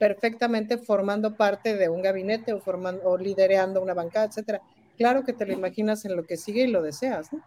Perfectamente 0.00 0.76
formando 0.76 1.36
parte 1.36 1.76
de 1.76 1.88
un 1.88 2.02
gabinete 2.02 2.52
o, 2.52 2.60
formando, 2.60 3.02
o 3.04 3.16
liderando 3.16 3.80
una 3.80 3.94
bancada, 3.94 4.26
etcétera. 4.26 4.62
Claro 4.96 5.22
que 5.22 5.32
te 5.32 5.46
lo 5.46 5.52
imaginas 5.52 6.04
en 6.04 6.16
lo 6.16 6.24
que 6.24 6.36
sigue 6.36 6.64
y 6.64 6.72
lo 6.72 6.82
deseas, 6.82 7.32
¿no? 7.32 7.40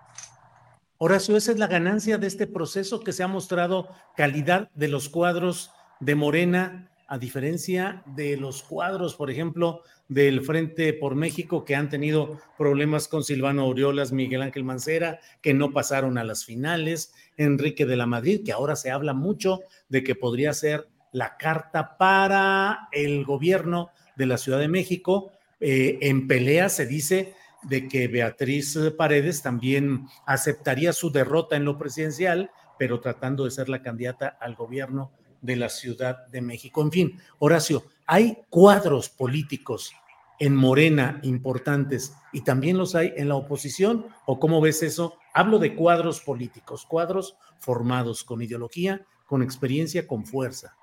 Horacio, 1.00 1.36
esa 1.36 1.52
es 1.52 1.58
la 1.58 1.68
ganancia 1.68 2.18
de 2.18 2.28
este 2.28 2.48
proceso 2.48 3.02
que 3.02 3.12
se 3.12 3.24
ha 3.24 3.28
mostrado 3.28 3.90
calidad 4.16 4.70
de 4.76 4.88
los 4.88 5.10
cuadros 5.10 5.72
de 6.02 6.16
Morena, 6.16 6.90
a 7.08 7.18
diferencia 7.18 8.04
de 8.06 8.38
los 8.38 8.64
cuadros, 8.64 9.16
por 9.16 9.30
ejemplo, 9.30 9.82
del 10.08 10.42
Frente 10.42 10.94
por 10.94 11.16
México 11.16 11.64
que 11.64 11.76
han 11.76 11.90
tenido 11.90 12.40
problemas 12.58 13.08
con 13.08 13.24
Silvano 13.24 13.68
Oriolas, 13.68 14.12
Miguel 14.12 14.42
Ángel 14.42 14.64
Mancera, 14.64 15.20
que 15.42 15.54
no 15.54 15.72
pasaron 15.72 16.18
a 16.18 16.24
las 16.24 16.44
finales, 16.44 17.14
Enrique 17.38 17.86
de 17.86 17.96
la 17.96 18.08
Madrid, 18.08 18.42
que 18.44 18.52
ahora 18.52 18.76
se 18.76 18.92
habla 18.92 19.14
mucho 19.14 19.62
de 19.90 20.04
que 20.04 20.16
podría 20.16 20.54
ser 20.54 20.88
la 21.12 21.38
carta 21.38 21.98
para 21.98 22.90
el 22.92 23.24
gobierno 23.26 23.90
de 24.16 24.26
la 24.26 24.38
Ciudad 24.38 24.60
de 24.60 24.68
México. 24.68 25.32
Eh, 25.60 26.00
en 26.02 26.28
pelea 26.28 26.70
se 26.70 26.86
dice 26.86 27.36
de 27.64 27.88
que 27.88 28.08
Beatriz 28.08 28.78
Paredes 28.98 29.42
también 29.42 30.08
aceptaría 30.26 30.94
su 30.94 31.12
derrota 31.12 31.56
en 31.56 31.66
lo 31.66 31.78
presidencial, 31.78 32.52
pero 32.80 33.00
tratando 33.00 33.46
de 33.46 33.52
ser 33.52 33.70
la 33.70 33.82
candidata 33.82 34.28
al 34.40 34.56
gobierno 34.56 35.12
de 35.42 35.56
la 35.56 35.70
Ciudad 35.70 36.28
de 36.28 36.42
México. 36.42 36.82
En 36.82 36.92
fin, 36.92 37.20
Horacio, 37.40 37.84
hay 38.06 38.38
cuadros 38.50 39.10
políticos 39.10 39.94
en 40.42 40.56
Morena 40.56 41.20
importantes 41.22 42.16
y 42.34 42.42
también 42.42 42.76
los 42.76 42.96
hay 42.96 43.14
en 43.16 43.30
la 43.30 43.36
oposición? 43.36 44.08
¿O 44.26 44.40
cómo 44.40 44.60
ves 44.60 44.82
eso? 44.82 45.14
Hablo 45.36 45.60
de 45.60 45.76
cuadros 45.76 46.20
políticos, 46.20 46.84
cuadros 46.88 47.38
formados 47.60 48.24
con 48.24 48.42
ideología, 48.42 49.06
con 49.28 49.44
experiencia, 49.44 50.08
con 50.08 50.26
fuerza. 50.26 50.76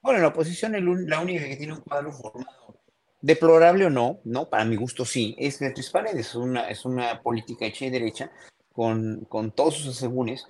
Bueno, 0.00 0.20
la 0.20 0.28
oposición 0.28 0.72
la 1.08 1.18
única 1.18 1.44
que 1.46 1.56
tiene 1.56 1.72
un 1.72 1.80
cuadro 1.80 2.12
formado, 2.12 2.78
deplorable 3.20 3.86
o 3.86 3.90
no, 3.90 4.20
no, 4.22 4.48
para 4.48 4.64
mi 4.64 4.76
gusto 4.76 5.04
sí, 5.04 5.34
es 5.36 5.58
Beatriz 5.58 5.90
Paredes, 5.90 6.28
es 6.28 6.34
una, 6.36 6.68
es 6.68 6.84
una 6.84 7.20
política 7.22 7.66
hecha 7.66 7.86
y 7.86 7.90
derecha 7.90 8.30
con, 8.72 9.26
con 9.28 9.50
todos 9.50 9.74
sus 9.74 9.96
asegúnes, 9.96 10.46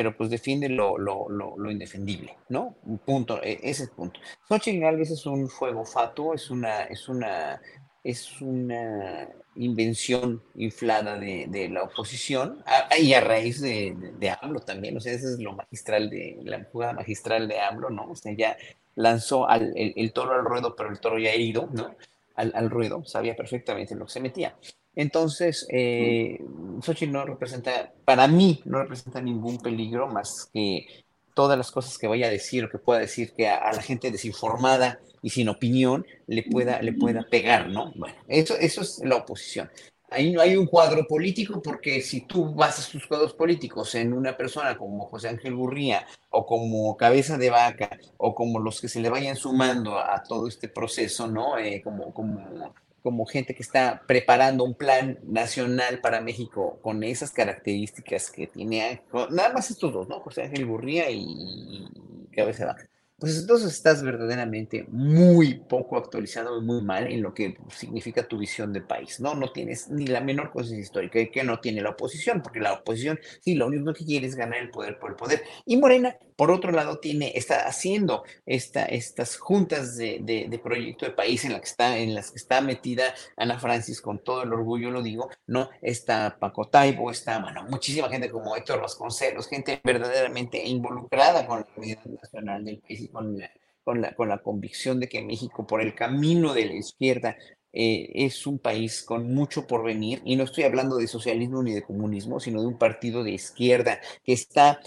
pero 0.00 0.16
pues 0.16 0.30
defiende 0.30 0.70
lo, 0.70 0.96
lo, 0.96 1.28
lo, 1.28 1.70
indefendible, 1.70 2.34
¿no? 2.48 2.74
Un 2.84 2.96
punto, 3.00 3.42
e, 3.42 3.60
ese 3.62 3.68
es 3.68 3.80
el 3.80 3.90
punto. 3.90 4.18
Xochitl 4.48 4.80
Galvez 4.80 5.10
es 5.10 5.26
un 5.26 5.46
fuego 5.46 5.84
fatuo, 5.84 6.32
es 6.32 6.48
una, 6.48 6.84
es 6.84 7.06
una 7.10 7.60
es 8.02 8.40
una 8.40 9.28
invención 9.56 10.42
inflada 10.54 11.18
de, 11.18 11.68
la 11.70 11.82
oposición 11.82 12.64
y 12.98 13.12
a 13.12 13.20
raíz 13.20 13.60
de, 13.60 13.94
de, 14.18 14.30
AMLO 14.30 14.60
también, 14.60 14.96
o 14.96 15.00
sea, 15.00 15.12
ese 15.12 15.34
es 15.34 15.38
lo 15.38 15.52
magistral 15.52 16.08
de 16.08 16.38
la 16.44 16.64
jugada 16.72 16.94
magistral 16.94 17.46
de 17.46 17.60
AMLO, 17.60 17.90
¿no? 17.90 18.10
O 18.10 18.16
sea, 18.16 18.32
ya 18.32 18.56
lanzó 18.94 19.50
al, 19.50 19.74
el, 19.76 20.12
toro 20.14 20.32
al 20.32 20.46
ruedo, 20.46 20.74
pero 20.74 20.88
el 20.88 20.98
toro 20.98 21.18
ya 21.18 21.30
herido, 21.30 21.68
¿no? 21.74 21.94
Al, 22.36 22.52
al 22.54 22.70
ruedo, 22.70 23.04
sabía 23.04 23.36
perfectamente 23.36 23.94
lo 23.94 24.06
que 24.06 24.12
se 24.12 24.20
metía. 24.20 24.56
Entonces, 25.00 25.66
eh, 25.70 26.44
Xochitl 26.82 27.10
no 27.10 27.24
representa, 27.24 27.90
para 28.04 28.28
mí, 28.28 28.60
no 28.66 28.82
representa 28.82 29.22
ningún 29.22 29.56
peligro 29.56 30.08
más 30.08 30.50
que 30.52 31.04
todas 31.32 31.56
las 31.56 31.70
cosas 31.70 31.96
que 31.96 32.06
vaya 32.06 32.26
a 32.26 32.30
decir 32.30 32.66
o 32.66 32.68
que 32.68 32.76
pueda 32.76 33.00
decir 33.00 33.32
que 33.32 33.48
a 33.48 33.72
la 33.72 33.80
gente 33.80 34.10
desinformada 34.10 35.00
y 35.22 35.30
sin 35.30 35.48
opinión 35.48 36.04
le 36.26 36.42
pueda, 36.42 36.82
le 36.82 36.92
pueda 36.92 37.22
pegar, 37.22 37.70
¿no? 37.70 37.94
Bueno, 37.96 38.14
eso, 38.28 38.58
eso 38.58 38.82
es 38.82 39.00
la 39.02 39.16
oposición. 39.16 39.70
Ahí 40.10 40.32
no 40.32 40.42
hay 40.42 40.54
un 40.54 40.66
cuadro 40.66 41.06
político 41.06 41.62
porque 41.62 42.02
si 42.02 42.26
tú 42.26 42.52
basas 42.52 42.90
tus 42.90 43.06
cuadros 43.06 43.32
políticos 43.32 43.94
en 43.94 44.12
una 44.12 44.36
persona 44.36 44.76
como 44.76 45.06
José 45.06 45.28
Ángel 45.30 45.56
Gurría 45.56 46.06
o 46.28 46.44
como 46.44 46.94
Cabeza 46.98 47.38
de 47.38 47.48
Vaca 47.48 47.88
o 48.18 48.34
como 48.34 48.58
los 48.58 48.82
que 48.82 48.88
se 48.88 49.00
le 49.00 49.08
vayan 49.08 49.36
sumando 49.36 49.98
a, 49.98 50.22
todo 50.22 50.46
este 50.46 50.68
proceso, 50.68 51.26
¿no? 51.26 51.56
Eh, 51.56 51.80
como, 51.82 52.12
como, 52.12 52.74
como 53.02 53.26
gente 53.26 53.54
que 53.54 53.62
está 53.62 54.02
preparando 54.06 54.64
un 54.64 54.74
plan 54.74 55.18
nacional 55.22 56.00
para 56.00 56.20
México 56.20 56.78
con 56.82 57.02
esas 57.02 57.30
características 57.30 58.30
que 58.30 58.46
tiene, 58.46 59.02
nada 59.30 59.52
más 59.52 59.70
estos 59.70 59.92
dos, 59.92 60.08
¿no? 60.08 60.20
José 60.20 60.42
Ángel 60.42 60.66
Gurría 60.66 61.10
y 61.10 61.88
Cabeza 62.32 62.66
Vaca 62.66 62.90
pues 63.20 63.38
entonces 63.38 63.70
estás 63.70 64.02
verdaderamente 64.02 64.86
muy 64.88 65.60
poco 65.68 65.98
actualizado 65.98 66.58
y 66.58 66.64
muy 66.64 66.80
mal 66.80 67.06
en 67.06 67.20
lo 67.20 67.34
que 67.34 67.58
significa 67.68 68.26
tu 68.26 68.38
visión 68.38 68.72
de 68.72 68.80
país, 68.80 69.20
¿no? 69.20 69.34
No 69.34 69.52
tienes 69.52 69.90
ni 69.90 70.06
la 70.06 70.22
menor 70.22 70.50
cosa 70.50 70.74
histórica 70.74 71.20
que 71.30 71.44
no 71.44 71.60
tiene 71.60 71.82
la 71.82 71.90
oposición, 71.90 72.40
porque 72.40 72.60
la 72.60 72.72
oposición, 72.72 73.20
sí, 73.42 73.56
lo 73.56 73.66
único 73.66 73.92
que 73.92 74.06
quiere 74.06 74.26
es 74.26 74.36
ganar 74.36 74.60
el 74.60 74.70
poder 74.70 74.98
por 74.98 75.10
el 75.10 75.16
poder. 75.16 75.42
Y 75.66 75.76
Morena, 75.76 76.16
por 76.40 76.50
otro 76.50 76.72
lado, 76.72 77.00
tiene, 77.00 77.32
está 77.34 77.68
haciendo 77.68 78.24
esta, 78.46 78.86
estas 78.86 79.36
juntas 79.36 79.98
de, 79.98 80.20
de, 80.22 80.58
proyecto 80.58 81.04
de 81.04 81.12
país 81.12 81.44
en, 81.44 81.52
la 81.52 81.58
que 81.58 81.66
está, 81.66 81.98
en 81.98 82.14
las 82.14 82.30
que 82.30 82.38
está 82.38 82.62
metida 82.62 83.14
Ana 83.36 83.58
Francis, 83.58 84.00
con 84.00 84.24
todo 84.24 84.44
el 84.44 84.50
orgullo 84.54 84.90
lo 84.90 85.02
digo, 85.02 85.28
¿no? 85.46 85.68
Está 85.82 86.38
Paco 86.40 86.66
Taibo, 86.68 87.10
está, 87.10 87.40
bueno, 87.40 87.64
muchísima 87.68 88.08
gente 88.08 88.30
como 88.30 88.56
Héctor 88.56 88.80
Vasconcelos, 88.80 89.48
gente 89.48 89.82
verdaderamente 89.84 90.66
involucrada 90.66 91.46
con 91.46 91.60
la 91.60 91.66
unidad 91.76 92.06
nacional 92.06 92.64
del 92.64 92.78
país 92.78 93.10
con 93.12 93.36
la, 93.38 93.50
con 93.84 94.00
la, 94.00 94.14
con 94.14 94.28
la 94.30 94.38
convicción 94.38 94.98
de 94.98 95.10
que 95.10 95.20
México, 95.20 95.66
por 95.66 95.82
el 95.82 95.94
camino 95.94 96.54
de 96.54 96.64
la 96.64 96.72
izquierda, 96.72 97.36
eh, 97.74 98.10
es 98.14 98.46
un 98.46 98.58
país 98.58 99.02
con 99.02 99.34
mucho 99.34 99.66
porvenir, 99.66 100.22
y 100.24 100.36
no 100.36 100.44
estoy 100.44 100.64
hablando 100.64 100.96
de 100.96 101.06
socialismo 101.06 101.62
ni 101.62 101.74
de 101.74 101.82
comunismo, 101.82 102.40
sino 102.40 102.62
de 102.62 102.66
un 102.66 102.78
partido 102.78 103.24
de 103.24 103.32
izquierda 103.32 104.00
que 104.24 104.32
está 104.32 104.80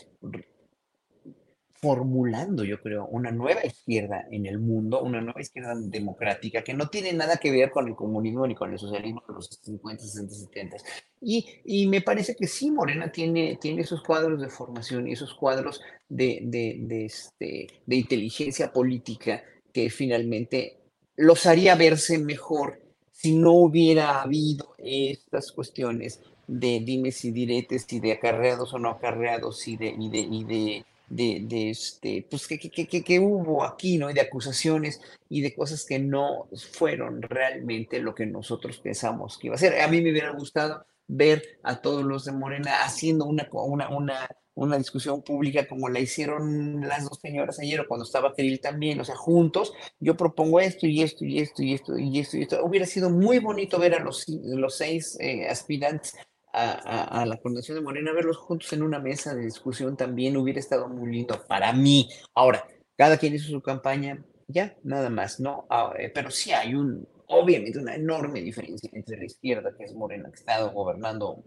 formulando, 1.83 2.63
yo 2.63 2.81
creo, 2.81 3.07
una 3.07 3.29
nueva 3.29 3.65
izquierda 3.65 4.25
en 4.31 4.45
el 4.45 4.57
mundo, 4.57 5.03
una 5.03 5.19
nueva 5.19 5.41
izquierda 5.41 5.73
democrática 5.75 6.63
que 6.63 6.73
no 6.73 6.87
tiene 6.87 7.11
nada 7.11 7.35
que 7.35 7.51
ver 7.51 7.71
con 7.71 7.89
el 7.89 7.93
comunismo 7.93 8.47
ni 8.47 8.55
con 8.55 8.71
el 8.71 8.79
socialismo 8.79 9.21
de 9.27 9.33
los 9.33 9.49
50, 9.61 10.01
60, 10.01 10.33
70. 10.33 10.77
Y, 11.19 11.45
y 11.65 11.87
me 11.87 11.99
parece 11.99 12.37
que 12.37 12.47
sí, 12.47 12.71
Morena 12.71 13.11
tiene, 13.11 13.57
tiene 13.59 13.81
esos 13.81 14.01
cuadros 14.01 14.39
de 14.39 14.47
formación 14.47 15.09
y 15.09 15.11
esos 15.11 15.33
cuadros 15.33 15.81
de, 16.07 16.39
de, 16.43 16.77
de, 16.79 17.03
este, 17.03 17.67
de 17.85 17.95
inteligencia 17.97 18.71
política 18.71 19.43
que 19.73 19.89
finalmente 19.89 20.77
los 21.17 21.45
haría 21.45 21.75
verse 21.75 22.17
mejor 22.17 22.79
si 23.11 23.35
no 23.35 23.51
hubiera 23.51 24.21
habido 24.21 24.73
estas 24.77 25.51
cuestiones 25.51 26.21
de 26.47 26.79
dimes 26.79 27.25
y 27.25 27.31
diretes 27.31 27.91
y 27.91 27.99
de 27.99 28.13
acarreados 28.13 28.73
o 28.73 28.79
no 28.79 28.89
acarreados 28.89 29.67
y 29.67 29.75
de, 29.75 29.93
y 29.99 30.09
de, 30.09 30.19
y 30.19 30.43
de 30.45 30.85
de, 31.15 31.69
este, 31.69 32.25
pues 32.29 32.47
que, 32.47 32.57
que, 32.57 33.19
hubo 33.19 33.63
aquí, 33.63 33.97
¿no? 33.97 34.09
Y 34.09 34.13
de 34.13 34.21
acusaciones 34.21 35.01
y 35.29 35.41
de 35.41 35.53
cosas 35.53 35.85
que 35.85 35.99
no 35.99 36.47
fueron 36.71 37.21
realmente 37.21 37.99
lo 37.99 38.15
que 38.15 38.25
nosotros 38.25 38.77
pensamos 38.79 39.37
que 39.37 39.47
iba 39.47 39.55
a 39.55 39.59
ser. 39.59 39.81
A 39.81 39.87
mí 39.87 40.01
me 40.01 40.11
hubiera 40.11 40.31
gustado 40.31 40.85
ver 41.07 41.59
a 41.63 41.81
todos 41.81 42.03
los 42.03 42.25
de 42.25 42.31
Morena 42.31 42.83
haciendo 42.83 43.25
una, 43.25 43.47
una, 43.51 43.89
una, 43.89 44.29
una 44.55 44.77
discusión 44.77 45.21
pública 45.21 45.67
como 45.67 45.89
la 45.89 45.99
hicieron 45.99 46.81
las 46.81 47.03
dos 47.03 47.19
señoras 47.21 47.59
ayer 47.59 47.81
o 47.81 47.87
cuando 47.87 48.05
estaba 48.05 48.33
Kirill 48.33 48.59
también, 48.59 48.99
o 48.99 49.05
sea, 49.05 49.15
juntos, 49.15 49.73
yo 49.99 50.15
propongo 50.15 50.59
esto 50.59 50.87
y 50.87 51.01
esto 51.01 51.25
y 51.25 51.39
esto 51.39 51.61
y 51.61 51.73
esto 51.73 51.97
y 51.97 52.19
esto 52.19 52.37
y 52.37 52.41
esto. 52.43 52.63
Hubiera 52.63 52.85
sido 52.85 53.09
muy 53.09 53.39
bonito 53.39 53.77
ver 53.79 53.95
a 53.95 54.03
los, 54.03 54.25
los 54.27 54.77
seis 54.77 55.17
eh, 55.19 55.47
aspirantes 55.47 56.15
a, 56.53 57.25
la 57.25 57.37
Fundación 57.37 57.77
de 57.77 57.83
Morena, 57.83 58.13
verlos 58.13 58.37
juntos 58.37 58.71
en 58.73 58.83
una 58.83 58.99
mesa 58.99 59.33
de 59.33 59.45
discusión 59.45 59.97
también 59.97 60.37
hubiera 60.37 60.59
estado 60.59 60.87
muy 60.87 61.11
lindo 61.11 61.43
para 61.47 61.73
mí. 61.73 62.09
Ahora, 62.35 62.67
cada 62.95 63.17
quien 63.17 63.33
hizo 63.33 63.49
su 63.49 63.61
campaña, 63.61 64.23
ya, 64.47 64.75
nada 64.83 65.09
más, 65.09 65.39
¿no? 65.39 65.65
Ah, 65.69 65.93
eh, 65.97 66.11
pero 66.13 66.29
sí 66.29 66.51
hay 66.51 66.75
un, 66.75 67.07
obviamente, 67.27 67.79
una 67.79 67.95
enorme 67.95 68.41
diferencia 68.41 68.89
entre 68.93 69.17
la 69.17 69.25
izquierda, 69.25 69.73
que 69.75 69.85
es 69.85 69.93
Morena, 69.93 70.29
que 70.29 70.35
ha 70.35 70.39
estado 70.39 70.71
gobernando 70.71 71.43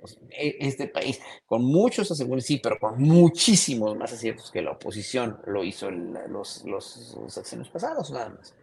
pues, 0.00 0.18
e, 0.30 0.56
este 0.60 0.88
país 0.88 1.20
con 1.46 1.64
muchos 1.64 2.10
asegúnes, 2.10 2.44
sí, 2.44 2.60
pero 2.62 2.78
con 2.78 3.00
muchísimos 3.00 3.96
más 3.96 4.12
aciertos 4.12 4.50
que 4.50 4.62
la 4.62 4.72
oposición 4.72 5.38
lo 5.46 5.64
hizo 5.64 5.90
los, 5.90 6.64
los, 6.64 7.16
los 7.16 7.68
pasados, 7.70 8.10
nada 8.10 8.28
más. 8.30 8.54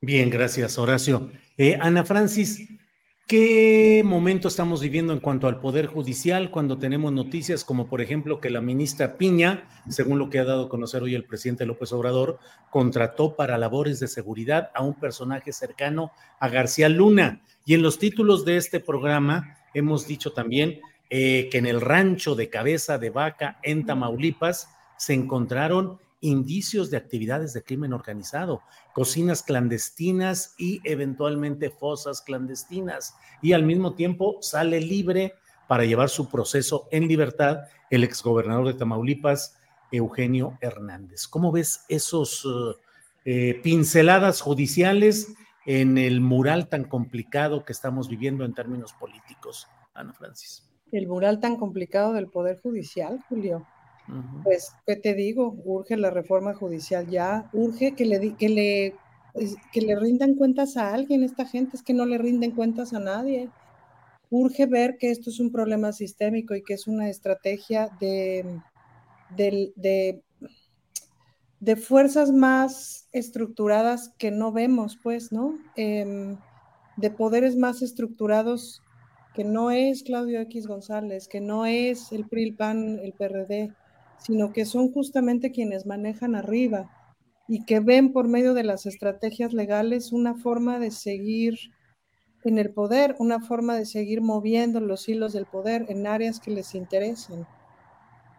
Bien, 0.00 0.30
gracias, 0.30 0.78
Horacio. 0.78 1.30
Eh, 1.58 1.76
Ana 1.78 2.04
Francis, 2.04 2.66
¿Qué 3.30 4.02
momento 4.04 4.48
estamos 4.48 4.80
viviendo 4.80 5.12
en 5.12 5.20
cuanto 5.20 5.46
al 5.46 5.60
Poder 5.60 5.86
Judicial 5.86 6.50
cuando 6.50 6.78
tenemos 6.78 7.12
noticias 7.12 7.64
como 7.64 7.86
por 7.86 8.00
ejemplo 8.00 8.40
que 8.40 8.50
la 8.50 8.60
ministra 8.60 9.16
Piña, 9.16 9.68
según 9.88 10.18
lo 10.18 10.28
que 10.30 10.40
ha 10.40 10.44
dado 10.44 10.64
a 10.64 10.68
conocer 10.68 11.04
hoy 11.04 11.14
el 11.14 11.22
presidente 11.22 11.64
López 11.64 11.92
Obrador, 11.92 12.40
contrató 12.70 13.36
para 13.36 13.56
labores 13.56 14.00
de 14.00 14.08
seguridad 14.08 14.72
a 14.74 14.82
un 14.82 14.94
personaje 14.94 15.52
cercano 15.52 16.10
a 16.40 16.48
García 16.48 16.88
Luna? 16.88 17.40
Y 17.64 17.74
en 17.74 17.82
los 17.82 18.00
títulos 18.00 18.44
de 18.44 18.56
este 18.56 18.80
programa 18.80 19.58
hemos 19.74 20.08
dicho 20.08 20.32
también 20.32 20.80
eh, 21.08 21.48
que 21.52 21.58
en 21.58 21.66
el 21.66 21.80
rancho 21.80 22.34
de 22.34 22.50
Cabeza 22.50 22.98
de 22.98 23.10
Vaca 23.10 23.60
en 23.62 23.86
Tamaulipas 23.86 24.70
se 24.96 25.14
encontraron 25.14 26.00
indicios 26.20 26.90
de 26.90 26.96
actividades 26.96 27.52
de 27.52 27.62
crimen 27.62 27.92
organizado, 27.92 28.62
cocinas 28.94 29.42
clandestinas 29.42 30.54
y 30.58 30.80
eventualmente 30.84 31.70
fosas 31.70 32.22
clandestinas. 32.22 33.14
Y 33.42 33.52
al 33.52 33.64
mismo 33.64 33.94
tiempo 33.94 34.38
sale 34.40 34.80
libre 34.80 35.34
para 35.68 35.84
llevar 35.84 36.08
su 36.08 36.28
proceso 36.28 36.88
en 36.90 37.06
libertad 37.06 37.60
el 37.90 38.04
exgobernador 38.04 38.66
de 38.66 38.74
Tamaulipas, 38.74 39.56
Eugenio 39.92 40.56
Hernández. 40.60 41.26
¿Cómo 41.26 41.52
ves 41.52 41.84
esos 41.88 42.46
eh, 43.24 43.60
pinceladas 43.62 44.40
judiciales 44.40 45.32
en 45.66 45.98
el 45.98 46.20
mural 46.20 46.68
tan 46.68 46.84
complicado 46.84 47.64
que 47.64 47.72
estamos 47.72 48.08
viviendo 48.08 48.44
en 48.44 48.54
términos 48.54 48.92
políticos, 48.92 49.68
Ana 49.94 50.12
Francis? 50.12 50.68
El 50.92 51.06
mural 51.06 51.40
tan 51.40 51.56
complicado 51.56 52.12
del 52.12 52.28
Poder 52.28 52.60
Judicial, 52.60 53.22
Julio. 53.28 53.66
Pues, 54.42 54.72
¿qué 54.86 54.96
te 54.96 55.14
digo? 55.14 55.54
Urge 55.64 55.96
la 55.96 56.10
reforma 56.10 56.54
judicial 56.54 57.08
ya, 57.08 57.48
urge 57.52 57.94
que 57.94 58.04
le, 58.04 58.34
que 58.36 58.48
le, 58.48 58.94
que 59.72 59.80
le 59.80 59.96
rindan 59.96 60.34
cuentas 60.34 60.76
a 60.76 60.92
alguien, 60.92 61.22
esta 61.22 61.44
gente 61.44 61.76
es 61.76 61.82
que 61.82 61.94
no 61.94 62.06
le 62.06 62.18
rinden 62.18 62.52
cuentas 62.52 62.92
a 62.92 63.00
nadie. 63.00 63.50
Urge 64.30 64.66
ver 64.66 64.96
que 64.98 65.10
esto 65.10 65.30
es 65.30 65.40
un 65.40 65.50
problema 65.52 65.92
sistémico 65.92 66.54
y 66.54 66.62
que 66.62 66.74
es 66.74 66.86
una 66.86 67.08
estrategia 67.08 67.90
de, 68.00 68.60
de, 69.36 70.22
de, 71.60 71.76
fuerzas 71.76 72.30
más 72.32 73.08
estructuradas 73.12 74.12
que 74.18 74.30
no 74.30 74.52
vemos, 74.52 74.98
pues, 75.02 75.32
¿no? 75.32 75.58
Em, 75.76 76.36
de 76.96 77.10
poderes 77.10 77.56
más 77.56 77.82
estructurados 77.82 78.82
que 79.34 79.44
no 79.44 79.70
es 79.70 80.02
Claudio 80.02 80.40
X 80.40 80.66
González, 80.66 81.28
que 81.28 81.40
no 81.40 81.66
es 81.66 82.12
el 82.12 82.26
PRI, 82.28 82.44
el 82.44 82.54
PAN, 82.54 82.98
el 83.00 83.12
PRD, 83.12 83.72
sino 84.20 84.52
que 84.52 84.64
son 84.64 84.92
justamente 84.92 85.50
quienes 85.50 85.86
manejan 85.86 86.34
arriba 86.34 86.90
y 87.48 87.64
que 87.64 87.80
ven 87.80 88.12
por 88.12 88.28
medio 88.28 88.54
de 88.54 88.64
las 88.64 88.86
estrategias 88.86 89.52
legales 89.52 90.12
una 90.12 90.36
forma 90.36 90.78
de 90.78 90.90
seguir 90.90 91.58
en 92.44 92.58
el 92.58 92.70
poder, 92.70 93.16
una 93.18 93.40
forma 93.40 93.76
de 93.76 93.86
seguir 93.86 94.22
moviendo 94.22 94.80
los 94.80 95.08
hilos 95.08 95.32
del 95.32 95.46
poder 95.46 95.86
en 95.88 96.06
áreas 96.06 96.40
que 96.40 96.50
les 96.50 96.74
interesan. 96.74 97.46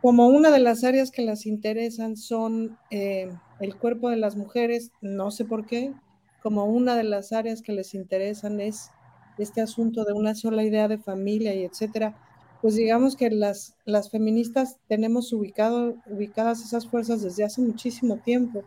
Como 0.02 0.28
una 0.28 0.50
de 0.50 0.60
las 0.60 0.84
áreas 0.84 1.12
que 1.12 1.22
les 1.22 1.46
interesan 1.46 2.16
son 2.16 2.78
eh, 2.90 3.32
el 3.60 3.76
cuerpo 3.76 4.10
de 4.10 4.18
las 4.18 4.36
mujeres, 4.36 4.92
no 5.02 5.30
sé 5.30 5.46
por 5.46 5.66
qué, 5.66 5.94
como 6.42 6.66
una 6.66 6.96
de 6.96 7.04
las 7.04 7.34
áreas 7.34 7.62
que 7.62 7.74
les 7.74 7.94
interesan 7.94 8.62
es 8.62 8.90
este 9.38 9.62
asunto 9.62 10.04
de 10.06 10.14
una 10.14 10.36
sola 10.36 10.64
idea 10.64 10.88
de 10.88 10.98
familia 10.98 11.54
y 11.54 11.64
etcétera 11.64 12.16
pues 12.62 12.76
digamos 12.76 13.16
que 13.16 13.30
las, 13.32 13.76
las 13.86 14.12
feministas 14.12 14.78
tenemos 14.88 15.34
ubicado, 15.34 15.96
ubicadas 16.06 16.64
esas 16.64 16.88
fuerzas 16.88 17.24
desde 17.24 17.44
hace 17.44 17.62
muchísimo 17.62 18.18
tiempo, 18.18 18.64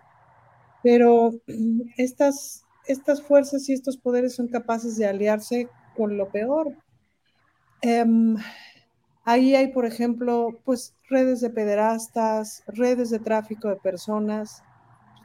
pero 0.82 1.32
estas, 1.97 2.64
estas 2.86 3.22
fuerzas 3.22 3.68
y 3.68 3.72
estos 3.72 3.97
poderes 3.97 4.34
son 4.34 4.49
capaces 4.49 4.97
de 4.97 5.07
aliarse 5.07 5.68
con 5.97 6.16
lo 6.16 6.28
peor. 6.28 6.76
Em, 7.82 8.36
ahí 9.24 9.55
hay, 9.55 9.68
por 9.68 9.86
ejemplo, 9.86 10.59
pues 10.64 10.95
redes 11.09 11.40
de 11.40 11.51
pederastas, 11.51 12.64
redes 12.66 13.11
de 13.11 13.20
tráfico 13.20 13.68
de 13.68 13.76
personas. 13.76 14.64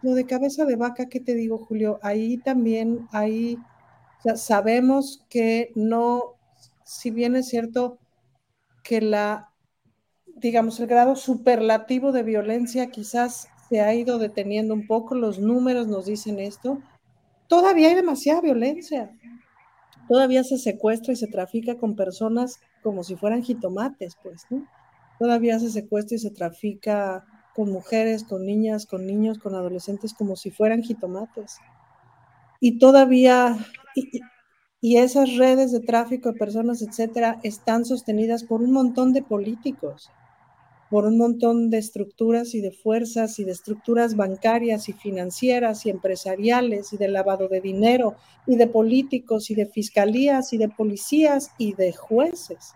Lo 0.03 0.13
de 0.13 0.25
cabeza 0.25 0.65
de 0.65 0.75
vaca, 0.75 1.07
¿qué 1.07 1.19
te 1.19 1.33
digo, 1.33 1.57
Julio? 1.57 1.99
Ahí 2.03 2.37
también 2.37 3.07
hay, 3.11 3.57
sabemos 4.35 5.25
que 5.29 5.71
no, 5.75 6.35
si 6.83 7.11
bien 7.11 7.35
es 7.35 7.47
cierto, 7.47 7.97
que 8.83 9.01
la, 9.01 9.51
digamos, 10.35 10.79
el 10.79 10.87
grado 10.87 11.15
superlativo 11.15 12.11
de 12.11 12.23
violencia 12.23 12.89
quizás 12.89 13.47
se 13.69 13.81
ha 13.81 13.93
ido 13.93 14.17
deteniendo 14.17 14.73
un 14.73 14.87
poco, 14.87 15.15
los 15.15 15.39
números 15.39 15.87
nos 15.87 16.05
dicen 16.05 16.39
esto, 16.39 16.81
todavía 17.47 17.89
hay 17.89 17.95
demasiada 17.95 18.41
violencia, 18.41 19.11
todavía 20.07 20.43
se 20.43 20.57
secuestra 20.57 21.13
y 21.13 21.15
se 21.15 21.27
trafica 21.27 21.77
con 21.77 21.95
personas 21.95 22.59
como 22.81 23.03
si 23.03 23.15
fueran 23.15 23.43
jitomates, 23.43 24.17
pues, 24.23 24.45
¿no? 24.49 24.65
Todavía 25.19 25.59
se 25.59 25.69
secuestra 25.69 26.15
y 26.15 26.19
se 26.19 26.31
trafica 26.31 27.25
con 27.53 27.71
mujeres, 27.71 28.23
con 28.23 28.45
niñas, 28.45 28.85
con 28.85 29.05
niños, 29.05 29.37
con 29.37 29.53
adolescentes 29.53 30.13
como 30.13 30.35
si 30.35 30.49
fueran 30.49 30.81
jitomates. 30.81 31.57
Y 32.61 32.79
todavía, 32.79 33.57
esas 34.81 35.35
redes 35.35 35.71
de 35.71 35.81
tráfico 35.81 36.31
de 36.31 36.39
personas, 36.39 36.81
etcétera, 36.81 37.39
están 37.43 37.85
sostenidas 37.85 38.43
por 38.43 38.61
un 38.61 38.71
montón 38.71 39.11
de 39.11 39.21
políticos, 39.21 40.09
por 40.89 41.05
un 41.05 41.17
montón 41.17 41.69
de 41.69 41.77
estructuras 41.77 42.55
y 42.55 42.61
de 42.61 42.71
fuerzas 42.71 43.39
y 43.39 43.43
de 43.43 43.51
estructuras 43.51 44.15
bancarias 44.15 44.89
y 44.89 44.93
financieras 44.93 45.85
y 45.85 45.89
empresariales 45.89 46.93
y 46.93 46.97
de 46.97 47.09
lavado 47.09 47.47
de 47.47 47.61
dinero 47.61 48.15
y 48.47 48.55
de 48.55 48.67
políticos 48.67 49.51
y 49.51 49.55
de 49.55 49.65
fiscalías 49.67 50.53
y 50.53 50.57
de 50.57 50.69
policías 50.69 51.51
y 51.57 51.73
de 51.73 51.93
jueces. 51.93 52.73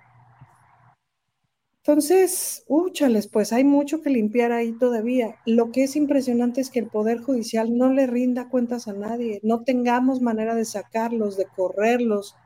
Entonces, 1.86 2.64
úchales, 2.70 3.28
pues 3.28 3.52
hay 3.52 3.66
mucho 3.66 4.02
que 4.02 4.10
limpiar 4.10 4.54
ahí 4.54 4.72
todavía. 4.72 5.36
Lo 5.46 5.70
que 5.74 5.84
es 5.84 5.98
impresionante 5.98 6.62
es 6.62 6.70
que 6.70 6.80
el 6.80 6.88
Poder 6.88 7.20
Judicial 7.22 7.78
no 7.78 7.92
le 7.92 8.08
rinda 8.08 8.48
cuentas 8.48 8.88
a 8.88 8.94
nadie, 8.94 9.42
no 9.44 9.64
tengamos 9.64 10.22
manera 10.22 10.56
de 10.56 10.64
sacarlos, 10.64 11.36
de 11.36 11.46
correrlos, 11.46 12.38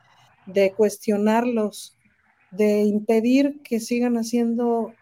de 0.47 0.71
cuestionarlos, 0.71 1.95
de 2.49 2.81
impedir 2.85 3.61
que 3.61 3.79
sigan 3.79 4.17
haciendo 4.17 4.95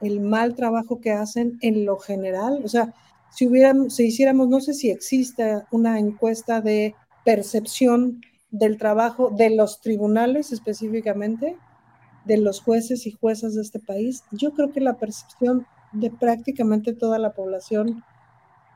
el 0.00 0.20
mal 0.20 0.54
trabajo 0.54 1.02
que 1.02 1.10
hacen 1.10 1.58
en 1.60 1.84
lo 1.84 1.98
general. 1.98 2.62
O 2.64 2.68
sea, 2.68 2.94
si 3.30 3.46
hubiéramos, 3.46 3.94
si 3.94 4.04
hiciéramos, 4.06 4.48
no 4.48 4.62
sé 4.62 4.72
si 4.72 4.88
existe 4.88 5.64
una 5.70 5.98
encuesta 5.98 6.62
de 6.62 6.94
percepción 7.26 8.22
del 8.50 8.78
trabajo 8.78 9.28
de 9.28 9.50
los 9.50 9.82
tribunales 9.82 10.50
específicamente, 10.50 11.58
de 12.24 12.36
los 12.36 12.60
jueces 12.60 13.06
y 13.06 13.12
juezas 13.12 13.54
de 13.54 13.62
este 13.62 13.78
país, 13.78 14.24
yo 14.30 14.52
creo 14.52 14.72
que 14.72 14.80
la 14.80 14.96
percepción 14.96 15.66
de 15.92 16.10
prácticamente 16.10 16.92
toda 16.92 17.18
la 17.18 17.32
población 17.32 18.02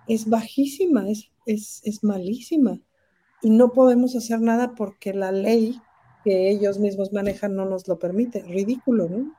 es 0.08 0.28
bajísima, 0.28 1.08
es, 1.08 1.30
es, 1.46 1.80
es 1.84 2.04
malísima. 2.04 2.80
Y 3.42 3.50
no 3.50 3.72
podemos 3.72 4.16
hacer 4.16 4.40
nada 4.40 4.74
porque 4.74 5.12
la 5.12 5.32
ley 5.32 5.80
que 6.24 6.50
ellos 6.50 6.78
mismos 6.78 7.12
manejan 7.12 7.54
no 7.54 7.64
nos 7.64 7.86
lo 7.86 7.98
permite. 7.98 8.42
Ridículo, 8.42 9.08
¿no? 9.08 9.32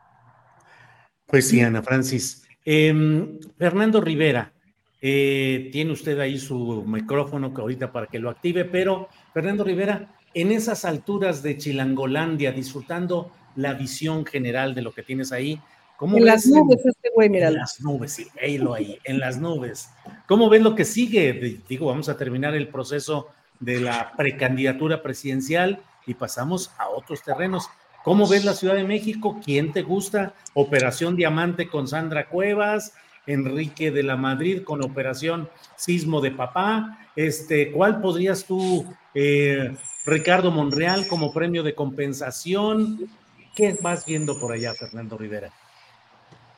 Pues 1.26 1.50
sí, 1.50 1.60
Ana 1.60 1.84
Francis. 1.84 2.48
Em, 2.64 3.40
Fernando 3.58 4.00
Rivera, 4.00 4.54
eh, 5.02 5.70
tiene 5.72 5.92
usted 5.92 6.18
ahí 6.20 6.40
su 6.40 6.84
micrófono 6.88 7.54
que 7.54 7.62
ahorita 7.62 7.92
para 7.92 8.08
que 8.08 8.20
lo 8.20 8.30
active, 8.30 8.66
pero 8.66 9.10
Fernando 9.34 9.64
Rivera, 9.64 10.16
en 10.34 10.52
esas 10.52 10.86
alturas 10.86 11.44
de 11.44 11.58
Chilangolandia, 11.58 12.52
disfrutando 12.52 13.32
la 13.58 13.74
visión 13.74 14.26
general 14.26 14.74
de 14.74 14.82
lo 14.82 14.94
que 14.94 15.04
tienes 15.04 15.34
ahí, 15.34 15.60
¿cómo 15.98 16.18
en 16.18 16.26
las 16.26 16.46
nubes, 16.46 16.86
este 16.86 17.10
güey, 17.14 17.28
mira. 17.30 17.50
En 17.50 17.56
las 17.56 17.82
nubes, 17.82 18.14
sí, 18.14 18.28
ahí, 18.42 19.00
en 19.04 19.20
las 19.20 19.38
nubes. 19.38 19.90
¿Cómo 20.28 20.48
ves 20.48 20.62
lo 20.62 20.76
que 20.76 20.86
sigue? 20.86 21.62
Digo, 21.68 21.88
vamos 21.88 22.08
a 22.08 22.16
terminar 22.16 22.56
el 22.56 22.70
proceso 22.70 23.30
de 23.60 23.82
la 23.82 24.14
precandidatura 24.16 25.02
presidencial 25.02 25.82
y 26.06 26.14
pasamos 26.14 26.72
a 26.78 26.88
otros 26.90 27.24
terrenos. 27.24 27.68
¿Cómo 28.04 28.28
ves 28.28 28.46
la 28.46 28.54
Ciudad 28.54 28.76
de 28.76 28.84
México? 28.84 29.42
¿Quién 29.44 29.74
te 29.74 29.82
gusta? 29.82 30.34
Operación 30.54 31.16
Diamante 31.16 31.68
con 31.68 31.88
Sandra 31.88 32.30
Cuevas, 32.30 32.94
Enrique 33.26 33.92
de 33.92 34.04
la 34.04 34.16
Madrid 34.16 34.64
con 34.64 34.84
Operación 34.84 35.50
Sismo 35.76 36.22
de 36.22 36.32
Papá. 36.32 37.00
Este, 37.16 37.72
¿Cuál 37.72 38.00
podrías 38.00 38.46
tú, 38.46 38.86
eh, 39.14 39.76
Ricardo 40.06 40.52
Monreal, 40.52 41.08
como 41.08 41.34
premio 41.34 41.64
de 41.64 41.76
compensación? 41.76 43.10
¿Qué 43.58 43.76
vas 43.82 44.06
viendo 44.06 44.40
por 44.40 44.52
allá, 44.52 44.76
Fernando 44.76 45.18
Rivera? 45.18 45.52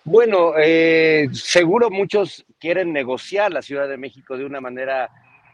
Bueno, 0.04 0.52
eh, 0.58 1.30
seguro 1.32 1.90
muchos 1.90 2.46
quieren 2.60 2.92
negociar 2.92 3.54
la 3.54 3.62
Ciudad 3.62 3.88
de 3.88 3.96
México 3.96 4.38
de 4.38 4.44
una 4.44 4.60
manera 4.60 5.10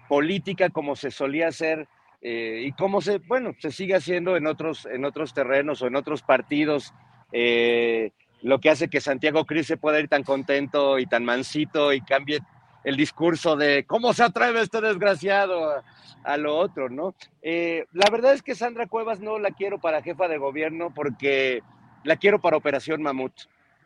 política 0.09 0.71
como 0.71 0.95
se 0.95 1.11
solía 1.11 1.49
hacer 1.49 1.87
eh, 2.23 2.63
y 2.65 2.71
como 2.71 2.99
se, 2.99 3.19
bueno, 3.19 3.53
se 3.59 3.69
sigue 3.69 3.93
haciendo 3.93 4.35
en 4.37 4.47
otros, 4.47 4.87
en 4.87 5.05
otros 5.05 5.35
terrenos 5.35 5.83
o 5.83 5.87
en 5.87 5.95
otros 5.95 6.23
partidos, 6.23 6.95
eh, 7.31 8.09
lo 8.41 8.59
que 8.59 8.71
hace 8.71 8.87
que 8.87 8.99
Santiago 8.99 9.45
Cris 9.45 9.67
se 9.67 9.77
pueda 9.77 9.99
ir 9.99 10.07
tan 10.07 10.23
contento 10.23 10.97
y 10.97 11.05
tan 11.05 11.23
mansito 11.23 11.93
y 11.93 12.01
cambie 12.01 12.39
el 12.86 12.95
discurso 12.95 13.55
de 13.55 13.83
cómo 13.86 14.13
se 14.13 14.23
atreve 14.23 14.61
este 14.61 14.79
desgraciado 14.79 15.83
a, 16.23 16.38
lo 16.38 16.55
otro, 16.55 16.88
¿no? 16.88 17.15
Eh, 17.41 17.86
la 17.91 18.09
verdad 18.11 18.33
es 18.33 18.43
que 18.43 18.55
Sandra 18.55 18.88
Cuevas 18.88 19.19
no 19.19 19.39
la 19.39 19.51
quiero 19.51 19.79
para 19.79 20.03
jefa 20.03 20.27
de 20.27 20.38
gobierno 20.38 20.93
porque 20.93 21.61
la 22.03 22.15
quiero 22.15 22.39
para 22.39 22.57
Operación 22.57 23.01
Mamut. 23.01 23.33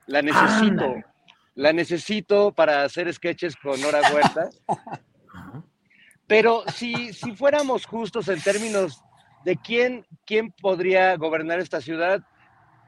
La 0.05 0.21
necesito. 0.21 0.95
La 1.55 1.71
necesito 1.71 2.51
para 2.51 2.83
hacer 2.83 3.11
sketches 3.13 3.55
con 3.55 3.81
Nora 3.81 4.01
Huerta. 4.13 4.49
Pero 6.27 6.63
si, 6.73 7.13
si 7.13 7.35
fuéramos 7.35 7.85
justos 7.85 8.27
en 8.27 8.41
términos 8.41 9.01
de 9.45 9.55
quién, 9.55 10.05
quién 10.25 10.51
podría 10.51 11.15
gobernar 11.15 11.59
esta 11.59 11.79
ciudad, 11.79 12.21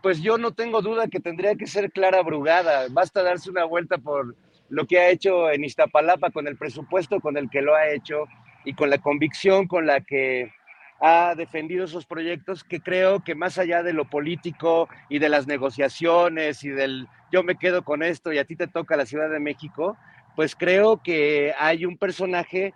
pues 0.03 0.21
yo 0.21 0.37
no 0.37 0.51
tengo 0.51 0.81
duda 0.81 1.07
que 1.07 1.21
tendría 1.21 1.55
que 1.55 1.67
ser 1.67 1.91
Clara 1.91 2.21
Brugada. 2.21 2.87
Basta 2.89 3.23
darse 3.23 3.49
una 3.49 3.63
vuelta 3.63 3.97
por 3.97 4.35
lo 4.71 4.87
que 4.87 4.99
ha 4.99 5.09
hecho 5.09 5.51
en 5.51 5.63
Iztapalapa 5.63 6.31
con 6.31 6.47
el 6.47 6.57
presupuesto 6.57 7.19
con 7.19 7.37
el 7.37 7.49
que 7.49 7.61
lo 7.61 7.75
ha 7.75 7.89
hecho 7.89 8.25
y 8.65 8.73
con 8.73 8.89
la 8.89 8.97
convicción 8.97 9.67
con 9.67 9.85
la 9.85 10.01
que 10.01 10.51
ha 10.99 11.35
defendido 11.35 11.85
esos 11.85 12.05
proyectos, 12.05 12.63
que 12.63 12.79
creo 12.79 13.23
que 13.23 13.35
más 13.35 13.57
allá 13.57 13.83
de 13.83 13.93
lo 13.93 14.05
político 14.05 14.87
y 15.09 15.19
de 15.19 15.29
las 15.29 15.47
negociaciones 15.47 16.63
y 16.63 16.69
del 16.69 17.07
yo 17.31 17.43
me 17.43 17.55
quedo 17.55 17.83
con 17.83 18.03
esto 18.03 18.31
y 18.31 18.37
a 18.37 18.45
ti 18.45 18.55
te 18.55 18.67
toca 18.67 18.97
la 18.97 19.05
Ciudad 19.05 19.29
de 19.29 19.39
México, 19.39 19.97
pues 20.35 20.55
creo 20.55 21.01
que 21.03 21.53
hay 21.57 21.85
un 21.85 21.97
personaje 21.97 22.73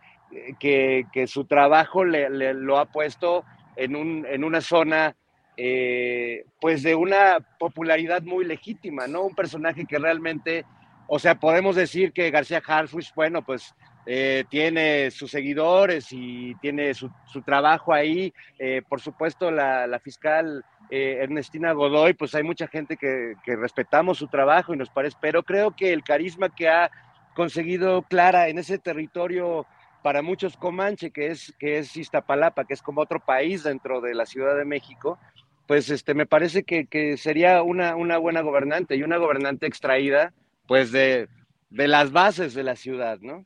que, 0.60 1.06
su 1.28 1.46
trabajo 1.46 2.04
le, 2.04 2.54
lo 2.54 2.78
ha 2.78 2.86
puesto 2.86 3.46
en, 3.76 3.96
un, 3.96 4.26
en 4.30 4.44
una 4.44 4.62
zona 4.62 5.16
eh, 5.58 6.46
pues 6.60 6.84
de 6.84 6.96
una 6.96 7.40
popularidad 7.60 8.22
muy 8.24 8.44
legítima, 8.44 9.08
¿no? 9.08 9.24
Un 9.24 9.36
personaje 9.36 9.86
que 9.86 9.98
realmente, 9.98 10.66
o 11.08 11.20
sea, 11.20 11.36
podemos 11.36 11.76
decir 11.76 12.12
que 12.12 12.32
García 12.32 12.62
Harfuch, 12.66 13.14
bueno, 13.16 13.44
pues 13.44 13.76
eh, 14.06 14.46
tiene 14.50 15.12
sus 15.12 15.32
seguidores 15.32 16.08
y 16.12 16.56
tiene 16.56 16.94
su, 16.94 17.10
trabajo 17.46 17.94
ahí. 17.94 18.34
Eh, 18.60 18.82
por 18.88 19.02
supuesto, 19.02 19.52
la, 19.52 20.00
fiscal 20.04 20.64
Ernestina 20.90 21.74
Godoy, 21.74 22.14
pues 22.14 22.36
hay 22.36 22.44
mucha 22.44 22.68
gente 22.68 22.98
que, 22.98 23.34
que, 23.44 23.56
respetamos 23.56 24.20
su 24.20 24.28
trabajo 24.28 24.74
y 24.74 24.78
nos 24.78 24.90
parece, 24.90 25.18
pero 25.20 25.44
creo 25.44 25.76
que 25.76 25.92
el 25.92 26.04
carisma 26.04 26.54
que 26.54 26.70
ha 26.70 26.92
conseguido 27.36 28.04
Clara 28.04 28.48
en 28.48 28.58
ese 28.58 28.78
territorio 28.78 29.66
para 30.06 30.22
muchos 30.22 30.56
Comanche, 30.56 31.10
que 31.10 31.32
es, 31.32 31.56
que 31.58 31.80
es 31.80 31.98
Iztapalapa, 31.98 32.66
que 32.66 32.76
es 32.76 32.84
como 32.84 33.02
otro 33.02 33.20
país 33.20 33.64
dentro 33.64 34.02
de 34.02 34.14
la 34.14 34.28
Ciudad 34.28 34.56
de 34.56 34.64
México, 34.64 35.18
pues 35.66 35.90
este, 35.90 36.14
me 36.14 36.28
parece 36.28 36.64
que, 36.64 37.18
sería 37.18 37.64
una, 37.64 37.96
una, 37.96 38.20
buena 38.20 38.42
gobernante 38.42 38.96
y 38.96 39.02
una 39.02 39.18
gobernante 39.18 39.66
extraída 39.66 40.32
pues 40.68 40.92
de, 40.92 41.28
de 41.70 41.88
las 41.88 42.12
bases 42.12 42.54
de 42.54 42.64
la 42.64 42.76
ciudad, 42.76 43.20
¿no? 43.22 43.46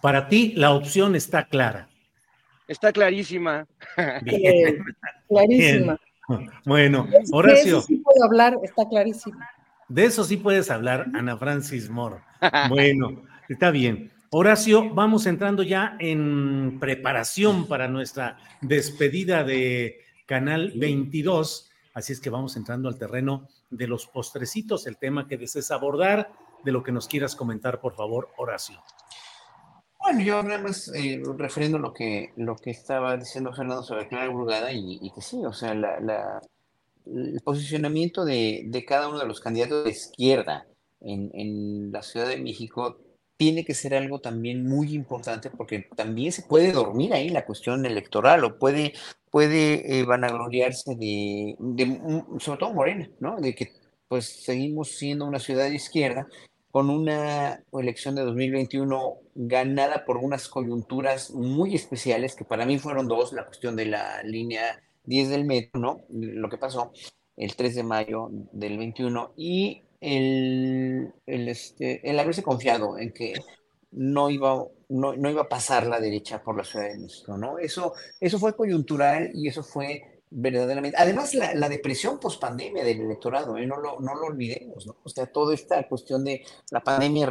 Para 0.00 0.28
ti 0.28 0.52
la 0.56 0.72
opción 0.72 1.14
está 1.14 1.46
clara. 1.46 1.88
Está 2.68 2.92
clarísima. 2.92 3.66
Bien. 4.22 4.84
clarísima. 5.28 5.98
Bueno, 6.64 7.08
Horacio. 7.32 7.64
De 7.64 7.70
eso 7.70 7.80
sí 7.82 7.96
puedo 7.96 8.24
hablar, 8.24 8.56
está 8.62 8.88
clarísima. 8.88 9.48
De 9.88 10.04
eso 10.04 10.22
sí 10.22 10.36
puedes 10.36 10.70
hablar, 10.70 11.06
Ana 11.14 11.36
Francis 11.36 11.90
Moore. 11.90 12.18
Bueno, 12.68 13.22
está 13.48 13.70
bien. 13.70 14.12
Horacio, 14.30 14.94
vamos 14.94 15.26
entrando 15.26 15.64
ya 15.64 15.96
en 15.98 16.78
preparación 16.78 17.66
para 17.66 17.88
nuestra 17.88 18.38
despedida 18.60 19.42
de 19.42 19.98
Canal 20.24 20.72
22, 20.76 21.68
así 21.92 22.12
es 22.12 22.20
que 22.20 22.30
vamos 22.30 22.56
entrando 22.56 22.88
al 22.88 22.96
terreno 22.96 23.48
de 23.70 23.86
los 23.86 24.06
postrecitos, 24.06 24.86
el 24.86 24.96
tema 24.96 25.26
que 25.26 25.36
desees 25.36 25.70
abordar, 25.70 26.30
de 26.64 26.72
lo 26.72 26.82
que 26.82 26.92
nos 26.92 27.08
quieras 27.08 27.36
comentar, 27.36 27.80
por 27.80 27.94
favor, 27.94 28.28
Horacio. 28.36 28.82
Bueno, 29.98 30.20
yo 30.20 30.42
nada 30.42 30.62
más 30.62 30.88
eh, 30.94 31.22
refiriendo 31.36 31.78
lo 31.78 31.92
que, 31.92 32.32
lo 32.36 32.56
que 32.56 32.70
estaba 32.70 33.16
diciendo 33.16 33.52
Fernando 33.52 33.82
sobre 33.82 34.08
Clara 34.08 34.28
Brugada 34.28 34.72
y, 34.72 35.10
que 35.14 35.20
sí, 35.20 35.44
o 35.44 35.52
sea, 35.52 35.72
el 35.72 37.40
posicionamiento 37.42 38.24
de, 38.24 38.84
cada 38.86 39.08
uno 39.08 39.18
de 39.18 39.26
los 39.26 39.40
candidatos 39.40 39.84
de 39.84 39.90
izquierda 39.90 40.66
en, 41.00 41.30
en 41.34 41.92
la 41.92 42.02
Ciudad 42.02 42.28
de 42.28 42.38
México 42.38 42.98
tiene 43.40 43.64
que 43.64 43.72
ser 43.72 43.94
algo 43.94 44.20
también 44.20 44.68
muy 44.68 44.94
importante 44.94 45.48
porque 45.48 45.88
también 45.96 46.30
se 46.30 46.42
puede 46.42 46.72
dormir 46.72 47.14
ahí 47.14 47.30
la 47.30 47.46
cuestión 47.46 47.86
electoral 47.86 48.44
o 48.44 48.58
puede, 48.58 48.92
puede 49.30 49.98
eh, 49.98 50.04
vanagloriarse 50.04 50.94
de, 50.94 51.56
sobre 52.38 52.58
todo 52.58 52.74
Morena, 52.74 53.08
¿no? 53.18 53.40
De 53.40 53.54
que 53.54 53.72
pues 54.08 54.26
seguimos 54.26 54.90
siendo 54.90 55.24
una 55.24 55.38
ciudad 55.38 55.70
de 55.70 55.74
izquierda 55.76 56.28
con 56.70 56.90
una 56.90 57.64
elección 57.72 58.14
de 58.14 58.24
2021 58.24 59.16
ganada 59.34 60.04
por 60.04 60.18
unas 60.18 60.46
coyunturas 60.46 61.30
muy 61.30 61.74
especiales, 61.74 62.34
que 62.34 62.44
para 62.44 62.66
mí 62.66 62.78
fueron 62.78 63.08
dos, 63.08 63.32
la 63.32 63.46
cuestión 63.46 63.74
de 63.74 63.86
la 63.86 64.22
línea 64.22 64.82
10 65.04 65.30
del 65.30 65.46
metro, 65.46 65.80
¿no? 65.80 66.02
Lo 66.10 66.50
que 66.50 66.58
pasó 66.58 66.92
el 67.38 67.56
3 67.56 67.74
de 67.74 67.84
mayo 67.84 68.28
del 68.52 68.76
21 68.76 69.32
y 69.34 69.84
el, 70.00 71.12
el, 71.26 71.48
este, 71.48 72.08
el 72.08 72.18
haberse 72.18 72.42
confiado 72.42 72.98
en 72.98 73.12
que 73.12 73.34
no 73.92 74.30
iba, 74.30 74.64
no, 74.88 75.14
no, 75.14 75.30
iba 75.30 75.42
a 75.42 75.48
pasar 75.48 75.86
la 75.86 76.00
derecha 76.00 76.42
por 76.42 76.56
la 76.56 76.64
Ciudad 76.64 76.88
de 76.88 76.98
México, 76.98 77.36
¿no? 77.36 77.58
Eso, 77.58 77.94
eso 78.20 78.38
fue 78.38 78.56
coyuntural 78.56 79.30
y 79.34 79.48
eso 79.48 79.62
fue 79.62 80.22
verdaderamente... 80.30 80.96
Además, 80.96 81.34
la, 81.34 81.54
la 81.54 81.68
depresión 81.68 82.20
post-pandemia 82.20 82.84
del 82.84 83.00
electorado, 83.00 83.58
¿eh? 83.58 83.66
no, 83.66 83.76
lo, 83.76 83.98
no 84.00 84.14
lo 84.14 84.26
olvidemos, 84.26 84.86
¿no? 84.86 84.96
O 85.02 85.08
sea, 85.08 85.26
toda 85.26 85.54
esta 85.54 85.86
cuestión 85.88 86.24
de 86.24 86.44
la 86.70 86.80
pandemia 86.80 87.28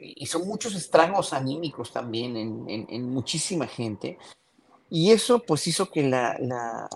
hizo 0.00 0.40
muchos 0.40 0.74
estragos 0.74 1.32
anímicos 1.32 1.92
también 1.92 2.36
en, 2.36 2.86
en 2.88 3.08
muchísima 3.08 3.66
gente 3.66 4.18
y 4.90 5.12
eso 5.12 5.42
pues 5.42 5.66
hizo 5.68 5.90
que 5.90 6.02
la, 6.02 6.36
la, 6.40 6.88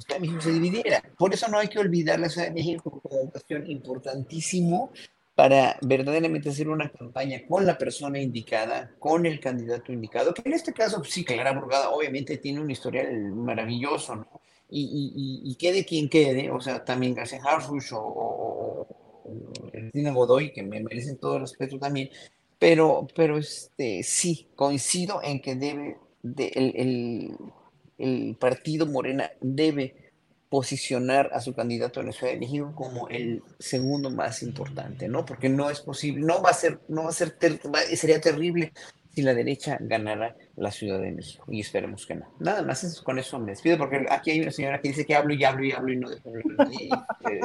Ciudad 0.00 0.16
de 0.16 0.20
México 0.20 0.40
se 0.40 0.52
dividiera. 0.52 1.02
Por 1.16 1.32
eso 1.32 1.48
no 1.48 1.58
hay 1.58 1.68
que 1.68 1.78
olvidar 1.78 2.18
la 2.18 2.28
Ciudad 2.28 2.48
de 2.48 2.54
México 2.54 2.90
como 2.90 3.20
una 3.20 3.66
importantísimo 3.66 4.90
para 5.34 5.78
verdaderamente 5.82 6.48
hacer 6.48 6.68
una 6.68 6.90
campaña 6.90 7.42
con 7.46 7.66
la 7.66 7.76
persona 7.76 8.18
indicada, 8.18 8.90
con 8.98 9.26
el 9.26 9.38
candidato 9.38 9.92
indicado, 9.92 10.32
que 10.32 10.42
en 10.46 10.54
este 10.54 10.72
caso 10.72 10.98
pues, 10.98 11.10
sí, 11.10 11.24
Clara 11.24 11.52
Burgada 11.52 11.90
obviamente 11.90 12.38
tiene 12.38 12.60
un 12.60 12.70
historial 12.70 13.32
maravilloso, 13.32 14.16
¿no? 14.16 14.26
Y, 14.68 15.12
y, 15.14 15.48
y, 15.48 15.54
quede 15.54 15.84
quien 15.84 16.08
quede, 16.08 16.50
o 16.50 16.60
sea, 16.60 16.84
también 16.84 17.14
García 17.14 17.40
Harfuch 17.44 17.92
o, 17.92 17.98
o, 18.00 18.86
o 19.24 20.12
Godoy, 20.14 20.52
que 20.52 20.64
me 20.64 20.80
merecen 20.80 21.18
todo 21.18 21.36
el 21.36 21.42
respeto 21.42 21.78
también, 21.78 22.10
pero, 22.58 23.06
pero 23.14 23.38
este, 23.38 24.02
sí, 24.02 24.48
coincido 24.56 25.20
en 25.22 25.40
que 25.40 25.54
debe 25.54 25.98
el, 26.36 27.36
partido 28.38 28.86
Morena 28.86 29.30
debe 29.40 29.94
posicionar 30.48 31.30
a 31.32 31.40
su 31.40 31.54
candidato 31.54 32.00
en 32.00 32.06
la 32.06 32.12
Ciudad 32.12 32.34
de 32.34 32.74
como 32.74 33.08
el 33.08 33.42
segundo 33.58 34.10
más 34.10 34.42
importante, 34.42 35.08
¿no? 35.08 35.24
Porque 35.24 35.48
no 35.48 35.70
es 35.70 35.80
posible, 35.80 36.24
no 36.24 36.42
va 36.42 36.50
a 36.50 36.54
ser, 36.54 36.80
no 36.88 37.04
va 37.04 37.10
a 37.10 37.12
ser, 37.12 37.36
sería 37.94 38.20
terrible 38.20 38.72
si 39.14 39.22
la 39.22 39.34
derecha 39.34 39.78
ganara 39.80 40.36
la 40.56 40.70
Ciudad 40.70 41.00
de 41.00 41.12
México. 41.12 41.44
Y 41.48 41.60
esperemos 41.60 42.06
que 42.06 42.14
no. 42.14 42.26
Nada 42.40 42.62
más 42.62 43.00
con 43.02 43.18
eso 43.18 43.38
me 43.38 43.52
despido, 43.52 43.78
porque 43.78 44.06
aquí 44.10 44.30
hay 44.30 44.40
una 44.40 44.50
señora 44.50 44.80
que 44.80 44.88
dice 44.88 45.04
que 45.04 45.14
hablo 45.14 45.34
y 45.34 45.44
hablo 45.44 45.64
y 45.64 45.72
hablo 45.72 45.92
y 45.92 45.96
no 45.96 46.08
dejo 46.08 46.30
eh, 46.36 46.88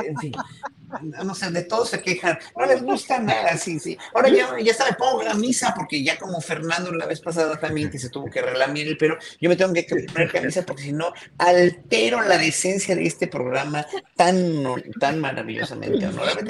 En 0.07 0.17
fin, 0.17 0.31
no 1.23 1.35
sé, 1.35 1.51
de 1.51 1.63
todos 1.63 1.89
se 1.89 2.01
quejan. 2.01 2.37
No 2.57 2.65
les 2.65 2.81
gusta 2.81 3.19
nada, 3.19 3.57
sí, 3.57 3.79
sí. 3.79 3.97
Ahora 4.13 4.29
ya, 4.29 4.49
ya 4.59 4.71
está, 4.71 4.85
me 4.85 4.93
pongo 4.93 5.23
la 5.23 5.33
misa, 5.33 5.73
porque 5.75 6.03
ya 6.03 6.17
como 6.17 6.39
Fernando 6.41 6.91
la 6.91 7.05
vez 7.05 7.19
pasada 7.19 7.59
también, 7.59 7.89
que 7.89 7.99
se 7.99 8.09
tuvo 8.09 8.29
que 8.29 8.41
relamir 8.41 8.87
el 8.87 8.97
pero 8.97 9.17
yo 9.39 9.49
me 9.49 9.55
tengo 9.55 9.73
que 9.73 9.85
poner 10.13 10.31
camisa, 10.31 10.63
porque 10.65 10.83
si 10.83 10.93
no, 10.93 11.13
altero 11.37 12.21
la 12.21 12.37
decencia 12.37 12.95
de 12.95 13.05
este 13.05 13.27
programa 13.27 13.85
tan, 14.15 14.63
tan 14.99 15.19
maravillosamente 15.19 16.07
honorable. 16.07 16.43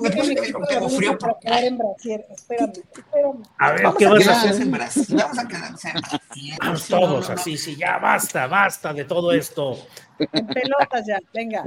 Me 0.00 0.10
puse 0.10 0.34
tengo 0.68 0.88
frío. 0.88 1.18
Porque... 1.18 1.48
Espérame, 1.48 1.78
espérame. 2.30 3.42
A 3.58 3.72
ver, 3.72 3.82
¿qué 3.98 4.06
vas 4.06 4.28
a 4.28 4.42
hacer? 4.42 4.62
En 4.62 4.70
Brasil. 4.70 5.16
Vamos 5.28 5.84
a 5.84 5.90
Brasil. 5.92 6.54
Vamos 6.58 6.88
todos 6.88 7.30
así, 7.30 7.56
sí, 7.56 7.76
ya 7.76 7.98
basta, 7.98 8.46
basta 8.46 8.92
de 8.92 9.04
todo 9.04 9.32
esto. 9.32 9.76
En 10.18 10.46
pelotas 10.46 11.06
ya, 11.06 11.20
venga. 11.32 11.64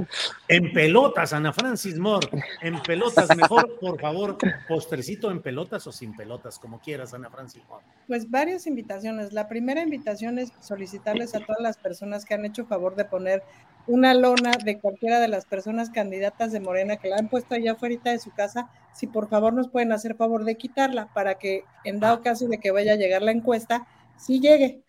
En 0.48 0.72
pelotas, 0.72 1.32
Ana 1.32 1.52
Francis 1.52 1.96
Moore. 1.96 2.28
En 2.60 2.82
pelotas, 2.82 3.34
mejor, 3.36 3.78
por 3.78 4.00
favor, 4.00 4.36
postrecito 4.68 5.30
en 5.30 5.40
pelotas 5.40 5.86
o 5.86 5.92
sin 5.92 6.14
pelotas, 6.14 6.58
como 6.58 6.80
quieras, 6.80 7.14
Ana 7.14 7.30
Francis 7.30 7.62
Moore. 7.68 7.84
Pues 8.06 8.30
varias 8.30 8.66
invitaciones. 8.66 9.32
La 9.32 9.48
primera 9.48 9.82
invitación 9.82 10.38
es 10.38 10.52
solicitarles 10.60 11.34
a 11.34 11.40
todas 11.40 11.62
las 11.62 11.78
personas 11.78 12.24
que 12.24 12.34
han 12.34 12.44
hecho 12.44 12.66
favor 12.66 12.96
de 12.96 13.04
poner 13.04 13.42
una 13.86 14.14
lona 14.14 14.52
de 14.64 14.78
cualquiera 14.78 15.20
de 15.20 15.28
las 15.28 15.44
personas 15.44 15.90
candidatas 15.90 16.52
de 16.52 16.60
Morena 16.60 16.96
que 16.96 17.08
la 17.08 17.16
han 17.16 17.28
puesto 17.28 17.54
allá 17.54 17.72
afuera 17.72 18.12
de 18.12 18.18
su 18.18 18.30
casa, 18.32 18.70
si 18.94 19.06
por 19.06 19.28
favor 19.28 19.52
nos 19.52 19.68
pueden 19.68 19.92
hacer 19.92 20.14
favor 20.14 20.44
de 20.44 20.56
quitarla 20.56 21.12
para 21.12 21.34
que 21.34 21.64
en 21.84 22.00
dado 22.00 22.22
caso 22.22 22.46
de 22.48 22.58
que 22.58 22.70
vaya 22.70 22.92
a 22.92 22.96
llegar 22.96 23.22
la 23.22 23.32
encuesta, 23.32 23.86
sí 24.16 24.40
llegue 24.40 24.82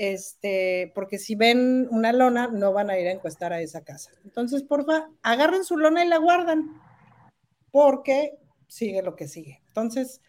este, 0.00 0.92
porque 0.94 1.18
si 1.18 1.34
ven 1.34 1.86
una 1.90 2.14
lona, 2.14 2.46
no 2.46 2.72
van 2.72 2.88
a 2.88 2.98
ir 2.98 3.06
a 3.06 3.12
encuestar 3.12 3.52
a 3.52 3.60
esa 3.60 3.84
casa. 3.84 4.10
Entonces, 4.24 4.62
porfa, 4.62 5.10
agarren 5.22 5.62
su 5.62 5.76
lona 5.76 6.02
y 6.02 6.08
la 6.08 6.16
guardan, 6.16 6.70
porque 7.70 8.38
sigue 8.66 9.02
lo 9.02 9.14
que 9.14 9.28
sigue. 9.28 9.60
Entonces, 9.66 10.22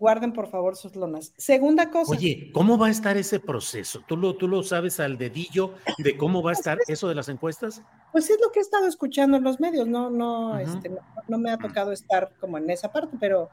guarden 0.00 0.32
por 0.32 0.48
favor 0.48 0.74
sus 0.76 0.96
lonas. 0.96 1.32
Segunda 1.36 1.90
cosa. 1.90 2.10
Oye, 2.10 2.50
¿cómo 2.52 2.78
va 2.78 2.86
a 2.86 2.90
estar 2.90 3.16
ese 3.18 3.38
proceso? 3.38 4.02
¿Tú 4.08 4.16
lo, 4.16 4.34
tú 4.34 4.48
lo 4.48 4.62
sabes 4.62 4.98
al 4.98 5.18
dedillo 5.18 5.74
de 5.98 6.16
cómo 6.16 6.42
va 6.42 6.50
a 6.50 6.54
estar 6.54 6.78
eso 6.88 7.06
de 7.06 7.14
las 7.14 7.28
encuestas? 7.28 7.82
Pues 8.10 8.30
es 8.30 8.38
lo 8.42 8.50
que 8.50 8.60
he 8.60 8.62
estado 8.62 8.86
escuchando 8.86 9.36
en 9.36 9.44
los 9.44 9.60
medios, 9.60 9.86
no, 9.86 10.10
no, 10.10 10.58
este, 10.58 10.88
no, 10.88 11.00
no, 11.28 11.38
me 11.38 11.50
ha 11.50 11.58
tocado 11.58 11.92
estar 11.92 12.32
como 12.40 12.56
en 12.56 12.68
esa 12.70 12.90
parte, 12.90 13.16
pero 13.20 13.50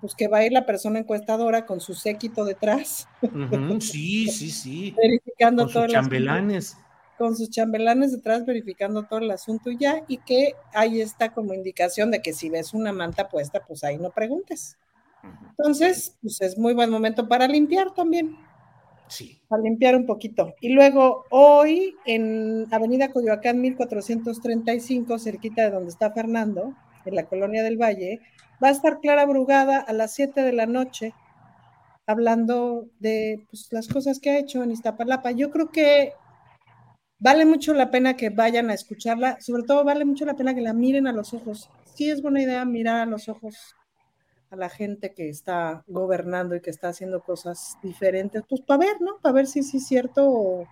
pues 0.00 0.14
que 0.14 0.28
va 0.28 0.38
a 0.38 0.46
ir 0.46 0.52
la 0.52 0.64
persona 0.64 1.00
encuestadora 1.00 1.66
con 1.66 1.80
su 1.80 1.92
séquito 1.94 2.44
detrás. 2.44 3.08
sí, 3.80 4.28
sí, 4.28 4.50
sí. 4.50 4.94
Verificando 4.96 5.64
con 5.64 5.72
sus 5.72 5.92
chambelanes. 5.92 6.76
con 7.18 7.36
sus 7.36 7.50
chambelanes 7.50 8.12
detrás, 8.12 8.46
verificando 8.46 9.02
todo 9.02 9.18
el 9.18 9.30
asunto 9.32 9.72
ya, 9.72 10.04
y 10.06 10.18
que 10.18 10.54
ahí 10.72 11.00
está 11.00 11.32
como 11.32 11.52
indicación 11.52 12.12
de 12.12 12.22
que 12.22 12.32
si 12.32 12.48
ves 12.48 12.74
una 12.74 12.92
manta 12.92 13.28
puesta, 13.28 13.66
pues 13.66 13.82
ahí 13.82 13.98
no 13.98 14.10
preguntes. 14.10 14.78
Entonces, 15.50 16.16
pues 16.22 16.40
es 16.40 16.58
muy 16.58 16.74
buen 16.74 16.90
momento 16.90 17.28
para 17.28 17.46
limpiar 17.46 17.92
también. 17.92 18.36
Sí. 19.08 19.40
Para 19.48 19.62
limpiar 19.62 19.96
un 19.96 20.06
poquito. 20.06 20.54
Y 20.60 20.70
luego, 20.70 21.24
hoy 21.30 21.96
en 22.06 22.66
Avenida 22.70 23.10
Coyoacán 23.10 23.60
1435, 23.60 25.18
cerquita 25.18 25.62
de 25.62 25.70
donde 25.70 25.90
está 25.90 26.12
Fernando, 26.12 26.74
en 27.04 27.14
la 27.14 27.26
colonia 27.26 27.62
del 27.62 27.76
Valle, 27.76 28.20
Va 28.62 28.68
a 28.68 28.72
estar 28.72 29.00
Clara 29.00 29.24
Brugada 29.24 29.78
a 29.78 29.92
las 29.94 30.12
7 30.14 30.42
de 30.42 30.52
la 30.52 30.66
noche 30.66 31.14
hablando 32.06 32.88
de 32.98 33.46
pues, 33.50 33.68
las 33.70 33.88
cosas 33.88 34.18
que 34.18 34.30
ha 34.30 34.38
hecho 34.38 34.62
en 34.62 34.70
Iztapalapa. 34.70 35.30
Yo 35.30 35.50
creo 35.50 35.70
que 35.70 36.12
vale 37.18 37.46
mucho 37.46 37.72
la 37.72 37.90
pena 37.90 38.16
que 38.16 38.28
vayan 38.28 38.68
a 38.68 38.74
escucharla, 38.74 39.40
sobre 39.40 39.62
todo 39.62 39.82
vale 39.84 40.04
mucho 40.04 40.26
la 40.26 40.34
pena 40.34 40.54
que 40.54 40.60
la 40.60 40.74
miren 40.74 41.06
a 41.06 41.12
los 41.12 41.32
ojos. 41.32 41.70
Sí 41.94 42.10
es 42.10 42.20
buena 42.20 42.42
idea 42.42 42.64
mirar 42.66 43.00
a 43.00 43.06
los 43.06 43.28
ojos 43.30 43.74
a 44.50 44.56
la 44.56 44.68
gente 44.68 45.14
que 45.14 45.28
está 45.28 45.84
gobernando 45.86 46.56
y 46.56 46.60
que 46.60 46.70
está 46.70 46.88
haciendo 46.88 47.22
cosas 47.22 47.78
diferentes, 47.82 48.42
pues 48.48 48.60
para 48.60 48.80
ver, 48.80 49.00
¿no? 49.00 49.18
Para 49.22 49.34
ver 49.34 49.46
si 49.46 49.62
sí 49.62 49.76
es 49.76 49.86
cierto 49.86 50.28
o, 50.28 50.66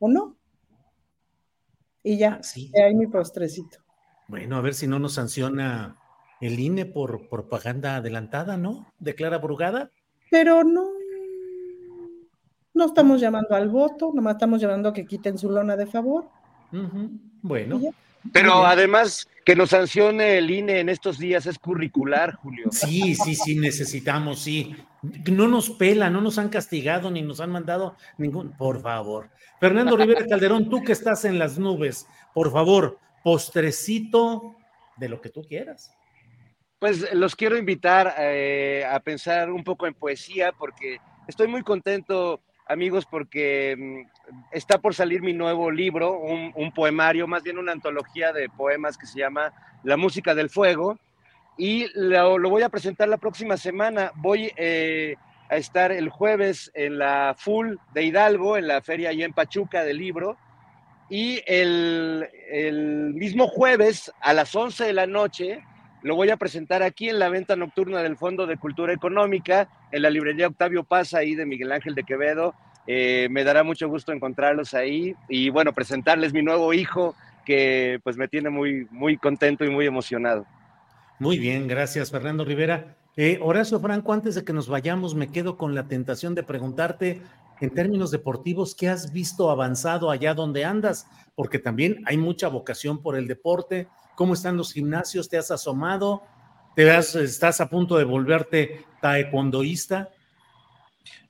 no. 0.00 0.36
Y 2.04 2.16
ya, 2.16 2.40
sí. 2.42 2.70
ahí 2.80 2.94
mi 2.94 3.08
postrecito. 3.08 3.78
Bueno, 4.28 4.56
a 4.56 4.60
ver 4.60 4.74
si 4.74 4.86
no 4.86 4.98
nos 4.98 5.14
sanciona 5.14 5.98
el 6.40 6.60
INE 6.60 6.86
por 6.86 7.28
propaganda 7.28 7.96
adelantada, 7.96 8.56
¿no? 8.56 8.92
Declara 9.00 9.38
Brugada. 9.38 9.90
Pero 10.30 10.62
no, 10.62 10.92
no 12.74 12.84
estamos 12.84 13.20
llamando 13.20 13.56
al 13.56 13.68
voto, 13.68 14.12
nomás 14.14 14.34
estamos 14.34 14.60
llamando 14.60 14.90
a 14.90 14.92
que 14.92 15.04
quiten 15.04 15.36
su 15.36 15.50
lona 15.50 15.76
de 15.76 15.86
favor. 15.86 16.28
Bueno. 17.42 17.80
Pero 18.32 18.66
además, 18.66 19.28
que 19.44 19.56
nos 19.56 19.70
sancione 19.70 20.36
el 20.36 20.50
INE 20.50 20.80
en 20.80 20.88
estos 20.88 21.18
días 21.18 21.46
es 21.46 21.58
curricular, 21.58 22.34
Julio. 22.34 22.68
Sí, 22.70 23.14
sí, 23.14 23.34
sí, 23.34 23.56
necesitamos, 23.56 24.40
sí. 24.40 24.76
No 25.30 25.48
nos 25.48 25.70
pela, 25.70 26.10
no 26.10 26.20
nos 26.20 26.38
han 26.38 26.50
castigado 26.50 27.10
ni 27.10 27.22
nos 27.22 27.40
han 27.40 27.50
mandado 27.50 27.96
ningún. 28.18 28.52
Por 28.56 28.82
favor. 28.82 29.30
Fernando 29.58 29.96
Rivera 29.96 30.26
Calderón, 30.26 30.68
tú 30.68 30.84
que 30.84 30.92
estás 30.92 31.24
en 31.24 31.38
las 31.38 31.58
nubes, 31.58 32.06
por 32.34 32.52
favor, 32.52 32.98
postrecito 33.24 34.56
de 34.98 35.08
lo 35.08 35.20
que 35.20 35.30
tú 35.30 35.42
quieras. 35.42 35.92
Pues 36.78 37.12
los 37.14 37.34
quiero 37.34 37.56
invitar 37.56 38.14
eh, 38.18 38.84
a 38.88 39.00
pensar 39.00 39.50
un 39.50 39.64
poco 39.64 39.86
en 39.86 39.94
poesía 39.94 40.52
porque 40.52 40.98
estoy 41.26 41.48
muy 41.48 41.62
contento, 41.62 42.40
amigos, 42.68 43.06
porque 43.06 43.76
mm, 43.76 44.34
está 44.52 44.78
por 44.78 44.94
salir 44.94 45.22
mi 45.22 45.32
nuevo 45.32 45.70
libro, 45.70 46.18
un, 46.18 46.72
poemario, 46.72 47.26
más 47.26 47.42
bien 47.42 47.58
una 47.58 47.72
antología 47.72 48.32
de 48.32 48.48
poemas 48.48 48.96
que 48.96 49.06
se 49.06 49.18
llama 49.18 49.52
La 49.82 49.96
música 49.96 50.34
del 50.34 50.50
fuego 50.50 50.98
y 51.58 51.86
lo, 51.94 52.38
voy 52.48 52.62
a 52.62 52.68
presentar 52.68 53.08
la 53.08 53.16
próxima 53.16 53.56
semana. 53.56 54.12
Voy 54.14 54.52
eh, 54.56 55.16
a 55.50 55.56
estar 55.56 55.90
el 55.90 56.08
jueves 56.08 56.70
en 56.72 56.98
la 56.98 57.34
Full 57.36 57.74
de 57.92 58.04
Hidalgo, 58.04 58.56
en 58.56 58.68
la 58.68 58.80
feria 58.80 59.10
allá 59.10 59.26
en 59.26 59.32
Pachuca 59.32 59.82
del 59.82 59.98
libro. 59.98 60.38
Y 61.10 61.42
el, 61.46 62.28
mismo 63.14 63.48
jueves 63.48 64.12
a 64.20 64.32
las 64.32 64.54
11 64.54 64.84
de 64.84 64.92
la 64.92 65.06
noche 65.06 65.64
lo 66.02 66.14
voy 66.14 66.30
a 66.30 66.36
presentar 66.36 66.82
aquí 66.82 67.08
en 67.08 67.18
la 67.18 67.28
venta 67.28 67.56
nocturna 67.56 68.02
del 68.02 68.16
Fondo 68.16 68.46
de 68.46 68.56
Cultura 68.56 68.92
Económica, 68.92 69.68
en 69.90 70.02
la 70.02 70.10
librería 70.10 70.48
Octavio 70.48 70.84
Paz, 70.84 71.14
ahí 71.14 71.34
de 71.34 71.46
Miguel 71.46 71.72
Ángel 71.72 71.94
de 71.94 72.04
Quevedo. 72.04 72.54
Eh, 72.86 73.28
me 73.30 73.44
dará 73.44 73.62
mucho 73.64 73.88
gusto 73.88 74.12
encontrarlos 74.12 74.74
ahí 74.74 75.14
y 75.28 75.50
bueno, 75.50 75.72
presentarles 75.72 76.32
mi 76.32 76.42
nuevo 76.42 76.72
hijo 76.72 77.14
que 77.44 78.00
pues 78.02 78.16
me 78.16 78.28
tiene 78.28 78.50
muy, 78.50 78.86
muy 78.90 79.16
contento 79.16 79.64
y 79.64 79.70
muy 79.70 79.86
emocionado. 79.86 80.46
Muy 81.18 81.38
bien, 81.38 81.66
gracias 81.66 82.10
Fernando 82.10 82.44
Rivera. 82.44 82.96
Eh, 83.16 83.38
Horacio 83.42 83.80
Franco, 83.80 84.12
antes 84.12 84.36
de 84.36 84.44
que 84.44 84.52
nos 84.52 84.68
vayamos, 84.68 85.14
me 85.14 85.32
quedo 85.32 85.58
con 85.58 85.74
la 85.74 85.88
tentación 85.88 86.34
de 86.34 86.44
preguntarte 86.44 87.20
en 87.60 87.70
términos 87.70 88.10
deportivos, 88.10 88.74
¿qué 88.74 88.88
has 88.88 89.12
visto 89.12 89.50
avanzado 89.50 90.10
allá 90.10 90.34
donde 90.34 90.64
andas? 90.64 91.08
Porque 91.34 91.58
también 91.58 92.02
hay 92.06 92.16
mucha 92.16 92.48
vocación 92.48 93.02
por 93.02 93.16
el 93.16 93.26
deporte, 93.26 93.88
¿Cómo 94.18 94.34
están 94.34 94.56
los 94.56 94.72
gimnasios? 94.72 95.28
¿Te 95.28 95.38
has 95.38 95.52
asomado? 95.52 96.24
¿Te 96.74 96.82
¿Estás 96.98 97.60
a 97.60 97.70
punto 97.70 97.96
de 97.96 98.02
volverte 98.02 98.84
taekwondoísta? 99.00 100.10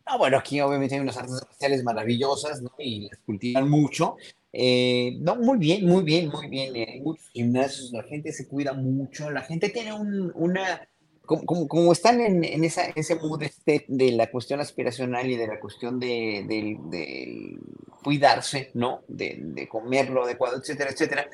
Ah, 0.07 0.17
bueno, 0.17 0.39
aquí 0.39 0.59
obviamente 0.63 0.95
hay 0.95 1.03
unas 1.03 1.19
artes 1.19 1.35
marciales 1.47 1.85
maravillosas, 1.85 2.63
¿no? 2.63 2.73
Y 2.79 3.11
las 3.11 3.19
cultivan 3.27 3.69
mucho. 3.69 4.17
Eh, 4.55 5.19
no, 5.21 5.37
muy 5.37 5.59
bien, 5.59 5.85
muy 5.85 6.03
bien, 6.03 6.31
muy 6.31 6.49
bien. 6.49 6.75
Eh, 6.75 6.87
hay 6.95 7.01
muchos 7.03 7.29
gimnasios, 7.29 7.93
la 7.93 8.05
gente 8.05 8.33
se 8.33 8.49
cuida 8.49 8.73
mucho, 8.73 9.31
la 9.31 9.43
gente 9.43 9.69
tiene 9.69 9.93
una, 9.93 10.89
como, 11.27 11.93
están 11.93 12.23
en, 12.23 12.65
ese 12.65 13.15
mood 13.17 13.43
este 13.43 13.85
de 13.87 14.13
la 14.13 14.31
cuestión 14.31 14.61
aspiracional 14.61 15.29
y 15.29 15.37
de 15.37 15.47
la 15.47 15.61
cuestión 15.61 16.01
de, 16.01 16.47
de 16.49 17.59
cuidarse, 18.03 18.71
¿no? 18.73 19.03
De, 19.09 19.37
de 19.39 19.69
comer 19.69 20.09
lo 20.09 20.25
adecuado, 20.25 20.57
etcétera, 20.57 20.91
etcétera, 20.91 21.29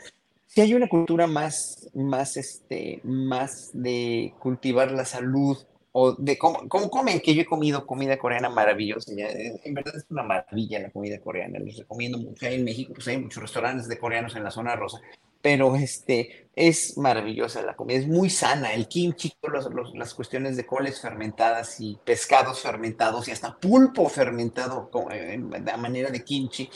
si 0.46 0.60
hay 0.60 0.74
una 0.74 0.88
cultura 0.88 1.26
más, 1.26 1.90
más, 1.94 2.36
este, 2.36 3.00
más 3.02 3.70
de 3.72 4.34
cultivar 4.38 4.92
la 4.92 5.04
salud 5.04 5.58
o 5.96 6.12
de 6.12 6.36
cómo, 6.36 6.68
cómo 6.68 6.90
comen, 6.90 7.20
que 7.20 7.34
yo 7.34 7.42
he 7.42 7.46
comido 7.46 7.86
comida 7.86 8.18
coreana 8.18 8.48
maravillosa, 8.48 9.12
en 9.16 9.74
verdad 9.74 9.96
es 9.96 10.06
una 10.10 10.24
maravilla 10.24 10.80
la 10.80 10.90
comida 10.90 11.20
coreana, 11.20 11.60
les 11.60 11.78
recomiendo 11.78 12.18
mucho, 12.18 12.46
en 12.46 12.64
México 12.64 12.92
pues 12.94 13.06
hay 13.06 13.18
muchos 13.18 13.42
restaurantes 13.42 13.86
de 13.86 13.98
coreanos 13.98 14.34
en 14.34 14.42
la 14.42 14.50
zona 14.50 14.74
rosa, 14.74 15.00
pero 15.40 15.76
este, 15.76 16.48
es 16.56 16.98
maravillosa 16.98 17.62
la 17.62 17.76
comida, 17.76 17.98
es 17.98 18.08
muy 18.08 18.28
sana, 18.28 18.74
el 18.74 18.88
kimchi, 18.88 19.32
los, 19.42 19.94
las 19.94 20.14
cuestiones 20.14 20.56
de 20.56 20.66
coles 20.66 21.00
fermentadas 21.00 21.80
y 21.80 21.98
pescados 22.04 22.60
fermentados 22.60 23.28
y 23.28 23.30
hasta 23.30 23.56
pulpo 23.56 24.08
fermentado 24.08 24.90
a 24.92 25.76
manera 25.76 26.10
de 26.10 26.24
kimchi, 26.24 26.70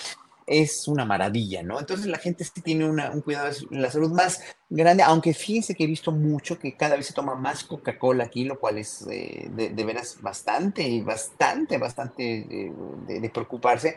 es 0.48 0.88
una 0.88 1.04
maravilla, 1.04 1.62
¿no? 1.62 1.78
Entonces 1.78 2.06
la 2.06 2.18
gente 2.18 2.44
sí 2.44 2.60
tiene 2.62 2.88
un 2.88 3.20
cuidado 3.20 3.48
de 3.48 3.78
la 3.78 3.90
salud 3.90 4.10
más 4.12 4.42
grande, 4.68 5.02
aunque 5.02 5.34
fíjense 5.34 5.74
que 5.74 5.84
he 5.84 5.86
visto 5.86 6.10
mucho 6.10 6.58
que 6.58 6.76
cada 6.76 6.96
vez 6.96 7.06
se 7.06 7.14
toma 7.14 7.34
más 7.34 7.64
Coca-Cola 7.64 8.24
aquí, 8.24 8.44
lo 8.44 8.58
cual 8.58 8.78
es 8.78 9.06
eh, 9.10 9.48
de, 9.50 9.84
veras 9.84 10.18
bastante, 10.20 11.02
bastante, 11.02 11.78
bastante 11.78 12.38
eh, 12.38 12.72
de, 13.06 13.30
preocuparse. 13.30 13.96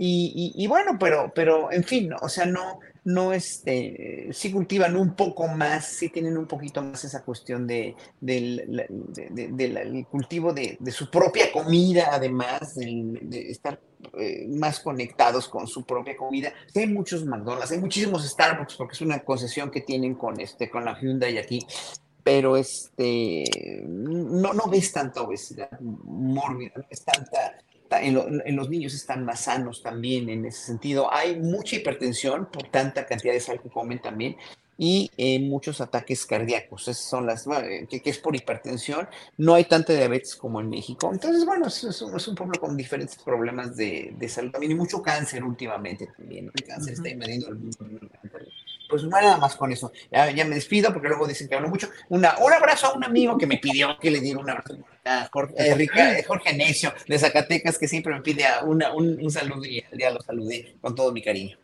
Y, 0.00 0.64
bueno, 0.68 0.96
pero, 0.98 1.32
pero 1.34 1.72
en 1.72 1.82
fin, 1.82 2.12
o 2.20 2.28
sea, 2.28 2.46
no, 2.46 2.78
no 3.08 3.32
este, 3.32 4.28
sí 4.32 4.52
cultivan 4.52 4.94
un 4.94 5.14
poco 5.14 5.48
más, 5.48 5.86
sí 5.86 6.10
tienen 6.10 6.36
un 6.36 6.46
poquito 6.46 6.82
más 6.82 7.04
esa 7.04 7.24
cuestión 7.24 7.66
de, 7.66 7.96
del 8.20 10.06
cultivo 10.10 10.52
de, 10.52 10.76
su 10.92 11.10
propia 11.10 11.50
comida, 11.50 12.10
además 12.12 12.74
de, 12.74 13.50
estar 13.50 13.80
eh, 14.18 14.46
más 14.48 14.80
conectados 14.80 15.48
con 15.48 15.66
su 15.66 15.86
propia 15.86 16.18
comida. 16.18 16.52
hay 16.74 16.86
muchos 16.86 17.24
McDonald's, 17.24 17.72
hay 17.72 17.78
muchísimos 17.78 18.28
Starbucks, 18.28 18.76
porque 18.76 18.92
es 18.92 19.00
una 19.00 19.20
concesión 19.20 19.70
que 19.70 19.80
tienen 19.80 20.14
con, 20.14 20.38
este, 20.38 20.68
con 20.68 20.84
la 20.84 20.98
Hyundai 21.00 21.38
aquí 21.38 21.66
pero 22.22 22.58
este 22.58 23.84
no, 23.86 24.52
no 24.52 24.68
ves 24.68 24.92
tanta 24.92 25.22
obesidad 25.22 25.80
mórbida, 25.80 26.72
no 26.76 26.84
ves 26.90 27.02
tanta 27.02 27.56
en, 27.90 28.56
los 28.56 28.68
niños 28.68 28.94
están 28.94 29.24
más 29.24 29.40
sanos 29.42 29.82
también 29.82 30.28
en 30.28 30.44
ese 30.44 30.66
sentido. 30.66 31.12
Hay 31.12 31.36
mucha 31.36 31.76
hipertensión 31.76 32.46
por 32.50 32.68
tanta 32.68 33.06
cantidad 33.06 33.32
de 33.32 33.40
sal 33.40 33.60
que 33.60 33.68
comen 33.68 34.00
también 34.00 34.36
y 34.76 35.10
eh, 35.16 35.40
muchos 35.40 35.80
ataques 35.80 36.24
cardíacos. 36.24 36.82
Esas 36.82 37.04
son 37.04 37.26
las 37.26 37.46
que, 37.88 38.02
es 38.04 38.18
por 38.18 38.36
hipertensión. 38.36 39.08
No 39.36 39.54
hay 39.54 39.64
tanta 39.64 39.92
diabetes 39.92 40.36
como 40.36 40.60
en 40.60 40.70
México. 40.70 41.10
Entonces, 41.12 41.44
bueno, 41.44 41.66
es, 41.66 41.82
es, 41.82 42.00
un 42.02 42.34
pueblo 42.34 42.60
con 42.60 42.76
diferentes 42.76 43.16
problemas 43.16 43.76
de, 43.76 44.14
de, 44.16 44.28
salud 44.28 44.52
también 44.52 44.72
y 44.72 44.74
mucho 44.76 45.02
cáncer 45.02 45.42
últimamente 45.42 46.08
también. 46.16 46.50
El 46.54 46.64
cáncer 46.64 46.94
está 46.94 47.08
invadiendo 47.08 47.48
el 47.48 47.56
mundo 47.56 47.78
pues 48.88 49.04
nada 49.04 49.36
más 49.36 49.56
con 49.56 49.72
eso. 49.72 49.92
Ya, 50.10 50.32
me 50.44 50.54
despido 50.54 50.92
porque 50.92 51.08
luego 51.08 51.26
dicen 51.26 51.48
que 51.48 51.54
hablo 51.54 51.68
mucho. 51.68 51.88
Una, 52.08 52.36
un 52.38 52.52
abrazo 52.52 52.88
a 52.88 52.94
un 52.94 53.04
amigo 53.04 53.36
que 53.36 53.46
me 53.46 53.58
pidió 53.58 53.98
que 53.98 54.10
le 54.10 54.20
diera 54.20 54.40
un 54.40 54.48
abrazo 54.48 54.78
a 55.04 55.28
Jorge, 55.32 55.54
eh, 55.56 56.24
Jorge 56.26 56.54
Necio 56.54 56.92
de 57.06 57.18
Zacatecas, 57.18 57.78
que 57.78 57.88
siempre 57.88 58.14
me 58.14 58.20
pide 58.20 58.44
un, 58.64 58.82
un 58.94 59.30
saludo 59.30 59.64
y 59.64 59.84
ya 59.98 60.10
lo 60.10 60.20
saludé 60.20 60.76
con 60.80 60.94
todo 60.94 61.12
mi 61.12 61.22
cariño. 61.22 61.56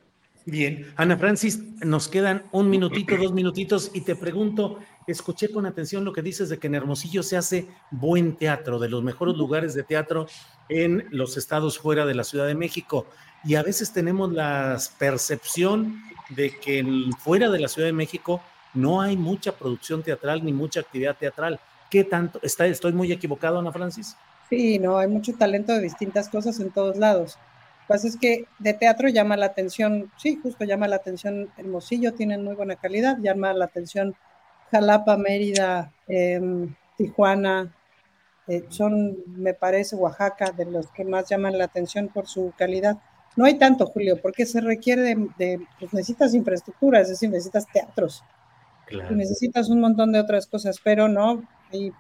Bien, 0.47 0.93
Ana 0.97 1.17
Francis, 1.17 1.59
nos 1.81 2.09
quedan 2.09 2.45
un 2.53 2.69
minutito, 2.69 3.17
dos 3.17 3.33
minutitos 3.33 3.91
y 3.95 4.03
te 4.03 4.15
pregunto, 4.15 4.79
escuché 5.07 5.51
con 5.51 5.65
atención 5.65 6.05
lo 6.05 6.13
que 6.13 6.21
dices 6.21 6.51
de 6.51 6.59
que 6.59 6.67
en 6.67 6.75
Hermosillo 6.75 7.23
se 7.23 7.39
hace 7.39 7.67
buen 7.91 8.37
teatro, 8.37 8.79
de 8.79 8.91
los 8.91 9.03
mejores 9.03 9.37
lugares 9.37 9.73
de 9.73 9.85
teatro 9.85 10.27
en 10.69 11.07
los 11.11 11.39
estados 11.39 11.79
fuera 11.79 12.05
de 12.05 12.15
la 12.15 12.25
Ciudad 12.25 12.47
de 12.47 12.55
México. 12.55 13.07
Y 13.43 13.55
a 13.55 13.63
veces 13.63 13.95
tenemos 13.95 14.33
la 14.33 14.79
percepción 14.99 16.03
de 16.31 16.57
que 16.59 16.85
fuera 17.19 17.49
de 17.49 17.61
la 17.61 17.69
Ciudad 17.69 17.89
de 17.89 17.93
México 17.93 18.41
no 18.75 19.01
hay 19.01 19.17
mucha 19.17 19.53
producción 19.53 20.03
teatral 20.03 20.45
ni 20.45 20.53
mucha 20.53 20.81
actividad 20.81 21.17
teatral. 21.17 21.61
¿Qué 21.91 22.05
tanto? 22.05 22.41
Está, 22.43 22.67
¿Estoy 22.67 22.93
muy 22.93 23.13
equivocado, 23.13 23.59
Ana 23.59 23.73
Francis? 23.73 24.17
Sí, 24.51 24.79
no, 24.79 24.99
hay 24.99 25.09
mucho 25.09 25.35
talento 25.35 25.73
de 25.73 25.81
distintas 25.81 26.29
cosas 26.29 26.59
en 26.61 26.71
todos 26.71 26.97
lados. 26.97 27.37
Lo 27.37 27.87
que 27.87 27.89
pasa 27.89 28.09
es 28.09 28.17
que 28.17 28.47
de 28.59 28.75
teatro 28.75 29.09
llama 29.09 29.37
la 29.37 29.47
atención, 29.47 30.11
sí, 30.17 30.39
justo 30.43 30.65
llama 30.65 30.89
la 30.89 30.97
atención 30.97 31.51
Hermosillo, 31.57 32.15
tienen 32.15 32.43
muy 32.43 32.55
buena 32.55 32.77
calidad, 32.77 33.19
llama 33.21 33.53
la 33.53 33.67
atención 33.67 34.15
Jalapa, 34.71 35.17
Mérida, 35.17 35.93
em, 36.09 36.75
Tijuana, 36.97 37.73
eh, 38.47 38.65
son, 38.69 39.17
me 39.27 39.55
parece, 39.55 39.97
Oaxaca, 39.97 40.51
de 40.51 40.67
los 40.67 40.89
que 40.89 41.05
más 41.05 41.29
llaman 41.29 41.57
la 41.57 41.65
atención 41.65 42.09
por 42.09 42.27
su 42.27 42.53
calidad. 42.57 42.99
No 43.37 43.45
hay 43.45 43.59
tanto, 43.59 43.87
Julio, 43.87 44.21
porque 44.21 44.47
se 44.47 44.61
requiere 44.61 45.03
de, 45.03 45.61
pues 45.79 45.93
necesitas 45.93 46.35
infraestructura, 46.35 47.01
es 47.01 47.09
decir, 47.09 47.31
necesitas 47.31 47.67
teatros. 47.67 48.23
Y 48.91 49.15
necesitas 49.15 49.69
un 49.71 49.81
montón 49.81 50.13
de 50.13 50.21
otras 50.21 50.47
cosas, 50.47 50.79
pero 50.83 51.09
no. 51.09 51.43
Y 51.73 51.93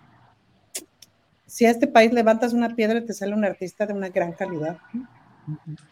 si 1.46 1.66
a 1.66 1.70
este 1.70 1.86
país 1.86 2.12
levantas 2.12 2.52
una 2.52 2.76
piedra, 2.76 3.04
te 3.04 3.12
sale 3.14 3.34
un 3.34 3.44
artista 3.44 3.86
de 3.86 3.94
una 3.94 4.10
gran 4.10 4.32
calidad. 4.32 4.78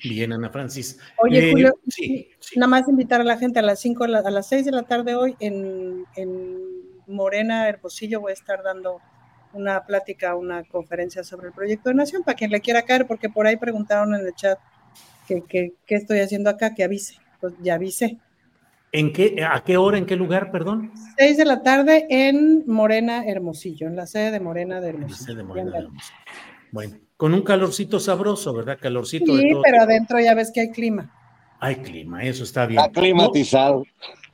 Bien, 0.02 0.32
Ana 0.32 0.50
Francis. 0.50 0.98
Oye, 1.18 1.48
eh, 1.48 1.50
Julio, 1.50 1.78
nada 2.56 2.68
más 2.68 2.88
invitar 2.88 3.20
a 3.20 3.24
la 3.24 3.36
gente 3.36 3.58
a 3.58 3.62
las 3.62 3.80
5, 3.80 4.04
a 4.04 4.08
las 4.08 4.46
6 4.46 4.64
de 4.64 4.72
la 4.72 4.82
tarde 4.84 5.14
hoy 5.14 5.36
en, 5.40 6.04
en 6.16 6.58
Morena, 7.06 7.68
Hermosillo, 7.68 8.20
voy 8.20 8.30
a 8.30 8.34
estar 8.34 8.62
dando 8.62 9.00
una 9.52 9.84
plática, 9.84 10.34
una 10.36 10.64
conferencia 10.64 11.22
sobre 11.24 11.48
el 11.48 11.52
proyecto 11.52 11.90
de 11.90 11.96
Nación, 11.96 12.22
para 12.22 12.36
quien 12.36 12.50
le 12.50 12.60
quiera 12.60 12.82
caer, 12.82 13.06
porque 13.06 13.28
por 13.28 13.46
ahí 13.46 13.56
preguntaron 13.56 14.14
en 14.14 14.26
el 14.26 14.34
chat 14.34 14.58
que, 15.40 15.72
estoy 15.88 16.20
haciendo 16.20 16.50
acá, 16.50 16.74
que 16.74 16.84
avise. 16.84 17.16
Pues 17.40 17.54
ya 17.62 17.74
avisé. 17.74 18.18
¿En 18.92 19.12
qué, 19.12 19.42
¿A 19.48 19.64
qué 19.64 19.78
hora, 19.78 19.96
en 19.96 20.04
qué 20.04 20.16
lugar, 20.16 20.50
perdón? 20.50 20.92
Seis 21.16 21.38
de 21.38 21.46
la 21.46 21.62
tarde 21.62 22.06
en 22.10 22.64
Morena 22.66 23.24
Hermosillo, 23.26 23.86
en 23.86 23.96
la 23.96 24.06
sede 24.06 24.32
de 24.32 24.40
Morena 24.40 24.80
de 24.80 24.90
Hermosillo. 24.90 25.44
Bueno, 26.70 26.98
con 27.16 27.32
un 27.32 27.42
calorcito 27.42 27.98
sabroso, 27.98 28.52
¿verdad? 28.52 28.78
Calorcito. 28.80 29.36
Sí, 29.36 29.52
pero 29.62 29.82
adentro 29.82 30.20
ya 30.20 30.34
ves 30.34 30.50
que 30.52 30.60
hay 30.60 30.70
clima. 30.70 31.10
Hay 31.60 31.76
clima, 31.76 32.22
eso 32.22 32.44
está 32.44 32.66
bien. 32.66 32.80
Está 32.80 33.00
climatizado. 33.00 33.84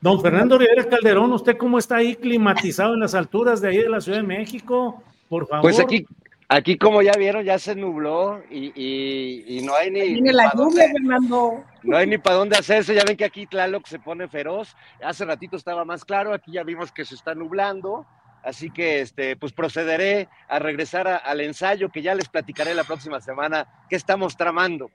Don 0.00 0.20
Fernando 0.20 0.56
Rivera 0.56 0.88
Calderón, 0.88 1.32
¿usted 1.32 1.56
cómo 1.56 1.78
está 1.78 1.96
ahí 1.96 2.14
climatizado 2.14 2.94
en 2.94 3.00
las 3.00 3.14
alturas 3.14 3.60
de 3.60 3.68
ahí 3.68 3.78
de 3.78 3.88
la 3.88 4.00
Ciudad 4.00 4.18
de 4.18 4.24
México? 4.24 5.02
Por 5.28 5.46
favor. 5.46 5.62
Pues 5.62 5.80
aquí, 5.80 6.06
Aquí, 6.50 6.78
como 6.78 7.02
ya 7.02 7.12
vieron, 7.12 7.44
ya 7.44 7.58
se 7.58 7.74
nubló 7.74 8.42
y, 8.50 9.60
no 9.64 9.74
hay 9.74 9.90
ni. 9.90 10.32
la 10.32 10.50
lluvia, 10.54 10.90
Fernando. 10.90 11.62
No 11.82 11.96
hay 11.96 12.06
ni 12.06 12.16
para 12.16 12.36
dónde 12.36 12.56
hacerse. 12.56 12.94
Ya 12.94 13.04
ven 13.04 13.18
que 13.18 13.26
aquí 13.26 13.46
Tlaloc 13.46 13.86
se 13.86 13.98
pone 13.98 14.28
feroz. 14.28 14.74
Hace 15.02 15.26
ratito 15.26 15.56
estaba 15.56 15.84
más 15.84 16.06
claro. 16.06 16.32
Aquí 16.32 16.52
ya 16.52 16.62
vimos 16.62 16.90
que 16.90 17.04
se 17.04 17.16
está 17.16 17.34
nublando. 17.34 18.06
Así 18.42 18.70
que, 18.70 19.02
este, 19.02 19.36
pues 19.36 19.52
procederé 19.52 20.30
a 20.48 20.58
regresar 20.58 21.20
al 21.22 21.42
ensayo 21.42 21.90
que 21.90 22.00
ya 22.00 22.14
les 22.14 22.30
platicaré 22.30 22.74
la 22.74 22.84
próxima 22.84 23.20
semana 23.20 23.68
qué 23.90 23.96
estamos 23.96 24.34
tramando. 24.34 24.90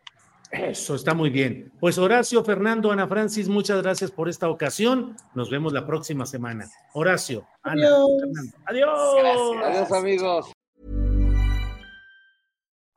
Eso 0.49 0.95
está 0.95 1.13
muy 1.13 1.29
bien. 1.29 1.71
Pues 1.79 1.99
Horacio, 1.99 2.43
Fernando, 2.43 2.91
Ana 2.91 3.07
Francis, 3.07 3.47
muchas 3.47 3.81
gracias 3.83 4.09
por 4.09 4.27
esta 4.27 4.49
ocasión. 4.49 5.15
Nos 5.35 5.51
vemos 5.51 5.71
la 5.71 5.85
próxima 5.85 6.25
semana. 6.25 6.67
Horacio, 6.93 7.45
Ana, 7.61 7.83
Fernando. 7.85 8.57
Adiós. 8.65 9.55
Adiós, 9.63 9.91
amigos. 9.91 10.53